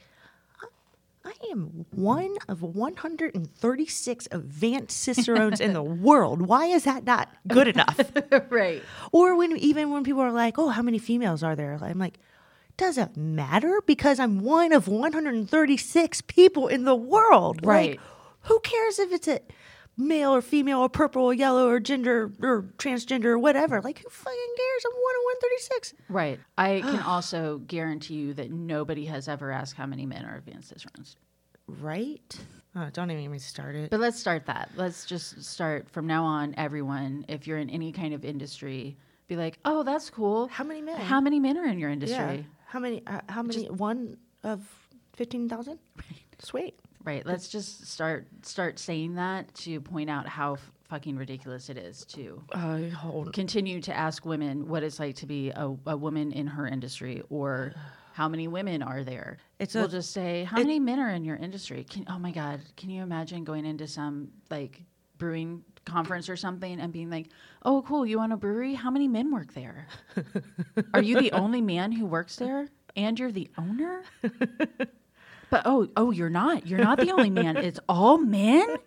I, 1.24 1.34
am 1.51 1.86
one 1.91 2.36
of 2.47 2.61
136 2.61 4.28
advanced 4.32 4.97
cicerones 4.97 5.59
in 5.59 5.74
the 5.74 5.84
world. 6.07 6.41
Why 6.41 6.65
is 6.67 6.84
that 6.86 7.03
not 7.03 7.30
good 7.47 7.67
enough? 7.67 7.99
right 8.49 8.82
or 9.11 9.36
when 9.36 9.57
even 9.57 9.91
when 9.91 10.03
people 10.03 10.22
are 10.22 10.32
like, 10.32 10.57
"Oh, 10.57 10.69
how 10.69 10.82
many 10.82 10.97
females 10.97 11.43
are 11.43 11.55
there?" 11.55 11.78
I'm 11.82 11.99
like, 11.99 12.17
doesn't 12.78 13.15
matter 13.17 13.82
because 13.86 14.19
I'm 14.19 14.39
one 14.39 14.72
of 14.72 14.88
136 14.88 16.22
people 16.22 16.67
in 16.67 16.86
the 16.86 16.95
world. 16.95 17.59
Right. 17.63 17.91
Like, 17.91 17.99
who 18.43 18.59
cares 18.61 18.97
if 18.97 19.11
it's 19.11 19.28
a 19.28 19.39
male 19.98 20.34
or 20.34 20.42
female 20.42 20.80
or 20.80 20.89
purple 20.89 21.24
or 21.24 21.34
yellow 21.34 21.68
or 21.68 21.80
gender 21.80 22.32
or 22.42 22.64
transgender 22.78 23.26
or 23.26 23.39
whatever? 23.39 23.82
Like, 23.82 24.00
who 24.00 24.10
fucking 24.10 24.54
cares? 24.58 24.86
I'm 24.86 24.92
one 24.92 25.16
of 25.16 25.24
136. 25.24 25.94
right 26.10 26.39
i 26.58 26.82
can 26.84 27.00
also 27.00 27.60
guarantee 27.68 28.16
you 28.16 28.34
that 28.34 28.52
nobody 28.52 29.06
has 29.06 29.28
ever 29.28 29.52
asked 29.52 29.76
how 29.76 29.86
many 29.86 30.06
men 30.06 30.26
are 30.26 30.38
advanced 30.38 30.70
cicerones 30.70 31.16
Right? 31.80 32.38
Oh, 32.76 32.89
don't 32.92 33.12
even 33.12 33.32
me 33.32 33.39
started. 33.39 33.89
But 33.89 34.00
let's 34.00 34.20
start 34.20 34.46
that. 34.46 34.70
Let's 34.76 35.06
just 35.06 35.44
start 35.44 35.89
from 35.89 36.08
now 36.08 36.24
on. 36.24 36.54
Everyone, 36.58 37.26
if 37.28 37.48
you're 37.48 37.58
in 37.58 37.70
any 37.70 37.92
kind 37.92 38.14
of 38.14 38.26
industry, 38.26 38.98
be 39.28 39.36
like, 39.36 39.60
"Oh, 39.66 39.84
that's 39.84 40.10
cool. 40.10 40.48
How 40.48 40.64
many 40.64 40.82
men? 40.82 40.98
How 40.98 41.22
many 41.22 41.39
men 41.39 41.58
are 41.58 41.66
in 41.66 41.80
your 41.80 41.89
yeah. 41.89 41.94
industry?" 41.94 42.48
How 42.66 42.80
many? 42.80 43.04
Uh, 43.06 43.22
how 43.28 43.44
many? 43.44 43.66
one 43.70 44.18
of 44.44 44.62
15,000? 45.14 45.78
Sweet. 46.39 46.80
Right. 47.04 47.26
Let's 47.26 47.47
just 47.47 47.88
start 47.88 48.28
start 48.43 48.80
saying 48.80 49.16
that 49.16 49.54
to 49.56 49.82
point 49.82 50.10
out 50.10 50.28
how 50.28 50.54
f- 50.54 50.72
fucking 50.89 51.16
ridiculous 51.16 51.70
it 51.70 51.78
is 51.78 52.06
to 52.06 52.41
hold 52.95 53.34
continue 53.34 53.80
to 53.82 53.95
ask 53.95 54.26
women 54.26 54.68
what 54.68 54.84
it's 54.84 54.99
like 54.99 55.16
to 55.16 55.26
be 55.26 55.49
a, 55.52 55.74
a 55.88 55.95
woman 55.97 56.32
in 56.32 56.47
her 56.47 56.68
industry 56.68 57.24
or 57.30 57.74
how 58.14 58.28
many 58.28 58.47
women 58.47 58.84
are 58.84 59.04
there. 59.04 59.38
It's 59.58 59.74
we'll 59.74 59.86
a- 59.86 59.89
just 59.89 60.12
say 60.12 60.43
how 60.43 60.58
it- 60.58 60.64
many 60.66 60.80
men 60.80 60.99
are 60.99 61.10
in 61.10 61.24
your 61.24 61.38
industry. 61.38 61.86
Can, 61.89 62.06
oh 62.10 62.20
my 62.20 62.32
god, 62.32 62.60
can 62.78 62.89
you 62.89 63.02
imagine 63.04 63.43
going 63.45 63.66
into 63.66 63.88
some 63.88 64.30
like 64.49 64.82
brewing 65.18 65.64
conference 65.86 66.30
or 66.30 66.36
something 66.36 66.80
and 66.80 66.91
being 66.93 67.10
like, 67.10 67.30
"Oh, 67.64 67.82
cool, 67.88 68.06
you 68.06 68.20
own 68.20 68.32
a 68.32 68.38
brewery? 68.38 68.74
How 68.76 68.91
many 68.91 69.08
men 69.08 69.32
work 69.32 69.54
there? 69.54 69.88
are 70.93 71.02
you 71.02 71.20
the 71.22 71.32
only 71.32 71.62
man 71.62 71.91
who 71.91 72.06
works 72.06 72.36
there 72.36 72.68
and 72.95 73.18
you're 73.18 73.32
the 73.32 73.49
owner?" 73.58 74.04
But 75.52 75.64
oh, 75.66 75.89
oh, 75.97 76.12
you're 76.12 76.30
not. 76.30 76.66
You're 76.66 76.80
not 76.80 76.97
the 76.97 77.12
only 77.12 77.30
man. 77.30 77.58
It's 77.58 77.80
all 77.88 78.18
men. 78.18 78.78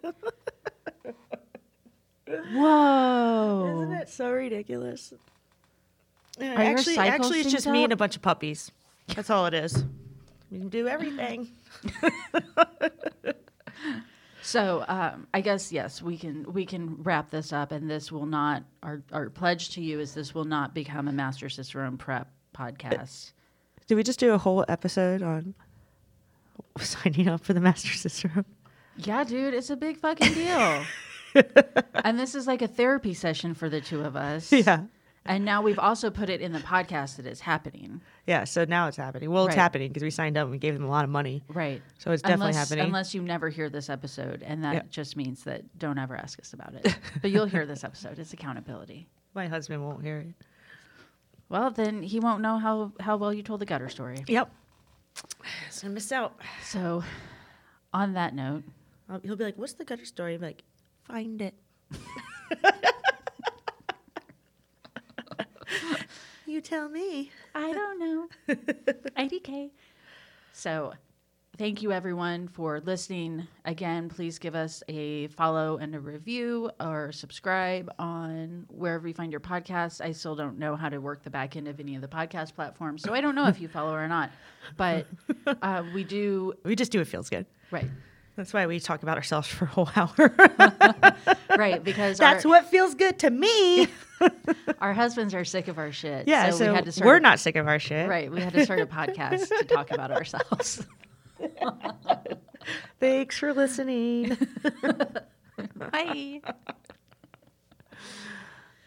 Whoa! 2.26 3.82
Isn't 3.82 3.92
it 3.92 4.08
so 4.08 4.32
ridiculous? 4.32 5.12
Yeah, 6.40 6.54
Are 6.54 6.62
actually, 6.62 6.96
actually, 6.98 7.40
it's 7.40 7.50
synced 7.50 7.52
just 7.52 7.66
me 7.68 7.84
and 7.84 7.92
a 7.92 7.96
bunch 7.96 8.16
of 8.16 8.22
puppies. 8.22 8.72
That's 9.14 9.30
all 9.30 9.46
it 9.46 9.54
is. 9.54 9.84
We 10.50 10.58
can 10.58 10.68
do 10.70 10.88
everything. 10.88 11.48
So 14.46 14.84
um, 14.88 15.26
I 15.32 15.40
guess 15.40 15.72
yes, 15.72 16.02
we 16.02 16.18
can 16.18 16.52
we 16.52 16.66
can 16.66 17.02
wrap 17.02 17.30
this 17.30 17.50
up, 17.50 17.72
and 17.72 17.90
this 17.90 18.12
will 18.12 18.26
not 18.26 18.62
our 18.82 19.02
our 19.10 19.30
pledge 19.30 19.70
to 19.70 19.80
you 19.80 20.00
is 20.00 20.12
this 20.12 20.34
will 20.34 20.44
not 20.44 20.74
become 20.74 21.08
a 21.08 21.12
Master 21.12 21.48
Cicerone 21.48 21.96
prep 21.96 22.30
podcast. 22.54 23.32
Did 23.86 23.94
we 23.94 24.02
just 24.02 24.20
do 24.20 24.34
a 24.34 24.38
whole 24.38 24.62
episode 24.68 25.22
on 25.22 25.54
signing 26.80 27.28
up 27.28 27.40
for 27.42 27.52
the 27.52 27.60
Master 27.60 27.92
system. 27.92 28.44
Yeah, 28.96 29.24
dude, 29.24 29.54
it's 29.54 29.70
a 29.70 29.76
big 29.76 29.96
fucking 29.98 30.32
deal. 30.34 30.84
and 32.04 32.18
this 32.18 32.34
is 32.34 32.46
like 32.46 32.62
a 32.62 32.68
therapy 32.68 33.14
session 33.14 33.54
for 33.54 33.68
the 33.68 33.80
two 33.80 34.02
of 34.02 34.16
us. 34.16 34.52
yeah. 34.52 34.84
And 35.26 35.44
now 35.46 35.62
we've 35.62 35.78
also 35.78 36.10
put 36.10 36.28
it 36.28 36.42
in 36.42 36.52
the 36.52 36.58
podcast 36.58 37.16
that 37.16 37.24
it's 37.24 37.40
happening. 37.40 38.02
Yeah. 38.26 38.44
So 38.44 38.66
now 38.66 38.88
it's 38.88 38.96
happening. 38.98 39.30
Well, 39.30 39.46
it's 39.46 39.56
Right. 39.56 39.62
happening 39.62 39.88
because 39.88 40.02
we 40.02 40.10
signed 40.10 40.36
up 40.36 40.42
and 40.42 40.50
we 40.50 40.58
gave 40.58 40.74
them 40.74 40.84
a 40.84 40.88
lot 40.90 41.02
of 41.04 41.08
money. 41.10 41.42
Right. 41.48 41.80
So 41.98 42.12
it's 42.12 42.20
definitely 42.22 42.48
unless, 42.50 42.68
happening. 42.68 42.84
Unless 42.84 43.14
you 43.14 43.22
never 43.22 43.48
hear 43.48 43.70
this 43.70 43.88
episode, 43.88 44.42
and 44.42 44.62
that 44.64 44.74
Yeah. 44.74 44.82
just 44.90 45.16
means 45.16 45.44
that 45.44 45.78
don't 45.78 45.96
ever 45.98 46.14
ask 46.14 46.38
us 46.40 46.52
about 46.52 46.74
it. 46.74 46.94
but 47.22 47.30
you'll 47.30 47.46
hear 47.46 47.64
this 47.64 47.84
episode. 47.84 48.18
It's 48.18 48.34
accountability. 48.34 49.08
My 49.34 49.48
husband 49.48 49.82
won't 49.82 50.02
hear 50.02 50.18
it. 50.18 50.34
Well, 51.48 51.70
then 51.70 52.02
he 52.02 52.20
won't 52.20 52.42
know 52.42 52.58
how, 52.58 52.92
how 53.00 53.16
well 53.16 53.32
you 53.32 53.42
told 53.42 53.60
the 53.60 53.66
gutter 53.66 53.88
story. 53.88 54.24
Yep. 54.28 54.52
So 55.70 55.86
I 55.86 55.90
miss 55.90 56.10
out. 56.12 56.38
So, 56.64 57.02
on 57.92 58.14
that 58.14 58.34
note, 58.34 58.64
I'll- 59.08 59.20
He'll 59.20 59.36
be 59.36 59.44
like, 59.44 59.56
"What's 59.58 59.74
the 59.74 59.84
gutter 59.84 60.04
story?" 60.04 60.34
I'm 60.34 60.40
like, 60.40 60.62
"Find 61.04 61.40
it." 61.42 61.54
you 66.46 66.60
tell 66.60 66.88
me. 66.88 67.30
I 67.54 67.72
don't 67.72 67.98
know. 67.98 68.28
IDK. 69.16 69.70
So, 70.52 70.94
thank 71.56 71.82
you 71.82 71.92
everyone 71.92 72.48
for 72.48 72.80
listening. 72.80 73.46
Again, 73.64 74.08
please 74.08 74.38
give 74.38 74.54
us 74.54 74.82
a 74.88 75.28
follow 75.28 75.76
and 75.78 75.94
a 75.94 76.00
review 76.00 76.70
or 76.80 77.12
subscribe 77.12 77.92
on 77.98 78.66
wherever 78.68 79.06
you 79.06 79.14
find 79.14 79.30
your 79.30 79.40
podcast. 79.40 80.00
I 80.00 80.12
still 80.12 80.34
don't 80.34 80.58
know 80.58 80.76
how 80.76 80.88
to 80.88 80.98
work 80.98 81.22
the 81.22 81.30
back 81.30 81.56
end 81.56 81.68
of 81.68 81.78
any 81.80 81.94
of 81.94 82.02
the 82.02 82.08
podcast 82.08 82.54
platforms, 82.54 83.02
so 83.02 83.14
I 83.14 83.20
don't 83.20 83.34
know 83.34 83.46
if 83.46 83.60
you 83.60 83.68
follow 83.68 83.92
or 83.94 84.08
not. 84.08 84.30
But 84.76 85.06
uh, 85.62 85.84
we 85.94 86.04
do, 86.04 86.54
We 86.64 86.76
just 86.76 86.92
do 86.92 87.00
it 87.00 87.06
feels 87.08 87.28
good. 87.30 87.46
right. 87.70 87.88
That's 88.36 88.52
why 88.52 88.66
we 88.66 88.80
talk 88.80 89.04
about 89.04 89.16
ourselves 89.16 89.46
for 89.46 89.66
a 89.66 89.68
whole 89.68 89.88
hour. 89.94 90.34
Right, 91.56 91.84
because 91.84 92.18
That's 92.18 92.44
our, 92.44 92.48
what 92.48 92.66
feels 92.66 92.96
good 92.96 93.20
to 93.20 93.30
me. 93.30 93.86
our 94.80 94.92
husbands 94.92 95.34
are 95.34 95.44
sick 95.44 95.68
of 95.68 95.78
our 95.78 95.92
shit. 95.92 96.26
Yeah, 96.26 96.50
so, 96.50 96.56
so, 96.58 96.68
we 96.70 96.74
had 96.74 96.84
to 96.86 96.92
start 96.92 97.06
we're 97.06 97.16
a- 97.18 97.20
not 97.20 97.38
sick 97.38 97.54
of 97.54 97.68
our 97.68 97.78
shit. 97.78 98.08
Right, 98.08 98.28
we 98.28 98.40
had 98.40 98.52
to 98.54 98.64
start 98.64 98.80
a 98.80 98.86
podcast 98.86 99.46
to 99.56 99.64
talk 99.64 99.92
about 99.92 100.10
ourselves. 100.10 100.84
Thanks 103.00 103.38
for 103.38 103.52
listening. 103.52 104.36
Bye. 105.76 106.40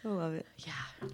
I 0.04 0.08
love 0.08 0.34
it. 0.34 0.46
Yeah. 0.58 1.08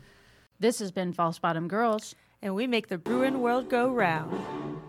This 0.60 0.78
has 0.78 0.92
been 0.92 1.12
False 1.12 1.38
Bottom 1.38 1.68
Girls. 1.68 2.14
And 2.42 2.54
we 2.54 2.66
make 2.66 2.88
the 2.88 2.98
Bruin 2.98 3.40
world 3.40 3.70
go 3.70 3.90
round. 3.90 4.80